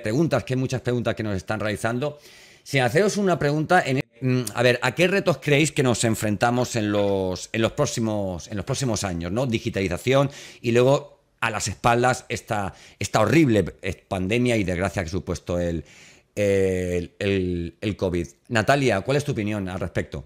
preguntas, 0.03 0.43
que 0.43 0.55
hay 0.55 0.59
muchas 0.59 0.81
preguntas 0.81 1.15
que 1.15 1.23
nos 1.23 1.37
están 1.37 1.61
realizando, 1.61 2.19
sin 2.65 2.81
haceros 2.81 3.19
una 3.19 3.39
pregunta 3.39 3.81
en 3.87 4.00
a 4.55 4.63
ver, 4.63 4.79
¿a 4.83 4.95
qué 4.95 5.09
retos 5.09 5.39
creéis 5.39 5.73
que 5.73 5.83
nos 5.83 6.05
enfrentamos 6.05 6.77
en 6.77 6.93
los, 6.93 7.49
próximos, 7.75 8.49
años? 9.05 9.33
¿no? 9.33 9.47
Digitalización 9.47 10.31
y 10.61 10.73
luego 10.73 11.21
a 11.41 11.51
las 11.51 11.69
espaldas 11.69 12.27
esta, 12.29 12.75
horrible 13.19 13.65
pandemia 14.09 14.57
y 14.57 14.65
desgracia 14.65 15.03
que 15.03 15.09
ha 15.09 15.13
supuesto 15.13 15.59
el, 15.59 15.85
el, 16.35 17.77
el, 17.81 17.97
COVID. 17.97 18.29
Natalia, 18.49 19.01
¿cuál 19.01 19.17
es 19.17 19.25
tu 19.25 19.33
opinión 19.33 19.69
al 19.69 19.81
respecto? 19.81 20.25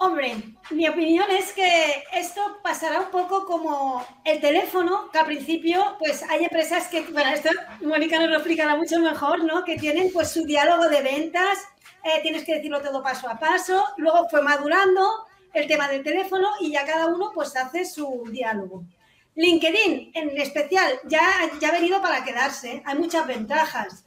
Hombre, 0.00 0.36
mi 0.70 0.86
opinión 0.88 1.26
es 1.28 1.52
que 1.52 2.04
esto 2.14 2.40
pasará 2.62 3.00
un 3.00 3.10
poco 3.10 3.44
como 3.44 4.06
el 4.24 4.40
teléfono, 4.40 5.10
que 5.10 5.18
al 5.18 5.26
principio, 5.26 5.96
pues 5.98 6.22
hay 6.22 6.44
empresas 6.44 6.86
que, 6.86 7.00
bueno, 7.00 7.30
esto 7.30 7.50
Mónica 7.80 8.20
nos 8.20 8.28
lo 8.28 8.36
explicará 8.36 8.76
mucho 8.76 9.00
mejor, 9.00 9.42
¿no? 9.42 9.64
Que 9.64 9.76
tienen 9.76 10.12
pues 10.12 10.30
su 10.30 10.44
diálogo 10.44 10.88
de 10.88 11.02
ventas 11.02 11.58
eh, 12.02 12.20
tienes 12.22 12.44
que 12.44 12.54
decirlo 12.54 12.80
todo 12.80 13.02
paso 13.02 13.28
a 13.28 13.38
paso. 13.38 13.84
Luego 13.96 14.28
fue 14.28 14.42
madurando 14.42 15.26
el 15.52 15.66
tema 15.66 15.88
del 15.88 16.02
teléfono 16.02 16.48
y 16.60 16.72
ya 16.72 16.84
cada 16.84 17.06
uno 17.06 17.32
pues 17.34 17.56
hace 17.56 17.84
su 17.84 18.24
diálogo. 18.30 18.84
LinkedIn 19.34 20.12
en 20.14 20.36
especial 20.40 21.00
ya, 21.04 21.22
ya 21.60 21.68
ha 21.68 21.72
venido 21.72 22.02
para 22.02 22.24
quedarse. 22.24 22.82
Hay 22.84 22.98
muchas 22.98 23.26
ventajas, 23.26 24.04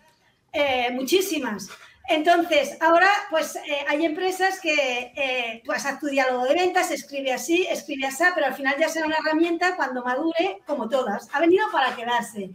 eh, 0.51 0.89
muchísimas. 0.91 1.69
Entonces, 2.09 2.77
ahora 2.81 3.09
pues 3.29 3.55
eh, 3.55 3.85
hay 3.87 4.05
empresas 4.05 4.59
que 4.59 5.61
pues 5.65 5.85
haz 5.85 5.99
tu 5.99 6.07
diálogo 6.07 6.45
de 6.45 6.55
ventas, 6.55 6.91
escribe 6.91 7.31
así, 7.31 7.65
escribe 7.69 8.07
así, 8.07 8.23
pero 8.35 8.47
al 8.47 8.55
final 8.55 8.75
ya 8.77 8.89
será 8.89 9.05
una 9.05 9.17
herramienta 9.17 9.75
cuando 9.75 10.03
madure, 10.03 10.61
como 10.65 10.89
todas. 10.89 11.29
Ha 11.31 11.39
venido 11.39 11.71
para 11.71 11.95
quedarse. 11.95 12.51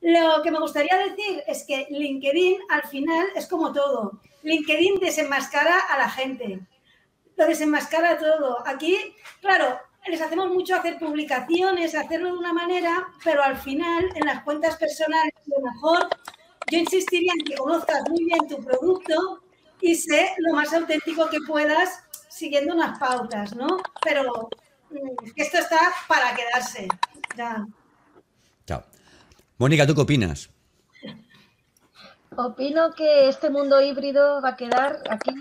Lo 0.00 0.42
que 0.42 0.50
me 0.50 0.60
gustaría 0.60 0.96
decir 0.96 1.42
es 1.46 1.64
que 1.64 1.86
LinkedIn 1.90 2.58
al 2.70 2.82
final 2.84 3.26
es 3.34 3.46
como 3.46 3.72
todo. 3.72 4.20
LinkedIn 4.42 5.00
desenmascara 5.00 5.78
a 5.90 5.98
la 5.98 6.08
gente, 6.08 6.60
lo 7.36 7.46
desenmascara 7.46 8.18
todo. 8.18 8.66
Aquí, 8.66 8.96
claro, 9.40 9.80
les 10.06 10.20
hacemos 10.20 10.48
mucho 10.48 10.76
hacer 10.76 10.98
publicaciones, 10.98 11.94
hacerlo 11.94 12.32
de 12.32 12.38
una 12.38 12.52
manera, 12.52 13.08
pero 13.24 13.42
al 13.42 13.56
final 13.56 14.08
en 14.14 14.26
las 14.26 14.42
cuentas 14.42 14.76
personales, 14.76 15.34
lo 15.46 15.60
mejor, 15.60 16.08
yo 16.70 16.78
insistiría 16.78 17.32
en 17.38 17.44
que 17.44 17.56
conozcas 17.56 18.08
muy 18.08 18.24
bien 18.24 18.46
tu 18.48 18.62
producto 18.62 19.42
y 19.80 19.94
sé 19.94 20.32
lo 20.38 20.54
más 20.54 20.72
auténtico 20.72 21.28
que 21.28 21.38
puedas 21.46 22.02
siguiendo 22.28 22.74
unas 22.74 22.98
pautas, 22.98 23.54
¿no? 23.54 23.78
Pero 24.02 24.48
mm, 24.90 25.30
esto 25.36 25.58
está 25.58 25.80
para 26.06 26.34
quedarse. 26.34 26.88
Ya. 27.36 27.66
Mónica, 29.58 29.86
¿tú 29.86 29.94
qué 29.94 30.02
opinas? 30.02 30.50
Opino 32.36 32.92
que 32.92 33.28
este 33.28 33.50
mundo 33.50 33.80
híbrido 33.80 34.40
va 34.40 34.50
a 34.50 34.56
quedar 34.56 35.02
aquí. 35.10 35.32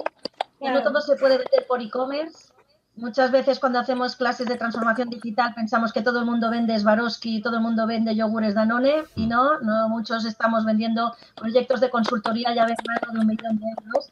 Y 0.60 0.68
no 0.68 0.82
todo 0.82 1.00
se 1.02 1.16
puede 1.18 1.38
vender 1.38 1.68
por 1.68 1.84
e-commerce. 1.84 2.52
Muchas 2.96 3.30
veces 3.30 3.60
cuando 3.60 3.78
hacemos 3.78 4.16
clases 4.16 4.48
de 4.48 4.58
transformación 4.58 5.12
digital 5.12 5.54
pensamos 5.54 5.94
que 5.94 6.02
todo 6.02 6.20
el 6.20 6.26
mundo 6.26 6.50
vende 6.50 6.80
Swarovski, 6.80 7.44
todo 7.44 7.58
el 7.58 7.62
mundo 7.62 7.86
vende 7.86 8.16
yogures 8.16 8.56
Danone 8.56 9.04
y 9.16 9.28
no, 9.28 9.60
no 9.60 9.88
muchos 9.88 10.26
estamos 10.26 10.66
vendiendo 10.66 11.16
proyectos 11.36 11.80
de 11.80 11.92
consultoría 11.92 12.56
ya 12.56 12.66
de 12.66 12.74
más 12.88 13.14
de 13.14 13.20
un 13.20 13.28
millón 13.28 13.60
de 13.60 13.66
euros 13.70 14.10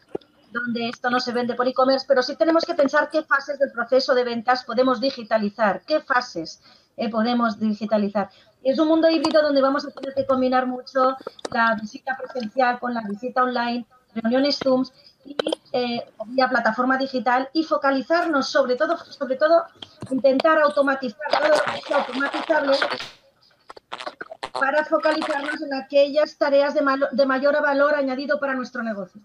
donde 0.52 0.88
esto 0.88 1.10
no 1.10 1.20
se 1.20 1.34
vende 1.34 1.56
por 1.56 1.68
e-commerce, 1.68 2.06
pero 2.08 2.22
sí 2.22 2.36
tenemos 2.36 2.64
que 2.64 2.76
pensar 2.76 3.10
qué 3.10 3.24
fases 3.24 3.60
del 3.60 3.72
proceso 3.72 4.14
de 4.16 4.24
ventas 4.24 4.64
podemos 4.64 5.02
digitalizar, 5.02 5.82
qué 5.86 6.00
fases 6.00 6.62
eh, 6.96 7.10
podemos 7.10 7.60
digitalizar. 7.60 8.30
Es 8.66 8.80
un 8.80 8.88
mundo 8.88 9.08
híbrido 9.08 9.44
donde 9.44 9.62
vamos 9.62 9.86
a 9.86 9.92
tener 9.92 10.16
que 10.16 10.26
combinar 10.26 10.66
mucho 10.66 11.16
la 11.52 11.78
visita 11.80 12.18
presencial 12.18 12.80
con 12.80 12.96
la 12.96 13.02
visita 13.08 13.44
online, 13.44 13.86
reuniones 14.16 14.58
Zoom 14.58 14.84
y 15.24 15.38
eh, 15.72 16.04
vía 16.26 16.50
plataforma 16.50 16.98
digital 16.98 17.48
y 17.54 17.64
focalizarnos 17.64 18.50
sobre 18.50 18.76
todo, 18.76 18.98
sobre 18.98 19.36
todo 19.36 19.66
intentar 20.10 20.60
automatizar 20.60 21.28
todo 21.30 21.48
lo 21.48 21.54
que 21.54 21.82
sea 21.88 21.98
automatizable 21.98 22.78
para 24.52 24.84
focalizarnos 24.86 25.62
en 25.62 25.74
aquellas 25.76 26.36
tareas 26.36 26.74
de, 26.74 27.26
mayor 27.28 27.62
valor 27.62 27.94
añadido 27.94 28.40
para 28.40 28.56
nuestro 28.56 28.82
negocio. 28.82 29.22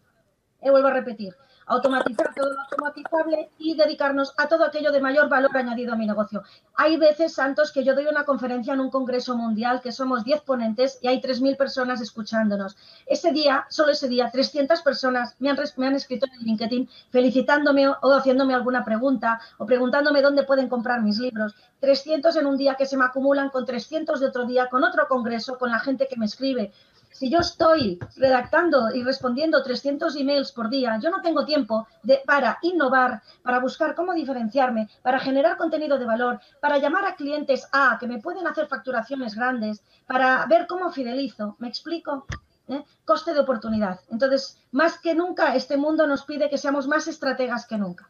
Y 0.62 0.68
vuelvo 0.68 0.88
a 0.88 0.93
repetir, 0.93 1.34
automatizar 1.70 2.34
todo 2.34 2.52
lo 2.52 2.60
automatizable 2.60 3.50
y 3.58 3.76
dedicarnos 3.76 4.34
a 4.36 4.48
todo 4.48 4.64
aquello 4.64 4.90
de 4.90 5.00
mayor 5.00 5.28
valor 5.28 5.56
añadido 5.56 5.92
a 5.92 5.96
mi 5.96 6.04
negocio. 6.04 6.42
Hay 6.74 6.96
veces, 6.96 7.34
Santos, 7.34 7.70
que 7.70 7.84
yo 7.84 7.94
doy 7.94 8.06
una 8.06 8.24
conferencia 8.24 8.74
en 8.74 8.80
un 8.80 8.90
congreso 8.90 9.36
mundial 9.36 9.80
que 9.80 9.92
somos 9.92 10.24
10 10.24 10.40
ponentes 10.42 10.98
y 11.00 11.06
hay 11.06 11.20
3.000 11.20 11.56
personas 11.56 12.00
escuchándonos. 12.00 12.76
Ese 13.06 13.30
día, 13.30 13.66
solo 13.70 13.92
ese 13.92 14.08
día, 14.08 14.30
300 14.32 14.82
personas 14.82 15.36
me 15.38 15.48
han, 15.48 15.94
escrito 15.94 16.26
en 16.26 16.44
LinkedIn 16.44 16.88
felicitándome 17.10 17.88
o 17.88 18.14
haciéndome 18.14 18.54
alguna 18.54 18.84
pregunta 18.84 19.40
o 19.58 19.64
preguntándome 19.64 20.22
dónde 20.22 20.42
pueden 20.42 20.68
comprar 20.68 21.02
mis 21.02 21.18
libros. 21.18 21.54
300 21.78 22.34
en 22.36 22.46
un 22.46 22.56
día 22.56 22.74
que 22.74 22.86
se 22.86 22.96
me 22.96 23.04
acumulan 23.04 23.48
con 23.50 23.64
300 23.64 24.18
de 24.18 24.26
otro 24.26 24.44
día, 24.44 24.68
con 24.68 24.82
otro 24.82 25.06
congreso, 25.08 25.56
con 25.56 25.70
la 25.70 25.78
gente 25.78 26.08
que 26.08 26.16
me 26.16 26.26
escribe. 26.26 26.72
Si 27.12 27.28
yo 27.28 27.40
estoy 27.40 27.98
redactando 28.16 28.94
y 28.94 29.02
respondiendo 29.02 29.62
300 29.62 30.14
emails 30.16 30.52
por 30.52 30.70
día, 30.70 30.98
yo 31.02 31.11
no 31.11 31.20
tengo 31.20 31.44
tiempo 31.44 31.86
para 32.24 32.58
innovar, 32.62 33.22
para 33.42 33.58
buscar 33.58 33.94
cómo 33.94 34.14
diferenciarme, 34.14 34.88
para 35.02 35.18
generar 35.18 35.56
contenido 35.56 35.98
de 35.98 36.06
valor, 36.06 36.40
para 36.61 36.78
llamar 36.78 37.04
a 37.04 37.16
clientes 37.16 37.68
A 37.72 37.98
que 37.98 38.06
me 38.06 38.20
pueden 38.20 38.46
hacer 38.46 38.68
facturaciones 38.68 39.34
grandes, 39.34 39.82
para 40.06 40.46
ver 40.46 40.66
cómo 40.66 40.90
fidelizo. 40.90 41.56
¿Me 41.58 41.68
explico? 41.68 42.26
¿Eh? 42.68 42.84
Coste 43.04 43.34
de 43.34 43.40
oportunidad. 43.40 44.00
Entonces, 44.11 44.58
más 44.70 44.98
que 45.00 45.14
nunca, 45.14 45.54
este 45.56 45.76
mundo 45.76 46.06
nos 46.06 46.24
pide 46.24 46.48
que 46.48 46.58
seamos 46.58 46.86
más 46.86 47.08
estrategas 47.08 47.66
que 47.66 47.76
nunca. 47.76 48.08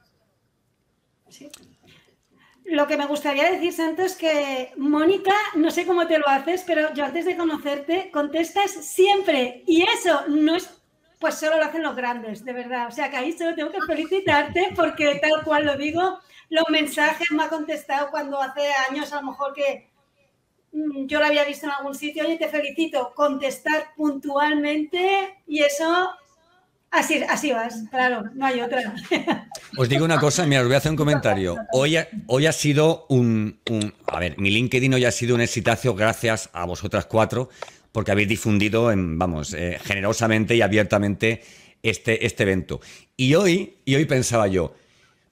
Sí. 1.29 1.51
Lo 2.71 2.87
que 2.87 2.97
me 2.97 3.07
gustaría 3.07 3.51
decir, 3.51 3.73
Santos, 3.73 4.13
es 4.13 4.17
que 4.17 4.73
Mónica, 4.77 5.35
no 5.57 5.73
sé 5.73 5.85
cómo 5.85 6.07
te 6.07 6.21
lo 6.21 6.29
haces, 6.29 6.63
pero 6.65 6.95
yo 6.95 7.05
antes 7.05 7.25
de 7.25 7.37
conocerte 7.37 8.13
contestas 8.13 8.71
siempre. 8.71 9.65
Y 9.67 9.83
eso 9.83 10.23
no 10.29 10.55
es, 10.55 10.71
pues 11.19 11.35
solo 11.35 11.57
lo 11.57 11.65
hacen 11.65 11.83
los 11.83 11.97
grandes, 11.97 12.45
de 12.45 12.53
verdad. 12.53 12.87
O 12.87 12.93
sea 12.93 13.11
que 13.11 13.17
ahí 13.17 13.33
solo 13.33 13.57
tengo 13.57 13.73
que 13.73 13.83
felicitarte 13.89 14.73
porque 14.77 15.17
tal 15.17 15.43
cual 15.43 15.67
lo 15.67 15.77
digo, 15.77 16.21
los 16.49 16.65
mensajes 16.71 17.33
me 17.33 17.43
ha 17.43 17.49
contestado 17.49 18.09
cuando 18.09 18.41
hace 18.41 18.73
años 18.89 19.13
a 19.13 19.21
lo 19.21 19.33
mejor 19.33 19.53
que 19.53 19.91
mm, 20.71 21.07
yo 21.07 21.19
lo 21.19 21.27
había 21.27 21.45
visto 21.45 21.67
en 21.67 21.73
algún 21.73 21.97
sitio. 21.97 22.25
Oye, 22.25 22.39
te 22.39 22.49
felicito, 22.49 23.13
contestar 23.17 23.95
puntualmente 23.97 25.43
y 25.49 25.65
eso 25.65 26.09
Así, 26.91 27.23
así 27.29 27.53
vas, 27.53 27.85
claro, 27.89 28.25
no 28.35 28.47
hay 28.47 28.61
otra. 28.61 28.95
Os 29.77 29.89
digo 29.89 30.05
una 30.05 30.19
cosa, 30.19 30.45
mira, 30.45 30.63
os 30.63 30.67
voy 30.67 30.75
a 30.75 30.79
hacer 30.79 30.91
un 30.91 30.97
comentario. 30.97 31.57
Hoy 31.73 31.97
ha, 31.97 32.09
hoy 32.27 32.47
ha 32.47 32.53
sido 32.53 33.07
un, 33.09 33.61
A 34.09 34.19
ver, 34.19 34.37
mi 34.39 34.51
LinkedIn 34.51 34.95
hoy 34.95 35.05
ha 35.05 35.13
sido 35.13 35.37
un 35.37 35.41
exitazo 35.41 35.95
gracias 35.95 36.51
a 36.53 36.65
vosotras 36.65 37.07
cuatro, 37.07 37.49
porque 37.93 38.11
habéis 38.11 38.29
difundido, 38.29 38.93
vamos, 38.95 39.55
eh, 39.55 39.79
generosamente 39.85 40.57
y 40.57 40.63
abiertamente 40.63 41.43
este, 41.83 42.27
este 42.27 42.43
evento. 42.43 42.81
Y 43.17 43.35
hoy, 43.35 43.77
y 43.85 43.95
hoy 43.95 44.05
pensaba 44.07 44.49
yo, 44.49 44.75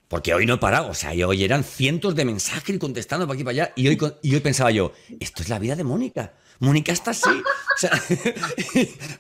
porque 0.07 0.35
hoy 0.35 0.47
no 0.47 0.55
he 0.55 0.59
parado, 0.59 0.91
o 0.91 0.95
sea, 0.95 1.11
hoy 1.27 1.43
eran 1.43 1.65
cientos 1.65 2.15
de 2.15 2.25
mensajes 2.25 2.79
contestando 2.79 3.27
para 3.27 3.35
aquí 3.35 3.43
y 3.43 3.45
para 3.45 3.53
allá, 3.65 3.73
y 3.75 3.89
hoy, 3.89 3.99
y 4.23 4.35
hoy 4.35 4.41
pensaba 4.41 4.71
yo, 4.71 4.93
esto 5.19 5.43
es 5.43 5.49
la 5.49 5.59
vida 5.59 5.75
de 5.75 5.83
Mónica. 5.83 6.35
Mónica 6.61 6.93
está 6.93 7.13
así. 7.13 7.31
O 7.31 7.79
sea, 7.79 7.91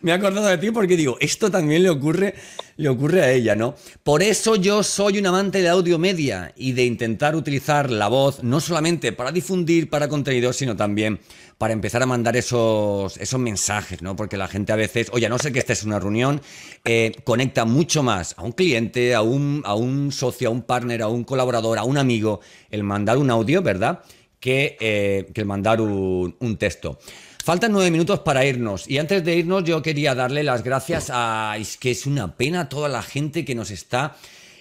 me 0.03 0.11
he 0.11 0.15
acordado 0.15 0.49
de 0.49 0.59
ti 0.59 0.71
porque 0.73 0.97
digo, 0.97 1.17
esto 1.21 1.51
también 1.51 1.85
le 1.85 1.91
ocurre, 1.91 2.35
le 2.77 2.89
ocurre 2.89 3.23
a 3.23 3.31
ella, 3.31 3.55
¿no? 3.55 3.77
Por 4.03 4.23
eso 4.23 4.57
yo 4.57 4.83
soy 4.83 5.19
un 5.19 5.27
amante 5.27 5.63
de 5.63 5.69
audio 5.69 5.99
media 5.99 6.53
y 6.57 6.73
de 6.73 6.85
intentar 6.85 7.37
utilizar 7.37 7.91
la 7.91 8.09
voz 8.09 8.43
no 8.43 8.61
solamente 8.61 9.13
para 9.13 9.31
difundir 9.31 9.89
para 9.89 10.09
contenido, 10.09 10.53
sino 10.53 10.75
también 10.75 11.21
para 11.59 11.73
empezar 11.73 12.03
a 12.03 12.07
mandar 12.07 12.37
esos, 12.37 13.17
esos 13.17 13.41
mensajes, 13.41 14.03
¿no? 14.03 14.17
Porque 14.17 14.37
la 14.37 14.49
gente 14.49 14.73
a 14.73 14.77
veces, 14.77 15.09
oye, 15.13 15.29
no 15.29 15.39
sé 15.39 15.53
que 15.53 15.61
estés 15.61 15.83
en 15.83 15.89
una 15.89 16.01
reunión, 16.01 16.41
eh, 16.85 17.13
conecta 17.25 17.65
mucho 17.65 18.03
más 18.03 18.35
a 18.39 18.43
un 18.43 18.53
cliente, 18.53 19.15
a 19.15 19.23
un, 19.23 19.63
a 19.65 19.75
un 19.75 20.11
socio, 20.11 20.49
a 20.49 20.53
un 20.53 20.63
partner, 20.63 21.03
a 21.03 21.09
un 21.09 21.23
colaborador, 21.23 21.79
a 21.79 21.85
un 21.85 21.99
amigo, 21.99 22.41
el 22.71 22.83
mandar 22.83 23.19
un 23.19 23.31
audio, 23.31 23.63
¿verdad? 23.63 24.03
Que, 24.41 24.77
eh, 24.81 25.31
que 25.35 25.41
el 25.41 25.47
mandar 25.47 25.81
un, 25.81 26.37
un 26.39 26.57
texto. 26.57 26.99
Faltan 27.49 27.73
nueve 27.73 27.91
minutos 27.91 28.19
para 28.19 28.45
irnos. 28.45 28.87
Y 28.91 28.99
antes 28.99 29.25
de 29.25 29.35
irnos, 29.37 29.65
yo 29.65 29.81
quería 29.81 30.15
darle 30.15 30.43
las 30.43 30.63
gracias 30.63 31.09
a. 31.11 31.57
Es 31.59 31.79
que 31.79 31.91
es 31.91 32.05
una 32.05 32.37
pena 32.37 32.69
toda 32.69 32.91
la 32.91 33.01
gente 33.01 33.47
que 33.47 33.55
nos 33.55 33.71
está 33.71 34.17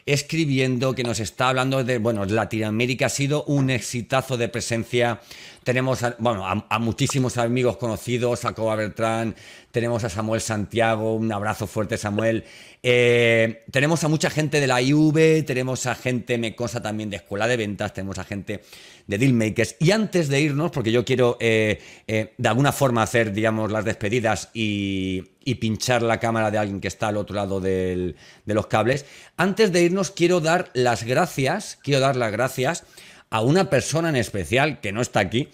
escribiendo, 0.05 0.95
que 0.95 1.03
nos 1.03 1.19
está 1.19 1.49
hablando 1.49 1.83
de, 1.83 1.97
bueno, 1.97 2.23
Latinoamérica 2.23 3.07
ha 3.07 3.09
sido 3.09 3.43
un 3.43 3.71
exitazo 3.71 4.37
de 4.37 4.47
presencia. 4.47 5.19
Tenemos, 5.67 6.01
a, 6.01 6.15
bueno, 6.19 6.45
a, 6.47 6.79
muchísimos 6.79 7.37
amigos 7.37 7.75
conocidos, 7.75 8.45
a 8.45 8.53
Coba 8.53 8.77
Bertrán, 8.77 9.35
tenemos 9.69 10.01
a 10.05 10.09
Samuel 10.09 10.39
Santiago, 10.39 11.13
un 11.13 11.29
abrazo 11.29 11.67
fuerte 11.67 11.97
Samuel. 11.97 12.45
Eh, 12.81 13.65
tenemos 13.69 14.01
a 14.05 14.07
mucha 14.07 14.29
gente 14.29 14.61
de 14.61 14.67
la 14.67 14.81
IV, 14.81 15.43
tenemos 15.45 15.85
a 15.85 15.93
gente, 15.93 16.37
me 16.37 16.55
cosa 16.55 16.81
también 16.81 17.09
de 17.09 17.17
Escuela 17.17 17.49
de 17.49 17.57
Ventas, 17.57 17.93
tenemos 17.93 18.17
a 18.17 18.23
gente 18.23 18.61
de 19.07 19.17
Dealmakers. 19.17 19.75
Y 19.79 19.91
antes 19.91 20.29
de 20.29 20.39
irnos, 20.39 20.71
porque 20.71 20.93
yo 20.93 21.03
quiero 21.03 21.35
eh, 21.41 21.81
eh, 22.07 22.33
de 22.37 22.47
alguna 22.47 22.71
forma 22.71 23.03
hacer, 23.03 23.33
digamos, 23.33 23.69
las 23.69 23.83
despedidas 23.83 24.49
y, 24.53 25.33
pinchar 25.59 26.01
la 26.01 26.19
cámara 26.19 26.49
de 26.49 26.59
alguien 26.59 26.79
que 26.79 26.87
está 26.87 27.09
al 27.09 27.17
otro 27.17 27.35
lado 27.35 27.59
de 27.59 28.15
los 28.45 28.67
cables, 28.67 29.05
antes 29.35 29.73
de 29.73 29.83
irnos 29.83 30.11
quiero 30.11 30.39
dar 30.39 30.69
las 30.73 31.03
gracias, 31.03 31.77
quiero 31.83 31.99
dar 31.99 32.15
las 32.15 32.31
gracias 32.31 32.85
a 33.29 33.41
una 33.41 33.69
persona 33.69 34.09
en 34.09 34.15
especial 34.15 34.79
que 34.81 34.91
no 34.91 35.01
está 35.01 35.19
aquí 35.19 35.49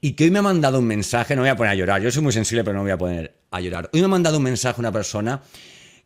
y 0.00 0.12
que 0.12 0.24
hoy 0.24 0.30
me 0.30 0.38
ha 0.38 0.42
mandado 0.42 0.78
un 0.78 0.86
mensaje, 0.86 1.34
no 1.34 1.42
voy 1.42 1.50
a 1.50 1.56
poner 1.56 1.72
a 1.72 1.74
llorar, 1.74 2.02
yo 2.02 2.10
soy 2.10 2.22
muy 2.22 2.32
sensible 2.32 2.64
pero 2.64 2.76
no 2.76 2.82
voy 2.82 2.92
a 2.92 2.98
poner 2.98 3.34
a 3.50 3.60
llorar. 3.60 3.90
Hoy 3.92 4.00
me 4.00 4.06
ha 4.06 4.08
mandado 4.08 4.38
un 4.38 4.44
mensaje 4.44 4.80
una 4.80 4.92
persona 4.92 5.42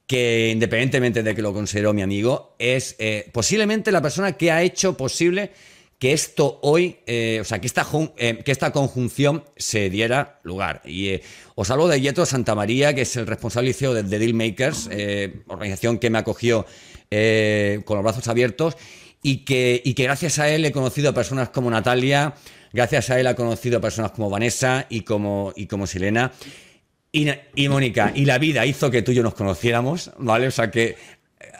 que 0.06 0.50
independientemente 0.52 1.22
de 1.22 1.34
que 1.34 1.42
lo 1.42 1.52
considero 1.52 1.92
mi 1.92 2.02
amigo, 2.02 2.54
es 2.58 2.96
eh, 2.98 3.30
posiblemente 3.32 3.92
la 3.92 4.02
persona 4.02 4.32
que 4.32 4.50
ha 4.50 4.62
hecho 4.62 4.96
posible 4.96 5.52
que 5.98 6.12
esto 6.12 6.58
hoy, 6.62 6.98
eh, 7.06 7.38
o 7.40 7.44
sea, 7.44 7.60
que 7.60 7.66
esta, 7.68 7.86
eh, 8.16 8.42
que 8.44 8.50
esta 8.50 8.72
conjunción 8.72 9.44
se 9.56 9.88
diera 9.88 10.40
lugar. 10.42 10.82
Y 10.84 11.20
os 11.54 11.70
hablo 11.70 11.86
de 11.86 12.00
Yeto 12.00 12.26
Santamaría, 12.26 12.92
que 12.92 13.02
es 13.02 13.16
el 13.16 13.26
responsable 13.26 13.72
CEO 13.72 13.94
de, 13.94 14.02
The 14.02 14.18
Dealmakers, 14.18 14.90
organización 15.46 15.98
que 15.98 16.10
me 16.10 16.18
acogió 16.18 16.66
con 17.84 17.96
los 17.96 18.04
brazos 18.04 18.26
abiertos 18.26 18.76
y 19.22 19.44
que, 19.44 19.80
y 19.84 19.94
que 19.94 20.02
gracias 20.02 20.38
a 20.38 20.48
él 20.48 20.64
he 20.64 20.72
conocido 20.72 21.10
a 21.10 21.14
personas 21.14 21.50
como 21.50 21.70
Natalia, 21.70 22.34
gracias 22.72 23.10
a 23.10 23.20
él 23.20 23.26
he 23.26 23.34
conocido 23.34 23.78
a 23.78 23.80
personas 23.80 24.10
como 24.10 24.28
Vanessa 24.28 24.86
y 24.88 25.02
como, 25.02 25.52
y 25.56 25.66
como 25.66 25.86
Silena. 25.86 26.32
Y, 27.12 27.28
y 27.54 27.68
Mónica, 27.68 28.12
y 28.14 28.24
la 28.24 28.38
vida 28.38 28.66
hizo 28.66 28.90
que 28.90 29.02
tú 29.02 29.12
y 29.12 29.16
yo 29.16 29.22
nos 29.22 29.34
conociéramos, 29.34 30.10
¿vale? 30.18 30.48
O 30.48 30.50
sea 30.50 30.70
que, 30.70 30.96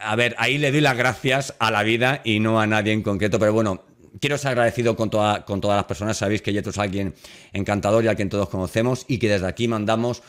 a 0.00 0.16
ver, 0.16 0.34
ahí 0.38 0.58
le 0.58 0.72
doy 0.72 0.80
las 0.80 0.96
gracias 0.96 1.54
a 1.58 1.70
la 1.70 1.82
vida 1.82 2.20
y 2.24 2.40
no 2.40 2.60
a 2.60 2.66
nadie 2.66 2.92
en 2.92 3.02
concreto, 3.02 3.38
pero 3.38 3.52
bueno, 3.52 3.84
quiero 4.20 4.38
ser 4.38 4.52
agradecido 4.52 4.96
con, 4.96 5.10
con 5.10 5.60
todas 5.60 5.76
las 5.76 5.84
personas. 5.84 6.16
Sabéis 6.16 6.42
que 6.42 6.52
Yeto 6.52 6.70
es 6.70 6.78
alguien 6.78 7.14
encantador 7.52 8.04
y 8.04 8.08
a 8.08 8.14
quien 8.14 8.28
todos 8.28 8.48
conocemos 8.48 9.04
y 9.08 9.18
que 9.18 9.28
desde 9.28 9.46
aquí 9.46 9.68
mandamos 9.68 10.22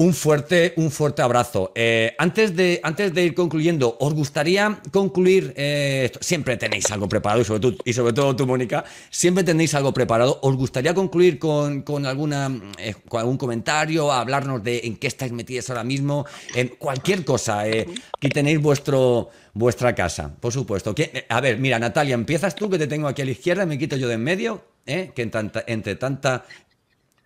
un 0.00 0.14
fuerte, 0.14 0.74
un 0.76 0.92
fuerte 0.92 1.22
abrazo. 1.22 1.72
Eh, 1.74 2.14
antes, 2.18 2.54
de, 2.54 2.78
antes 2.84 3.12
de 3.12 3.24
ir 3.24 3.34
concluyendo, 3.34 3.96
¿os 3.98 4.14
gustaría 4.14 4.80
concluir? 4.92 5.52
Eh, 5.56 6.12
siempre 6.20 6.56
tenéis 6.56 6.88
algo 6.92 7.08
preparado, 7.08 7.40
y 7.42 7.44
sobre, 7.44 7.60
todo, 7.60 7.76
y 7.84 7.92
sobre 7.92 8.12
todo 8.12 8.36
tú, 8.36 8.46
Mónica, 8.46 8.84
siempre 9.10 9.42
tenéis 9.42 9.74
algo 9.74 9.92
preparado. 9.92 10.38
¿Os 10.42 10.54
gustaría 10.54 10.94
concluir 10.94 11.40
con, 11.40 12.06
alguna, 12.06 12.48
eh, 12.78 12.94
algún 13.10 13.36
comentario, 13.36 14.12
hablarnos 14.12 14.62
de 14.62 14.82
en 14.84 14.96
qué 14.98 15.08
estáis 15.08 15.32
metidos 15.32 15.68
ahora 15.68 15.82
mismo? 15.82 16.26
En 16.54 16.68
cualquier 16.68 17.24
cosa. 17.24 17.62
aquí 17.62 18.28
tenéis 18.28 18.60
vuestro, 18.60 19.30
vuestra 19.52 19.96
casa, 19.96 20.32
por 20.38 20.52
supuesto. 20.52 20.94
a 21.28 21.40
ver, 21.40 21.58
mira, 21.58 21.76
Natalia, 21.80 22.14
empiezas 22.14 22.54
tú, 22.54 22.70
que 22.70 22.78
te 22.78 22.86
tengo 22.86 23.08
aquí 23.08 23.22
a 23.22 23.24
la 23.24 23.32
izquierda, 23.32 23.66
me 23.66 23.76
quito 23.76 23.96
yo 23.96 24.06
de 24.06 24.14
en 24.14 24.22
medio, 24.22 24.62
que 24.86 25.28
entre 25.66 25.96
tanta 25.96 26.44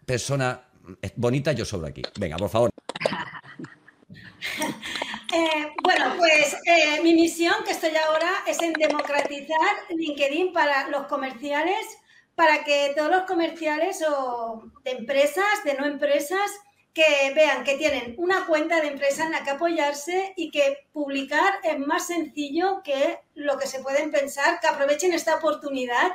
persona 0.07 0.72
bonita 1.17 1.53
yo 1.53 1.65
sobro 1.65 1.89
aquí. 1.89 2.03
Venga, 2.19 2.37
por 2.37 2.51
favor. 2.51 2.71
Eh, 5.35 5.73
bueno, 5.83 6.13
pues 6.19 6.55
eh, 6.67 7.01
mi 7.03 7.15
misión 7.15 7.55
que 7.65 7.71
estoy 7.71 7.97
ahora 7.97 8.31
es 8.47 8.61
en 8.61 8.75
democratizar 8.75 9.59
LinkedIn 9.89 10.53
para 10.53 10.89
los 10.89 11.07
comerciales, 11.07 11.87
para 12.35 12.65
que 12.65 12.93
todos 12.95 13.11
los 13.11 13.23
comerciales 13.23 14.05
o 14.07 14.63
de 14.85 14.91
empresas, 14.91 15.65
de 15.65 15.73
no 15.73 15.87
empresas, 15.87 16.51
que 16.93 17.33
vean 17.35 17.65
que 17.65 17.79
tienen 17.79 18.15
una 18.19 18.47
cuenta 18.47 18.81
de 18.83 18.89
empresa 18.89 19.25
en 19.25 19.33
la 19.33 19.43
que 19.43 19.51
apoyarse 19.51 20.35
y 20.37 20.51
que 20.51 20.87
publicar 20.93 21.55
es 21.63 21.79
más 21.79 22.09
sencillo 22.09 22.83
que 22.85 23.19
lo 23.35 23.57
que 23.57 23.67
se 23.67 23.81
pueden 23.81 24.11
pensar, 24.11 24.61
que 24.61 24.67
aprovechen 24.67 25.15
esta 25.15 25.37
oportunidad, 25.37 26.13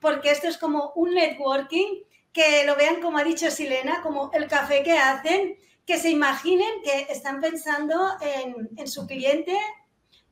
porque 0.00 0.30
esto 0.30 0.46
es 0.46 0.58
como 0.58 0.92
un 0.94 1.14
networking 1.14 2.02
que 2.38 2.64
lo 2.64 2.76
vean, 2.76 3.00
como 3.00 3.18
ha 3.18 3.24
dicho 3.24 3.50
Silena, 3.50 4.00
como 4.00 4.30
el 4.32 4.46
café 4.46 4.84
que 4.84 4.96
hacen, 4.96 5.58
que 5.84 5.98
se 5.98 6.10
imaginen 6.10 6.70
que 6.84 7.12
están 7.12 7.40
pensando 7.40 8.12
en, 8.20 8.86
su 8.86 9.08
cliente 9.08 9.58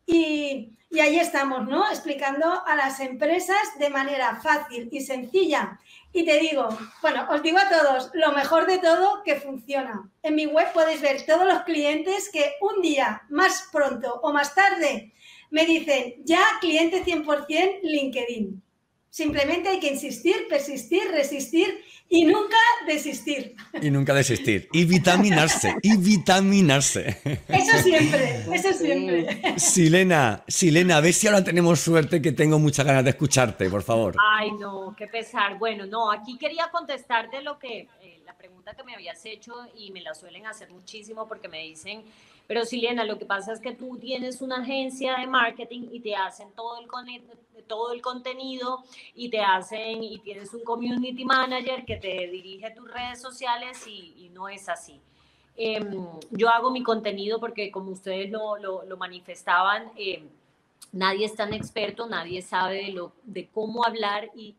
y, 0.07 0.79
y, 0.89 1.01
ahí 1.01 1.19
estamos, 1.19 1.67
¿no? 1.67 1.85
Explicando 1.91 2.65
a 2.65 2.77
las 2.77 3.01
empresas 3.01 3.59
de 3.81 3.91
manera 3.91 4.37
fácil 4.37 4.89
y 4.93 5.01
sencilla. 5.01 5.81
Y 6.13 6.25
te 6.25 6.39
digo, 6.39 6.69
bueno, 7.03 7.27
os 7.29 7.43
digo 7.43 7.59
a 7.59 7.69
todos, 7.69 8.13
lo 8.15 8.31
mejor 8.31 8.69
de 8.69 8.79
todo 8.79 9.25
que 9.25 9.35
funciona. 9.35 10.09
En 10.23 10.37
mi 10.37 10.47
web 10.47 10.73
podéis 10.73 11.01
ver 11.01 11.27
todos 11.27 11.45
los 11.45 11.63
clientes 11.63 12.31
que 12.33 12.53
un 12.61 12.83
día, 12.83 13.23
más 13.31 13.69
pronto 13.73 14.21
o 14.23 14.33
más 14.33 14.55
tarde, 14.55 15.13
me 15.51 15.67
dicen, 15.67 16.15
ya 16.25 16.45
cliente 16.61 17.05
100% 17.05 17.81
LinkedIn. 17.83 18.63
Simplemente 19.17 19.71
hay 19.71 19.81
que 19.81 19.89
insistir, 19.89 20.47
persistir, 20.47 21.01
resistir 21.11 21.83
y 22.07 22.27
nunca 22.27 22.59
desistir. 22.87 23.57
Y 23.81 23.91
nunca 23.91 24.13
desistir. 24.13 24.69
Y 24.75 24.85
vitaminarse, 24.85 25.75
y 25.81 25.97
vitaminarse. 25.97 27.17
Eso 27.49 27.79
siempre, 27.83 28.45
eso 28.53 28.75
siempre. 28.75 29.59
Silena, 29.59 30.45
Silena, 30.47 30.99
a 30.99 31.01
ver 31.01 31.15
si 31.15 31.29
ahora 31.29 31.43
tenemos 31.43 31.81
suerte 31.81 32.21
que 32.21 32.33
tengo 32.33 32.59
muchas 32.59 32.85
ganas 32.85 33.05
de 33.05 33.11
escucharte, 33.11 33.71
por 33.71 33.83
favor. 33.83 34.17
Ay, 34.37 34.51
no, 34.61 34.95
qué 34.99 35.07
pesar. 35.07 35.59
Bueno, 35.59 35.87
no, 35.87 36.13
aquí 36.13 36.37
quería 36.37 36.69
contestarte 36.71 37.41
lo 37.41 37.59
que, 37.59 37.89
la 38.27 38.37
pregunta 38.37 38.75
que 38.75 38.85
me 38.85 38.95
habías 38.95 39.25
hecho 39.25 39.55
y 39.77 39.91
me 39.93 40.03
la 40.03 40.15
suelen 40.15 40.47
hacer 40.47 40.71
muchísimo 40.71 41.27
porque 41.27 41.49
me 41.49 41.63
dicen 41.63 42.05
pero 42.47 42.65
Silena, 42.65 43.05
lo 43.05 43.19
que 43.19 43.27
pasa 43.27 43.53
es 43.53 43.61
que 43.61 43.73
tú 43.73 43.99
tienes 43.99 44.41
una 44.41 44.59
agencia 44.59 45.17
de 45.17 45.27
marketing 45.27 45.89
y 45.91 46.01
te 46.01 46.15
hacen 46.15 46.53
todo 46.53 46.79
el, 46.79 46.87
todo 47.67 47.93
el 47.93 48.01
contenido 48.01 48.85
y 49.15 49.31
te 49.31 49.41
hacen 49.41 50.03
y 50.03 50.19
tienes 50.19 50.55
un 50.55 50.63
community 50.63 51.25
manager 51.25 51.85
que 51.85 51.97
te 51.97 52.29
dirige 52.29 52.71
tus 52.71 52.91
redes 52.91 53.21
sociales 53.21 53.85
y, 53.87 54.31
no 54.33 54.49
es 54.49 54.69
así. 54.69 55.01
Em, 55.57 56.07
yo 56.31 56.51
hago 56.51 56.71
mi 56.71 56.83
contenido 56.83 57.41
porque 57.41 57.71
como 57.71 57.91
ustedes 57.91 58.31
lo, 58.31 58.59
lo, 58.59 58.97
manifestaban, 58.99 59.91
em, 59.97 60.29
nadie 60.93 61.25
es 61.25 61.35
tan 61.35 61.55
experto, 61.55 62.07
nadie 62.07 62.43
sabe 62.43 62.85
de, 62.85 62.93
lo, 62.93 63.13
de 63.25 63.49
cómo 63.49 63.85
hablar 63.85 64.31
y, 64.35 64.55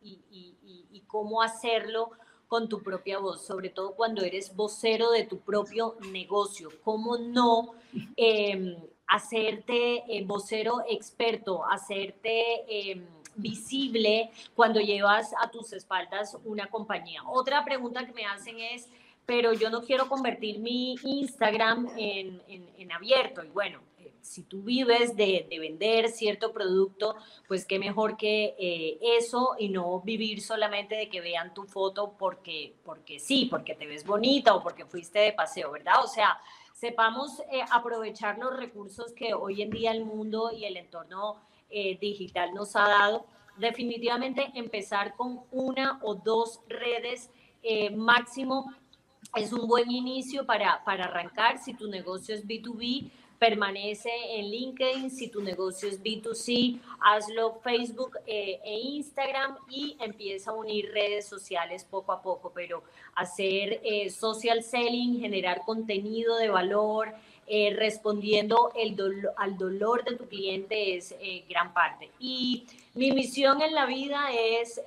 cómo 1.05 1.41
hacerlo 1.41 2.11
con 2.47 2.69
tu 2.69 2.81
propia 2.81 3.19
voz, 3.19 3.45
sobre 3.45 3.69
todo 3.69 3.95
cuando 3.95 4.23
eres 4.23 4.55
vocero 4.55 5.11
de 5.11 5.25
tu 5.25 5.39
propio 5.39 5.95
negocio. 6.11 6.69
¿Cómo 6.83 7.17
no 7.17 7.73
em, 8.15 8.75
hacerte 9.07 10.03
eh, 10.07 10.23
vocero 10.25 10.83
experto, 10.87 11.65
hacerte 11.65 12.91
em, 12.91 13.05
visible 13.35 14.31
cuando 14.55 14.79
llevas 14.79 15.33
a 15.41 15.51
tus 15.51 15.73
espaldas 15.73 16.37
una 16.45 16.67
compañía? 16.67 17.21
Otra 17.27 17.63
pregunta 17.65 18.05
que 18.05 18.13
me 18.13 18.25
hacen 18.25 18.59
es, 18.59 18.87
pero 19.25 19.51
yo 19.53 19.69
no 19.69 19.81
quiero 19.81 20.07
convertir 20.07 20.59
mi 20.59 20.95
Instagram 21.03 21.89
en, 21.97 22.41
en 22.47 22.91
abierto. 22.93 23.43
Y 23.43 23.49
bueno, 23.49 23.81
si 24.27 24.43
tú 24.43 24.61
vives 24.61 25.15
de, 25.15 25.47
vender 25.49 26.09
cierto 26.09 26.51
producto, 26.51 27.15
pues 27.47 27.65
qué 27.65 27.79
mejor 27.79 28.17
que 28.17 28.55
eh, 28.59 28.99
eso 29.17 29.55
y 29.57 29.69
no 29.69 30.01
vivir 30.01 30.41
solamente 30.41 30.95
de 30.95 31.09
que 31.09 31.21
vean 31.21 31.53
tu 31.53 31.63
foto 31.63 32.13
porque, 32.19 32.75
porque 32.83 33.19
sí, 33.19 33.47
porque 33.49 33.73
te 33.73 33.87
ves 33.87 34.05
bonita 34.05 34.53
o 34.53 34.61
porque 34.61 34.85
fuiste 34.85 35.19
de 35.19 35.33
paseo, 35.33 35.71
¿verdad? 35.71 36.03
O 36.03 36.07
sea, 36.07 36.39
sepamos 36.73 37.39
eh, 37.51 37.61
aprovechar 37.71 38.37
los 38.37 38.55
recursos 38.55 39.13
que 39.13 39.33
hoy 39.33 39.61
en 39.61 39.69
día 39.69 39.91
el 39.91 40.03
mundo 40.03 40.51
y 40.51 40.65
el 40.65 40.77
entorno 40.77 41.37
eh, 41.69 41.97
digital 41.99 42.53
nos 42.53 42.75
ha 42.75 42.87
dado. 42.87 43.25
Definitivamente 43.57 44.51
empezar 44.53 45.15
con 45.15 45.41
una 45.51 45.99
o 46.03 46.15
dos 46.15 46.61
redes 46.67 47.31
máximo 47.95 48.71
es 49.35 49.51
un 49.51 49.67
buen 49.67 49.91
inicio 49.91 50.45
para, 50.45 50.83
para 50.85 51.05
arrancar 51.05 51.57
si 51.57 51.73
tu 51.73 51.89
negocio 51.89 52.33
es 52.33 52.47
B2B 52.47 53.11
permanece 53.39 54.09
en 54.31 54.49
LinkedIn, 54.49 55.11
si 55.11 55.27
tu 55.27 55.41
negocio 55.41 55.87
es 55.87 56.01
B2C, 56.01 56.79
hazlo 56.99 57.59
Facebook 57.63 58.17
eh, 58.25 58.59
e 58.63 58.79
Instagram 58.79 59.57
y 59.69 59.95
empieza 59.99 60.51
a 60.51 60.53
unir 60.53 60.91
redes 60.91 61.27
sociales 61.27 61.83
poco 61.83 62.11
a 62.11 62.21
poco, 62.21 62.51
pero 62.53 62.83
hacer 63.15 63.79
eh, 63.83 64.09
social 64.09 64.63
selling, 64.63 65.19
generar 65.19 65.61
contenido 65.65 66.37
de 66.37 66.49
valor, 66.49 67.13
eh, 67.49 67.73
respondiendo 67.77 68.73
el 68.75 68.97
al 69.37 69.57
dolor 69.57 70.03
de 70.03 70.17
tu 70.17 70.27
cliente 70.27 70.97
es 70.97 71.15
gran 71.47 71.73
parte. 71.73 72.09
Y 72.19 72.65
mi 72.93 73.11
misión 73.11 73.61
en 73.61 73.73
la 73.73 73.85
vida 73.85 74.31
es 74.33 74.81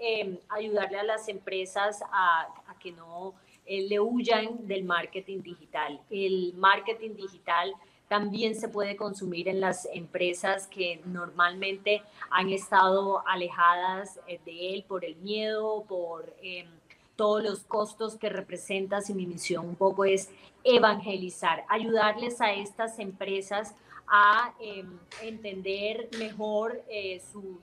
ayudarle 0.51 0.99
a 0.99 1.05
las 1.05 1.29
empresas 1.29 2.03
a, 2.13 2.49
a 2.67 2.79
que 2.79 2.93
no 2.93 3.35
le 3.67 4.01
huyan 4.01 4.67
del 4.67 4.85
marketing 4.85 5.41
digital. 5.41 6.01
El 6.11 6.53
marketing 6.55 7.15
digital 7.15 7.75
también 8.11 8.57
se 8.57 8.69
puede 8.69 8.97
consumir 8.97 9.47
en 9.47 9.61
las 9.61 9.87
empresas 9.95 10.67
que 10.67 11.01
normalmente 11.05 12.03
han 12.29 12.49
estado 12.51 13.23
alejadas 13.25 14.19
de 14.27 14.75
él 14.75 14.85
por 14.89 15.05
el 15.05 15.15
miedo, 15.15 15.85
por 15.87 16.35
em, 16.43 16.67
todos 17.15 17.41
los 17.41 17.61
costos 17.61 18.17
que 18.17 18.29
representa. 18.29 19.01
Si 19.01 19.15
mi 19.15 19.29
misión 19.29 19.65
un 19.65 19.77
poco 19.77 20.05
es 20.05 20.29
evangelizar, 20.65 21.65
ayudarles 21.69 22.41
a 22.41 22.53
estas 22.53 22.99
empresas 22.99 23.77
a 24.09 24.55
em, 24.59 24.99
entender 25.23 26.09
mejor 26.19 26.83
eh, 26.91 27.23
su, 27.33 27.61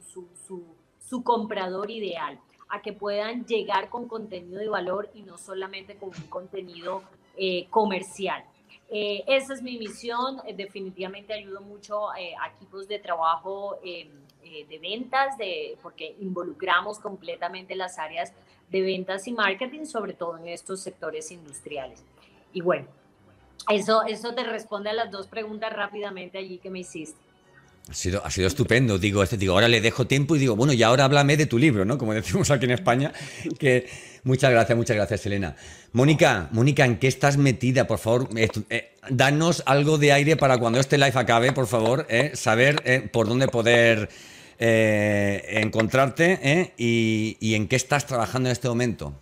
su, 1.09 1.23
comprador 1.23 1.91
ideal, 1.91 2.39
a 2.69 2.81
que 2.81 2.93
puedan 2.93 3.45
llegar 3.45 3.89
con 3.89 4.07
contenido 4.07 4.59
de 4.59 4.69
valor 4.69 5.09
y 5.13 5.23
no 5.23 5.37
solamente 5.37 5.97
con 5.97 6.07
un 6.07 6.29
contenido 6.29 7.03
eh, 7.35 7.67
comercial. 7.69 8.45
Eh, 8.89 9.23
esa 9.27 9.53
es 9.53 9.61
mi 9.61 9.77
misión, 9.77 10.37
definitivamente 10.55 11.33
ayudo 11.33 11.61
mucho 11.61 12.09
a 12.09 12.17
equipos 12.55 12.87
de 12.87 12.99
trabajo 12.99 13.77
em, 13.83 14.09
de 14.41 14.79
ventas, 14.79 15.37
de, 15.37 15.77
porque 15.81 16.15
involucramos 16.21 16.99
completamente 16.99 17.75
las 17.75 17.99
áreas 17.99 18.31
de 18.69 18.81
ventas 18.81 19.27
y 19.27 19.33
marketing, 19.33 19.85
sobre 19.85 20.13
todo 20.13 20.37
en 20.37 20.47
estos 20.47 20.81
sectores 20.81 21.31
industriales. 21.31 22.03
Y 22.53 22.61
bueno, 22.61 22.87
eso, 23.69 24.03
eso 24.03 24.33
te 24.33 24.43
responde 24.43 24.89
a 24.89 24.93
las 24.93 25.11
dos 25.11 25.27
preguntas 25.27 25.73
rápidamente 25.73 26.37
allí 26.37 26.57
que 26.57 26.69
me 26.69 26.79
hiciste. 26.79 27.19
Ha 27.89 27.93
sido, 27.93 28.25
ha 28.25 28.29
sido 28.29 28.47
estupendo. 28.47 28.97
Digo, 28.97 29.23
este, 29.23 29.37
digo, 29.37 29.53
ahora 29.53 29.69
le 29.69 29.79
dejo 29.79 30.05
tiempo 30.05 30.35
y 30.35 30.39
digo, 30.39 30.57
bueno, 30.57 30.73
y 30.73 30.83
ahora 30.83 31.05
háblame 31.05 31.37
de 31.37 31.45
tu 31.45 31.57
libro, 31.57 31.85
¿no? 31.85 31.97
Como 31.97 32.13
decimos 32.13 32.51
aquí 32.51 32.65
en 32.65 32.71
España. 32.71 33.13
Que 33.59 33.89
muchas 34.27 34.51
gracias, 34.51 34.77
muchas 34.77 34.95
gracias, 34.95 35.25
Elena. 35.25 35.55
Mónica, 35.93 36.49
Mónica, 36.51 36.85
¿en 36.85 36.99
qué 36.99 37.07
estás 37.07 37.37
metida? 37.37 37.87
Por 37.87 37.97
favor, 37.97 38.29
eh, 38.35 38.95
danos 39.09 39.63
algo 39.65 39.97
de 39.97 40.11
aire 40.11 40.37
para 40.37 40.59
cuando 40.59 40.79
este 40.79 40.97
live 40.97 41.13
acabe, 41.15 41.53
por 41.53 41.65
favor, 41.65 42.05
eh, 42.09 42.31
saber 42.35 42.81
eh, 42.85 43.09
por 43.11 43.27
dónde 43.27 43.47
poder 43.47 44.09
encontrarte 44.59 46.73
y, 46.77 47.37
y 47.39 47.53
en 47.53 47.67
qué 47.67 47.75
estás 47.75 48.07
trabajando 48.07 48.49
en 48.49 48.53
este 48.53 48.67
momento. 48.67 49.13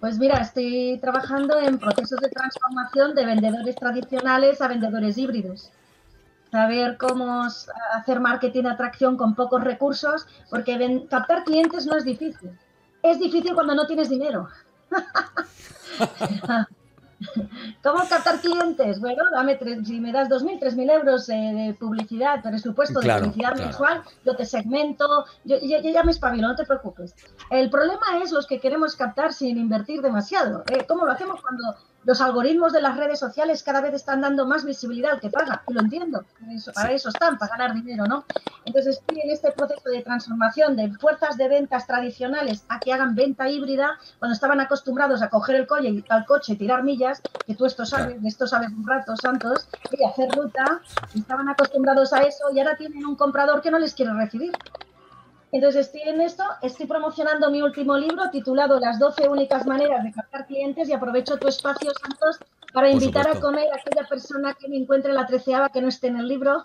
Pues 0.00 0.18
mira, 0.18 0.36
estoy 0.36 0.98
trabajando 1.00 1.58
en 1.58 1.78
procesos 1.78 2.20
de 2.20 2.28
transformación 2.28 3.14
de 3.14 3.24
vendedores 3.24 3.74
tradicionales 3.74 4.60
a 4.60 4.68
vendedores 4.68 5.16
híbridos. 5.16 5.70
Saber 6.52 6.98
cómo 6.98 7.42
hacer 7.94 8.20
marketing 8.20 8.64
de 8.64 8.68
atracción 8.68 9.16
con 9.16 9.34
pocos 9.34 9.64
recursos, 9.64 10.26
porque 10.50 11.06
captar 11.10 11.44
clientes 11.44 11.86
no 11.86 11.96
es 11.96 12.04
difícil. 12.04 12.50
Es 13.06 13.20
difícil 13.20 13.54
cuando 13.54 13.74
no 13.74 13.86
tienes 13.86 14.08
dinero. 14.08 14.48
¿Cómo 17.82 18.06
captar 18.08 18.40
clientes? 18.40 18.98
Bueno, 19.00 19.22
dame 19.30 19.58
si 19.84 20.00
me 20.00 20.12
das 20.12 20.28
2.000, 20.28 20.60
3.000 20.60 20.90
euros 20.90 21.26
de 21.28 21.76
publicidad, 21.78 22.42
presupuesto 22.42 22.98
de 23.00 23.14
publicidad 23.14 23.56
mensual, 23.56 24.02
yo 24.24 24.34
te 24.34 24.44
segmento, 24.44 25.24
yo, 25.44 25.56
ya 25.58 26.02
me 26.02 26.10
espabilo, 26.10 26.48
no 26.48 26.56
te 26.56 26.66
preocupes. 26.66 27.14
El 27.48 27.70
problema 27.70 28.18
es 28.22 28.32
los 28.32 28.46
que 28.46 28.58
queremos 28.60 28.96
captar 28.96 29.32
sin 29.32 29.56
invertir 29.56 30.02
demasiado. 30.02 30.64
¿eh? 30.68 30.84
¿Cómo 30.86 31.06
lo 31.06 31.12
hacemos 31.12 31.40
cuando 31.40 31.76
los 32.06 32.20
algoritmos 32.20 32.72
de 32.72 32.80
las 32.80 32.96
redes 32.96 33.18
sociales 33.18 33.64
cada 33.64 33.80
vez 33.80 33.92
están 33.92 34.20
dando 34.20 34.46
más 34.46 34.64
visibilidad 34.64 35.14
al 35.14 35.20
que 35.20 35.28
paga, 35.28 35.62
y 35.68 35.72
lo 35.72 35.80
entiendo, 35.80 36.24
para 36.72 36.92
eso, 36.92 37.08
están, 37.08 37.36
para 37.36 37.56
ganar 37.56 37.74
dinero, 37.74 38.06
¿no? 38.06 38.24
Entonces 38.64 39.02
en 39.08 39.28
este 39.30 39.50
proceso 39.50 39.90
de 39.90 40.02
transformación 40.02 40.76
de 40.76 40.92
fuerzas 40.92 41.36
de 41.36 41.48
ventas 41.48 41.86
tradicionales 41.86 42.64
a 42.68 42.78
que 42.78 42.92
hagan 42.92 43.16
venta 43.16 43.48
híbrida, 43.48 43.98
cuando 44.20 44.34
estaban 44.34 44.60
acostumbrados 44.60 45.20
a 45.20 45.28
coger 45.28 45.56
el 45.56 45.66
coche, 45.66 46.04
al 46.08 46.24
coche 46.26 46.52
y 46.52 46.56
tirar 46.56 46.84
millas, 46.84 47.20
que 47.44 47.56
tú 47.56 47.66
esto 47.66 47.84
sabes, 47.84 48.22
de 48.22 48.28
esto 48.28 48.46
sabes 48.46 48.70
un 48.70 48.86
rato, 48.86 49.16
Santos, 49.16 49.68
y 49.90 50.04
hacer 50.04 50.30
ruta, 50.30 50.80
estaban 51.12 51.48
acostumbrados 51.48 52.12
a 52.12 52.22
eso 52.22 52.44
y 52.52 52.60
ahora 52.60 52.76
tienen 52.76 53.04
un 53.04 53.16
comprador 53.16 53.60
que 53.60 53.72
no 53.72 53.80
les 53.80 53.94
quiere 53.94 54.12
recibir. 54.14 54.52
Entonces 55.52 55.86
estoy 55.86 56.02
en 56.02 56.20
esto, 56.20 56.44
estoy 56.62 56.86
promocionando 56.86 57.50
mi 57.50 57.62
último 57.62 57.96
libro 57.96 58.30
titulado 58.30 58.80
Las 58.80 58.98
12 58.98 59.28
únicas 59.28 59.66
maneras 59.66 60.02
de 60.02 60.12
captar 60.12 60.46
clientes 60.46 60.88
y 60.88 60.92
aprovecho 60.92 61.38
tu 61.38 61.48
espacio, 61.48 61.92
Santos, 62.00 62.38
para 62.72 62.90
invitar 62.90 63.28
a 63.28 63.40
comer 63.40 63.68
a 63.72 63.76
aquella 63.76 64.06
persona 64.08 64.54
que 64.54 64.68
me 64.68 64.76
encuentre 64.76 65.12
la 65.12 65.26
treceava 65.26 65.68
que 65.68 65.80
no 65.80 65.88
esté 65.88 66.08
en 66.08 66.18
el 66.18 66.28
libro. 66.28 66.64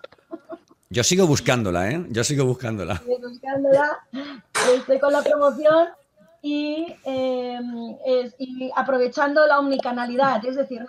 Yo 0.89 1.03
sigo 1.03 1.25
buscándola, 1.25 1.89
¿eh? 1.89 2.05
Yo 2.09 2.23
sigo 2.23 2.45
buscándola. 2.45 2.97
Sigo 2.97 3.29
buscándola, 3.29 3.99
estoy 4.75 4.99
con 4.99 5.13
la 5.13 5.21
promoción 5.21 5.88
y, 6.41 6.93
em, 7.05 7.95
y 8.39 8.71
aprovechando 8.75 9.45
la 9.47 9.59
omnicanalidad, 9.59 10.43
es 10.43 10.55
decir, 10.55 10.86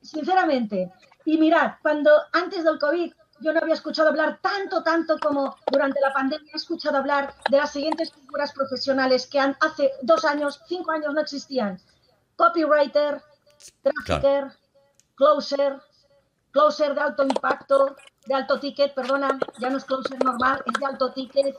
sinceramente, 0.00 0.90
y 1.24 1.38
mirad, 1.38 1.72
cuando 1.82 2.10
antes 2.32 2.64
del 2.64 2.78
COVID 2.78 3.12
yo 3.42 3.52
no 3.52 3.60
había 3.60 3.74
escuchado 3.74 4.08
hablar 4.08 4.38
tanto, 4.40 4.82
tanto 4.82 5.18
como 5.18 5.56
durante 5.70 6.00
la 6.00 6.12
pandemia. 6.12 6.50
He 6.52 6.56
escuchado 6.56 6.98
hablar 6.98 7.34
de 7.50 7.58
las 7.58 7.72
siguientes 7.72 8.12
figuras 8.12 8.52
profesionales 8.52 9.26
que 9.26 9.38
han, 9.38 9.56
hace 9.60 9.92
dos 10.02 10.24
años, 10.24 10.60
cinco 10.66 10.92
años 10.92 11.12
no 11.12 11.20
existían. 11.20 11.80
Copywriter, 12.36 13.22
trafficker, 13.82 14.52
closer, 15.14 15.80
closer 16.50 16.94
de 16.94 17.00
alto 17.00 17.22
impacto, 17.24 17.96
de 18.26 18.34
alto 18.34 18.60
ticket, 18.60 18.94
perdona, 18.94 19.38
ya 19.58 19.70
no 19.70 19.78
es 19.78 19.84
closer 19.84 20.22
normal, 20.24 20.62
es 20.66 20.80
de 20.80 20.86
alto 20.86 21.12
ticket, 21.12 21.56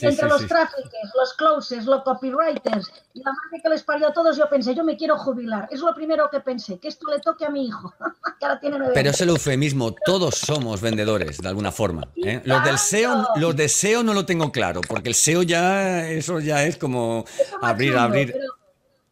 entre 0.00 0.28
los 0.28 0.46
traffickers, 0.46 1.12
los 1.18 1.34
closes, 1.34 1.84
los 1.84 2.02
copywriters 2.02 2.90
y 3.14 3.22
la 3.22 3.32
madre 3.32 3.60
que 3.62 3.68
les 3.68 3.82
parió 3.82 4.08
a 4.08 4.12
todos, 4.12 4.36
yo 4.36 4.48
pensé, 4.48 4.74
yo 4.74 4.84
me 4.84 4.96
quiero 4.96 5.18
jubilar. 5.18 5.68
Es 5.70 5.80
lo 5.80 5.94
primero 5.94 6.28
que 6.30 6.40
pensé, 6.40 6.78
que 6.78 6.88
esto 6.88 7.10
le 7.10 7.20
toque 7.20 7.44
a 7.44 7.50
mi 7.50 7.66
hijo, 7.66 7.92
que 8.38 8.46
ahora 8.46 8.60
tiene 8.60 8.78
Pero 8.94 9.10
es 9.10 9.20
el 9.20 9.28
eufemismo, 9.28 9.94
todos 10.04 10.36
somos 10.36 10.80
vendedores, 10.80 11.38
de 11.38 11.48
alguna 11.48 11.72
forma. 11.72 12.08
¿eh? 12.16 12.40
Los 12.44 12.64
del 12.64 12.78
SEO, 12.78 13.28
los 13.36 13.56
de 13.56 13.68
SEO 13.68 14.02
no 14.02 14.14
lo 14.14 14.24
tengo 14.24 14.50
claro, 14.50 14.80
porque 14.80 15.08
el 15.08 15.14
SEO 15.14 15.42
ya, 15.42 16.08
eso 16.08 16.40
ya 16.40 16.64
es 16.64 16.76
como 16.76 17.24
abrir, 17.60 17.96
abrir. 17.96 18.34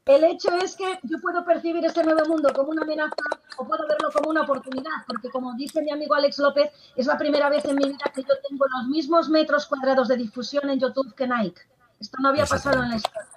El 0.06 0.24
hecho 0.24 0.48
es 0.56 0.76
que 0.76 0.98
yo 1.02 1.20
puedo 1.20 1.44
percibir 1.44 1.84
este 1.84 2.02
nuevo 2.02 2.26
mundo 2.26 2.52
como 2.54 2.70
una 2.70 2.82
amenaza 2.82 3.14
o 3.58 3.66
puedo 3.66 3.86
verlo 3.86 4.10
como 4.12 4.30
una 4.30 4.42
oportunidad, 4.42 5.04
porque 5.06 5.28
como 5.28 5.54
dice 5.54 5.82
mi 5.82 5.90
amigo 5.90 6.14
Alex 6.14 6.38
López, 6.38 6.70
es 6.96 7.06
la 7.06 7.18
primera 7.18 7.50
vez 7.50 7.64
en 7.66 7.76
mi 7.76 7.84
vida 7.84 8.10
que 8.14 8.22
yo 8.22 8.34
tengo 8.48 8.64
los 8.66 8.88
mismos 8.88 9.28
metros 9.28 9.66
cuadrados 9.66 10.08
de 10.08 10.16
difusión 10.16 10.70
en 10.70 10.80
YouTube 10.80 11.14
que 11.14 11.28
Nike. 11.28 11.60
Esto 12.00 12.16
no 12.22 12.30
había 12.30 12.46
pasado 12.46 12.82
en 12.82 12.88
la 12.88 12.96
historia. 12.96 13.28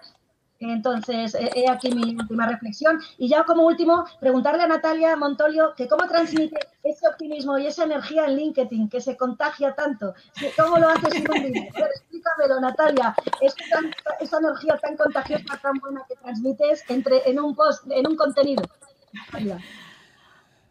Entonces, 0.72 1.36
he 1.36 1.70
aquí 1.70 1.92
mi 1.92 2.16
última 2.16 2.48
reflexión. 2.48 3.00
Y 3.18 3.28
ya 3.28 3.44
como 3.44 3.66
último, 3.66 4.06
preguntarle 4.20 4.64
a 4.64 4.68
Natalia 4.68 5.16
Montolio 5.16 5.74
que 5.76 5.88
cómo 5.88 6.08
transmite 6.08 6.58
ese 6.84 7.08
optimismo 7.08 7.58
y 7.58 7.68
esa 7.68 7.84
energía 7.86 8.26
en 8.26 8.36
LinkedIn 8.36 8.90
que 8.90 9.02
se 9.02 9.18
contagia 9.18 9.74
tanto. 9.76 10.14
¿Cómo 10.58 10.78
lo 10.78 10.90
haces 10.90 11.16
en 11.16 11.30
un? 11.30 11.58
Explícamelo, 11.58 12.60
Natalia. 12.60 13.16
esa 13.42 14.38
energía 14.38 14.78
tan 14.78 14.98
contagiosa, 14.98 15.58
tan 15.62 15.78
buena 15.80 16.04
que 16.08 16.16
transmites 16.16 16.84
entre, 16.90 17.28
en 17.30 17.40
un 17.40 17.56
post, 17.56 17.84
en 17.90 18.08
un 18.08 18.16
contenido. 18.16 18.64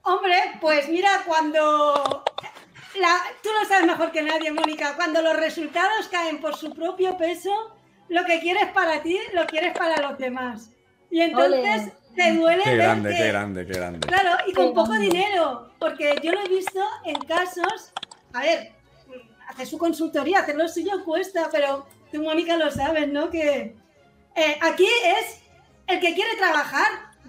Hombre, 0.05 0.37
pues 0.61 0.89
mira, 0.89 1.23
cuando 1.27 2.25
la, 3.01 3.17
tú 3.43 3.49
lo 3.59 3.67
sabes 3.67 3.87
mejor 3.87 4.11
que 4.11 4.23
nadie, 4.23 4.53
Mónica, 4.53 4.97
cuando 4.97 5.23
los 5.23 5.37
resultados 5.37 6.09
caen 6.09 6.41
por 6.41 6.57
su 6.57 6.75
propio 6.75 7.17
peso, 7.17 7.51
lo 8.13 8.27
que 8.27 8.41
quieres 8.41 8.67
para 8.73 9.03
ti, 9.03 9.19
lo 9.33 9.47
quieres 9.47 9.77
para 9.77 10.01
los 10.03 10.19
demás. 10.19 10.71
Y 11.11 11.21
entonces 11.23 11.93
te 12.15 12.35
duele. 12.35 12.63
Qué 12.63 12.77
grande, 12.77 13.15
qué 13.17 13.29
grande, 13.29 13.67
qué 13.67 13.73
grande. 13.73 14.07
Claro, 14.07 14.37
y 14.47 14.53
con 14.53 14.75
poco 14.75 14.93
dinero, 14.93 15.73
porque 15.79 16.15
yo 16.23 16.33
lo 16.33 16.41
he 16.41 16.49
visto 16.49 16.81
en 17.07 17.17
casos, 17.21 17.93
a 18.35 18.41
ver, 18.41 18.73
hacer 19.49 19.67
su 19.67 19.79
consultoría, 19.79 20.41
hacer 20.41 20.57
lo 20.57 20.69
suyo 20.69 21.03
cuesta, 21.05 21.49
pero 21.51 21.87
tú, 22.13 22.23
Mónica, 22.23 22.57
lo 22.59 22.71
sabes, 22.71 23.09
¿no? 23.09 23.31
Que 23.31 23.77
eh, 24.37 24.59
aquí 24.61 24.89
es 25.05 25.41
el 25.87 25.99
que 25.99 26.15
quiere 26.15 26.37
trabajar 26.37 26.89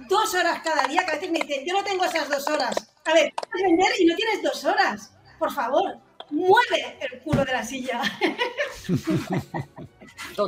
dos 0.09 0.33
horas 0.35 0.59
cada 0.63 0.85
día, 0.87 1.05
que 1.05 1.11
a 1.11 1.15
veces 1.15 1.31
me 1.31 1.39
dicen, 1.39 1.65
yo 1.65 1.73
no 1.73 1.83
tengo 1.85 2.03
esas 2.03 2.27
dos 2.27 2.45
horas. 2.49 2.75
A 3.05 3.13
ver, 3.13 3.33
puedes 3.35 3.67
vender 3.67 3.91
y 3.99 4.05
no 4.05 4.15
tienes 4.17 4.43
dos 4.43 4.65
horas. 4.65 5.13
Por 5.39 5.53
favor, 5.53 5.97
mueve 6.29 6.97
el 6.99 7.21
culo 7.21 7.45
de 7.45 7.53
la 7.53 7.63
silla. 7.63 8.01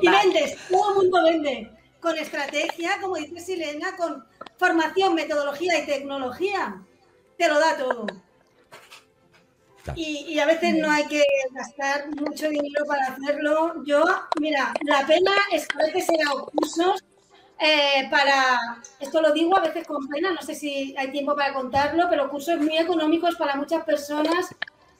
Y 0.02 0.08
vendes, 0.08 0.58
todo 0.70 0.90
el 0.90 0.96
mundo 0.96 1.24
vende. 1.24 1.72
Con 2.00 2.18
estrategia, 2.18 3.00
como 3.02 3.16
dice 3.16 3.40
Silena, 3.40 3.96
con 3.96 4.26
formación, 4.58 5.16
metodología 5.16 5.80
y 5.80 5.86
tecnología. 5.86 6.82
Te 7.38 7.48
lo 7.48 7.60
da 7.60 7.78
todo. 7.78 8.06
Y, 9.96 10.40
a 10.40 10.46
veces 10.46 10.76
no 10.76 10.90
hay 10.90 11.06
que 11.06 11.24
gastar 11.52 12.08
mucho 12.16 12.50
dinero 12.50 12.86
para 12.88 13.08
hacerlo. 13.08 13.84
Yo, 13.86 14.04
mira, 14.40 14.74
la 14.82 15.06
pena 15.06 15.32
es 15.52 15.68
que 15.68 15.78
a 15.78 15.86
veces 15.86 16.08
he 16.10 16.24
dado 16.24 16.46
cursos 16.48 17.04
eh, 17.60 18.08
para, 18.10 18.82
esto 19.00 19.22
lo 19.22 19.32
digo 19.32 19.58
a 19.58 19.62
veces 19.62 19.88
con 19.88 20.08
pena, 20.08 20.32
no 20.32 20.42
sé 20.42 20.56
si 20.56 20.96
hay 20.98 21.12
tiempo 21.12 21.36
para 21.36 21.54
contarlo, 21.54 22.08
pero 22.10 22.30
cursos 22.30 22.60
muy 22.60 22.78
económicos 22.78 23.36
para 23.36 23.56
muchas 23.56 23.84
personas. 23.84 24.54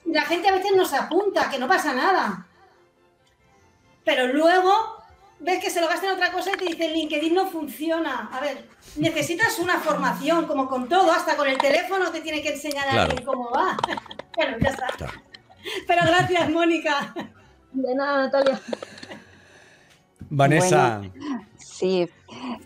La 0.04 0.22
gente 0.22 0.48
a 0.48 0.52
veces 0.52 0.72
nos 0.76 0.92
apunta, 0.92 1.50
que 1.50 1.58
no 1.58 1.66
pasa 1.66 1.92
nada 1.92 2.46
pero 4.06 4.28
luego 4.28 4.70
ves 5.40 5.60
que 5.60 5.68
se 5.68 5.80
lo 5.80 5.88
gastan 5.88 6.10
en 6.10 6.14
otra 6.14 6.30
cosa 6.30 6.52
y 6.54 6.56
te 6.56 6.64
dicen 6.64 6.92
LinkedIn 6.92 7.34
no 7.34 7.48
funciona. 7.48 8.30
A 8.32 8.40
ver, 8.40 8.68
necesitas 8.94 9.58
una 9.58 9.80
formación, 9.80 10.46
como 10.46 10.68
con 10.68 10.88
todo, 10.88 11.10
hasta 11.10 11.36
con 11.36 11.48
el 11.48 11.58
teléfono 11.58 12.12
te 12.12 12.20
tiene 12.20 12.40
que 12.40 12.50
enseñar 12.50 12.88
a 12.88 13.02
alguien 13.02 13.24
cómo 13.24 13.50
va. 13.50 13.76
bueno, 14.36 14.58
ya 14.60 14.70
está. 14.70 14.86
Pero 15.88 16.02
gracias, 16.06 16.48
Mónica. 16.50 17.12
De 17.72 17.94
nada, 17.96 18.26
Natalia. 18.26 18.60
Vanessa. 20.30 21.02
sí, 21.58 22.08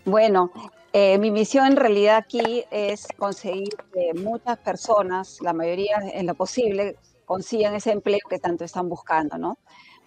bueno, 0.05 0.53
eh, 0.93 1.17
mi 1.17 1.31
misión 1.31 1.69
en 1.69 1.77
realidad 1.77 2.19
aquí 2.19 2.65
es 2.71 3.09
conseguir 3.17 3.75
que 3.95 4.13
muchas 4.13 4.59
personas, 4.59 5.39
la 5.41 5.55
mayoría 5.55 6.03
en 6.13 6.27
lo 6.27 6.35
posible, 6.35 6.99
consigan 7.25 7.75
ese 7.75 7.93
empleo 7.93 8.21
que 8.29 8.39
tanto 8.39 8.65
están 8.65 8.91
buscando, 8.91 9.39
¿no? 9.39 9.59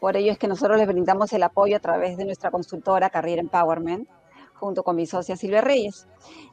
Por 0.04 0.18
ello 0.18 0.34
es 0.34 0.38
que 0.38 0.50
nosotros 0.50 0.78
les 0.78 0.86
brindamos 0.86 1.32
el 1.32 1.44
apoyo 1.44 1.78
a 1.78 1.80
través 1.80 2.18
de 2.18 2.26
nuestra 2.26 2.52
consultora 2.52 3.10
Carrera 3.10 3.40
Empowerment, 3.40 4.10
junto 4.56 4.84
con 4.84 4.98
mi 4.98 5.06
socia 5.06 5.38
Silvia 5.38 5.62
Reyes. 5.62 6.10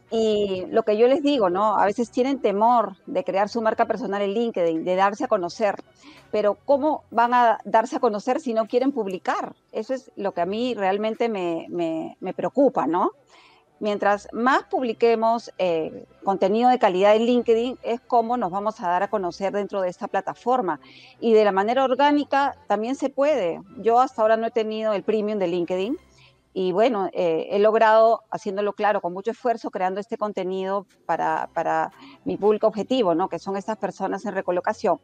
Y 0.09 0.67
lo 0.69 0.85
que 0.85 0.97
yo 0.97 1.09
les 1.09 1.21
digo, 1.21 1.51
¿no? 1.51 1.77
A 1.77 1.85
veces 1.85 2.13
tienen 2.13 2.41
temor 2.41 2.95
de 3.07 3.25
crear 3.25 3.49
su 3.49 3.61
marca 3.61 3.87
personal 3.87 4.23
en 4.23 4.35
LinkedIn, 4.35 4.85
de 4.85 4.95
darse 4.95 5.25
a 5.25 5.27
conocer, 5.27 5.83
pero 6.31 6.59
¿cómo 6.65 7.03
van 7.11 7.35
a 7.35 7.59
darse 7.65 7.97
a 7.97 7.99
conocer 7.99 8.39
si 8.39 8.55
no 8.55 8.69
quieren 8.69 8.93
publicar? 8.93 9.57
Eso 9.73 9.95
es 9.95 10.13
lo 10.15 10.31
que 10.31 10.43
a 10.43 10.47
mí 10.47 10.75
realmente 10.75 11.29
me, 11.29 11.67
me, 11.71 12.17
me 12.21 12.33
preocupa, 12.33 12.87
¿no? 12.87 13.11
Mientras 13.81 14.29
más 14.33 14.63
publiquemos 14.65 15.53
eh, 15.59 16.05
contenido 16.23 16.71
de 16.71 16.79
calidad 16.79 17.17
en 17.17 17.27
LinkedIn, 17.27 17.79
es 17.83 18.01
como 18.01 18.37
nos 18.37 18.51
vamos 18.51 18.81
a 18.81 18.89
dar 18.89 19.03
a 19.03 19.09
conocer 19.09 19.53
dentro 19.53 19.81
de 19.81 19.89
esta 19.89 20.07
plataforma. 20.07 20.81
Y 21.19 21.33
de 21.33 21.45
la 21.45 21.53
manera 21.53 21.85
orgánica 21.85 22.57
también 22.69 22.95
se 22.95 23.09
puede. 23.09 23.61
Yo 23.79 24.01
hasta 24.01 24.23
ahora 24.23 24.37
no 24.37 24.47
he 24.47 24.51
tenido 24.51 24.93
el 24.93 25.03
premium 25.03 25.39
de 25.39 25.49
LinkedIn, 25.49 25.99
y 26.53 26.73
bueno, 26.73 27.09
eh, 27.13 27.47
he 27.51 27.61
logrado, 27.61 28.25
haciéndolo 28.31 28.73
claro, 28.73 29.01
con 29.01 29.13
mucho 29.13 29.31
esfuerzo, 29.31 29.71
creando 29.71 30.01
este 30.01 30.19
contenido 30.19 30.85
para, 31.07 31.49
para, 31.55 31.93
mi 32.25 32.37
público 32.37 32.67
objetivo, 32.67 33.15
¿no? 33.15 33.29
que 33.29 33.39
son 33.39 33.57
estas 33.57 33.79
personas 33.79 34.25
en 34.25 34.35
recolocación. 34.35 35.01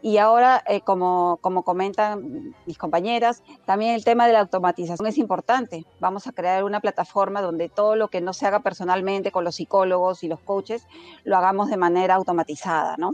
Y 0.00 0.16
ahora, 0.16 0.62
eh, 0.66 0.80
como, 0.80 1.38
como 1.42 1.64
comentan 1.64 2.54
mis 2.64 2.78
compañeras, 2.78 3.42
también 3.66 3.94
el 3.94 4.04
tema 4.04 4.26
de 4.26 4.32
la 4.32 4.40
automatización 4.40 5.06
es 5.06 5.18
importante. 5.18 5.84
Vamos 6.00 6.26
a 6.26 6.32
crear 6.32 6.64
una 6.64 6.80
plataforma 6.80 7.42
donde 7.42 7.68
todo 7.68 7.94
lo 7.94 8.08
que 8.08 8.22
no 8.22 8.32
se 8.32 8.46
haga 8.46 8.60
personalmente 8.60 9.30
con 9.32 9.44
los 9.44 9.56
psicólogos 9.56 10.24
y 10.24 10.28
los 10.28 10.40
coaches, 10.40 10.86
lo 11.24 11.36
hagamos 11.36 11.68
de 11.68 11.76
manera 11.76 12.14
automatizada, 12.14 12.96
¿no? 12.96 13.12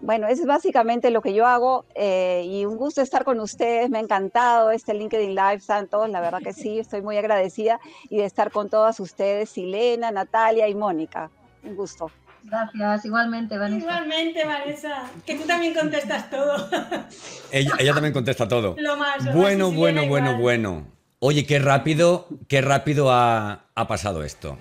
Bueno, 0.00 0.28
es 0.28 0.44
básicamente 0.44 1.10
lo 1.10 1.20
que 1.20 1.34
yo 1.34 1.46
hago 1.46 1.84
eh, 1.94 2.44
y 2.46 2.64
un 2.64 2.76
gusto 2.76 3.02
estar 3.02 3.24
con 3.24 3.40
ustedes. 3.40 3.90
Me 3.90 3.98
ha 3.98 4.00
encantado 4.00 4.70
este 4.70 4.94
LinkedIn 4.94 5.34
Live, 5.34 5.60
Santos. 5.60 6.08
La 6.10 6.20
verdad 6.20 6.40
que 6.42 6.52
sí, 6.52 6.78
estoy 6.78 7.02
muy 7.02 7.16
agradecida 7.16 7.80
y 8.08 8.18
de 8.18 8.24
estar 8.24 8.50
con 8.50 8.68
todas 8.68 8.98
ustedes, 9.00 9.50
Silena, 9.50 10.10
Natalia 10.10 10.68
y 10.68 10.74
Mónica. 10.74 11.30
Un 11.62 11.76
gusto. 11.76 12.10
Gracias, 12.44 13.04
igualmente, 13.04 13.58
Vanessa. 13.58 13.84
Igualmente, 13.84 14.44
Vanessa, 14.44 15.10
que 15.24 15.34
tú 15.34 15.46
también 15.46 15.74
contestas 15.74 16.30
todo. 16.30 16.68
Ella, 17.50 17.92
también 17.92 18.12
contesta 18.12 18.46
todo. 18.46 18.76
Lo 18.78 18.96
más. 18.96 19.34
bueno, 19.34 19.72
bueno, 19.72 20.06
bueno, 20.06 20.38
bueno. 20.38 20.86
Oye, 21.18 21.44
qué 21.44 21.58
rápido, 21.58 22.28
qué 22.46 22.60
rápido 22.60 23.10
ha, 23.10 23.64
ha 23.74 23.88
pasado 23.88 24.22
esto. 24.22 24.56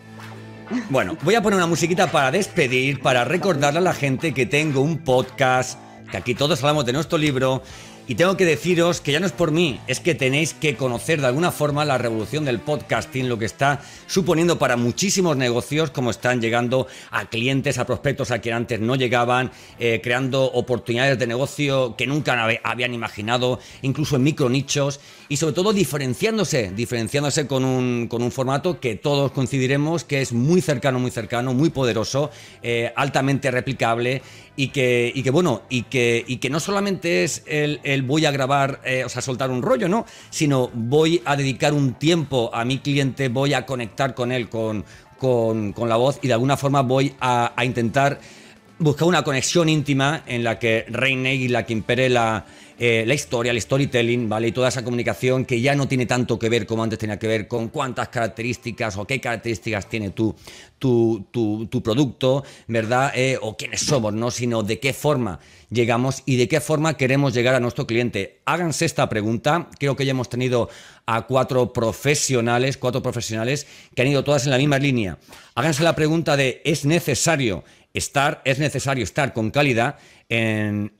Bueno, 0.89 1.17
voy 1.21 1.35
a 1.35 1.41
poner 1.41 1.57
una 1.57 1.67
musiquita 1.67 2.11
para 2.11 2.31
despedir, 2.31 3.01
para 3.01 3.23
recordarle 3.25 3.79
a 3.79 3.81
la 3.81 3.93
gente 3.93 4.33
que 4.33 4.45
tengo 4.45 4.81
un 4.81 4.99
podcast, 4.99 5.79
que 6.09 6.17
aquí 6.17 6.35
todos 6.35 6.59
hablamos 6.61 6.85
de 6.85 6.93
nuestro 6.93 7.17
libro 7.17 7.61
y 8.07 8.15
tengo 8.15 8.37
que 8.37 8.45
deciros 8.45 9.01
que 9.01 9.11
ya 9.11 9.19
no 9.19 9.25
es 9.25 9.31
por 9.31 9.51
mí, 9.51 9.79
es 9.87 9.99
que 9.99 10.13
tenéis 10.13 10.53
que 10.53 10.75
conocer 10.75 11.21
de 11.21 11.27
alguna 11.27 11.51
forma 11.51 11.85
la 11.85 11.97
revolución 11.97 12.45
del 12.45 12.59
podcasting, 12.59 13.27
lo 13.27 13.39
que 13.39 13.45
está 13.45 13.81
suponiendo 14.07 14.59
para 14.59 14.77
muchísimos 14.77 15.37
negocios, 15.37 15.89
como 15.89 16.11
están 16.11 16.41
llegando 16.41 16.87
a 17.11 17.29
clientes, 17.29 17.77
a 17.77 17.85
prospectos 17.85 18.31
a 18.31 18.39
quien 18.39 18.55
antes 18.55 18.79
no 18.79 18.95
llegaban, 18.95 19.51
eh, 19.79 20.01
creando 20.03 20.43
oportunidades 20.45 21.17
de 21.17 21.27
negocio 21.27 21.95
que 21.97 22.05
nunca 22.05 22.47
habían 22.63 22.93
imaginado, 22.93 23.59
incluso 23.81 24.17
en 24.17 24.23
micro 24.23 24.49
nichos, 24.49 24.99
y 25.27 25.37
sobre 25.37 25.55
todo 25.55 25.73
diferenciándose, 25.73 26.71
diferenciándose 26.75 27.47
con 27.47 27.65
un, 27.65 28.07
con 28.07 28.21
un 28.21 28.31
formato 28.31 28.79
que 28.79 28.95
todos 28.95 29.31
coincidiremos 29.31 30.03
que 30.03 30.21
es 30.21 30.33
muy 30.33 30.61
cercano, 30.61 30.99
muy 30.99 31.09
cercano, 31.09 31.53
muy 31.53 31.71
poderoso, 31.71 32.29
eh, 32.61 32.93
altamente 32.95 33.49
replicable 33.49 34.21
y 34.55 34.69
que, 34.69 35.11
y 35.13 35.23
que 35.23 35.31
bueno, 35.31 35.63
y 35.69 35.83
que, 35.83 36.23
y 36.27 36.37
que 36.37 36.49
no 36.49 36.59
solamente 36.59 37.23
es 37.23 37.43
el, 37.45 38.03
voy 38.03 38.25
a 38.25 38.31
grabar, 38.31 38.81
eh, 38.85 39.03
o 39.05 39.09
sea, 39.09 39.21
soltar 39.21 39.49
un 39.49 39.61
rollo, 39.61 39.89
¿no? 39.89 40.05
Sino 40.29 40.69
voy 40.73 41.21
a 41.25 41.35
dedicar 41.35 41.73
un 41.73 41.93
tiempo 41.93 42.49
a 42.53 42.65
mi 42.65 42.79
cliente, 42.79 43.29
voy 43.29 43.53
a 43.53 43.65
conectar 43.65 44.15
con 44.15 44.31
él 44.31 44.49
con, 44.49 44.85
con, 45.17 45.73
con 45.73 45.89
la 45.89 45.97
voz 45.97 46.19
y 46.21 46.27
de 46.27 46.33
alguna 46.33 46.57
forma 46.57 46.81
voy 46.81 47.13
a, 47.19 47.53
a, 47.55 47.65
intentar 47.65 48.19
buscar 48.79 49.07
una 49.07 49.23
conexión 49.23 49.69
íntima 49.69 50.23
en 50.25 50.43
la 50.43 50.59
que 50.59 50.85
reine 50.89 51.35
y 51.35 51.47
la 51.47 51.65
que 51.65 51.73
impere 51.73 52.09
la, 52.09 52.45
eh, 52.77 53.05
la 53.07 53.13
historia, 53.13 53.51
el 53.53 53.61
storytelling, 53.61 54.27
¿vale? 54.27 54.49
Y 54.49 54.51
toda 54.51 54.67
esa 54.67 54.83
comunicación 54.83 55.45
que 55.45 55.61
ya 55.61 55.75
no 55.75 55.87
tiene 55.87 56.05
tanto 56.05 56.37
que 56.37 56.49
ver 56.49 56.65
como 56.65 56.83
antes 56.83 56.99
tenía 56.99 57.17
que 57.17 57.27
ver 57.27 57.47
con 57.47 57.69
cuántas 57.69 58.09
características 58.09 58.97
o 58.97 59.05
qué 59.05 59.21
características 59.21 59.87
tiene 59.87 60.09
tu, 60.09 60.35
tu, 60.77 61.25
tu, 61.31 61.81
producto, 61.81 62.43
¿verdad? 62.67 63.13
Eh, 63.15 63.39
o 63.41 63.55
quiénes 63.55 63.79
somos, 63.79 64.13
¿no? 64.13 64.29
Sino 64.29 64.61
de 64.61 64.79
qué 64.79 64.91
forma 64.91 65.39
llegamos 65.69 66.21
y 66.25 66.35
de 66.35 66.49
qué 66.49 66.59
forma 66.59 66.97
queremos 66.97 67.33
llegar 67.33 67.55
a 67.55 67.61
nuestro 67.61 67.87
cliente. 67.87 68.41
Háganse 68.43 68.83
esta 68.83 69.07
pregunta. 69.07 69.69
Creo 69.79 69.95
que 69.95 70.05
ya 70.05 70.11
hemos 70.11 70.27
tenido 70.27 70.69
a 71.05 71.27
cuatro 71.27 71.71
profesionales, 71.71 72.75
cuatro 72.75 73.01
profesionales 73.01 73.67
que 73.95 74.01
han 74.01 74.09
ido 74.09 74.25
todas 74.25 74.43
en 74.45 74.51
la 74.51 74.57
misma 74.57 74.79
línea. 74.79 75.17
Háganse 75.55 75.81
la 75.83 75.95
pregunta 75.95 76.35
de 76.35 76.61
¿es 76.65 76.83
necesario 76.83 77.63
estar, 77.95 78.41
es 78.45 78.59
necesario 78.59 79.03
estar 79.03 79.33
con 79.33 79.51
calidad 79.51 79.97
en, 80.29 80.91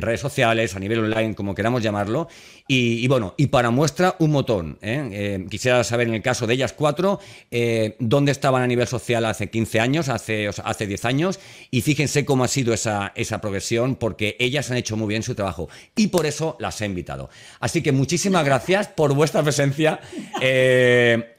redes 0.00 0.20
sociales, 0.20 0.74
a 0.74 0.78
nivel 0.78 1.00
online, 1.00 1.34
como 1.34 1.54
queramos 1.54 1.82
llamarlo. 1.82 2.28
Y, 2.68 3.06
bueno, 3.06 3.34
y 3.36 3.46
para 3.46 3.70
muestra 3.70 4.16
un 4.18 4.32
montón. 4.32 4.78
¿eh? 4.82 5.08
Eh, 5.12 5.46
quisiera 5.48 5.84
saber 5.84 6.08
en 6.08 6.14
el 6.14 6.22
caso 6.22 6.46
de 6.46 6.54
ellas 6.54 6.72
cuatro, 6.72 7.20
eh, 7.50 7.96
dónde 7.98 8.32
estaban 8.32 8.62
a 8.62 8.66
nivel 8.66 8.86
social 8.86 9.24
hace 9.24 9.50
15 9.50 9.80
años, 9.80 10.08
hace, 10.08 10.48
hace 10.48 10.86
10 10.86 11.04
años, 11.04 11.40
y 11.70 11.82
fíjense 11.82 12.24
cómo 12.24 12.44
ha 12.44 12.48
sido 12.48 12.74
esa, 12.74 13.12
esa 13.14 13.40
progresión, 13.40 13.94
porque 13.94 14.36
ellas 14.40 14.70
han 14.70 14.78
hecho 14.78 14.96
muy 14.96 15.08
bien 15.08 15.22
su 15.22 15.34
trabajo. 15.34 15.68
Y 15.94 16.08
por 16.08 16.26
eso 16.26 16.56
las 16.58 16.80
he 16.80 16.86
invitado. 16.86 17.30
Así 17.60 17.82
que 17.82 17.92
muchísimas 17.92 18.44
gracias 18.44 18.88
por 18.88 19.14
vuestra 19.14 19.42
presencia. 19.42 20.00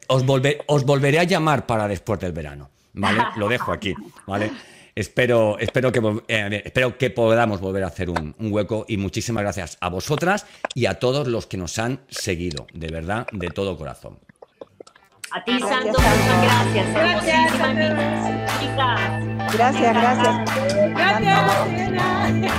os, 0.08 0.24
os 0.68 0.86
volveré 0.86 1.20
a 1.20 1.24
llamar 1.24 1.66
para 1.66 1.88
después 1.88 2.20
del 2.20 2.32
verano. 2.32 2.70
¿Vale? 2.94 3.22
Lo 3.36 3.48
dejo 3.48 3.72
aquí, 3.72 3.94
¿vale? 4.26 4.52
Espero, 4.98 5.60
espero, 5.60 5.92
que, 5.92 6.02
eh, 6.28 6.64
espero 6.66 6.98
que 6.98 7.12
podamos 7.12 7.62
volver 7.62 7.84
a 7.84 7.88
hacer 7.88 8.10
un, 8.10 8.34
hueco 8.40 8.84
y 8.88 8.98
muchísimas 8.98 9.44
gracias 9.44 9.78
a 9.80 9.90
vosotras 9.90 10.48
y 10.74 10.88
a 10.88 10.96
todos 10.96 11.28
los 11.28 11.46
que 11.46 11.56
nos 11.56 11.78
han 11.78 12.00
seguido, 12.10 12.66
de 12.74 12.88
verdad, 12.88 13.28
de 13.32 13.50
todo 13.50 13.78
corazón. 13.78 14.18
A 15.30 15.44
ti, 15.44 15.60
Santo, 15.60 15.90
muchas 15.90 16.42
gracias. 16.42 16.94
Gracias, 16.96 17.54
Gracias, 19.54 19.94
gracias. 19.94 20.36
Gracias, 20.96 22.52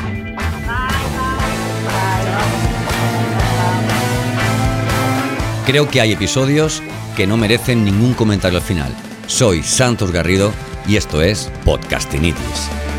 Creo 5.67 5.91
que 5.91 6.01
hay 6.01 6.13
episodios 6.13 6.85
que 7.17 7.27
no 7.27 7.37
merecen 7.37 7.85
ningún 7.85 8.15
comentario 8.15 8.59
al 8.59 8.65
final. 8.65 8.95
Soy 9.27 9.65
Santos 9.65 10.13
Garrido 10.13 10.53
y 10.89 10.97
esto 10.97 11.21
es 11.23 11.51
Podcastinitis. 11.65 12.98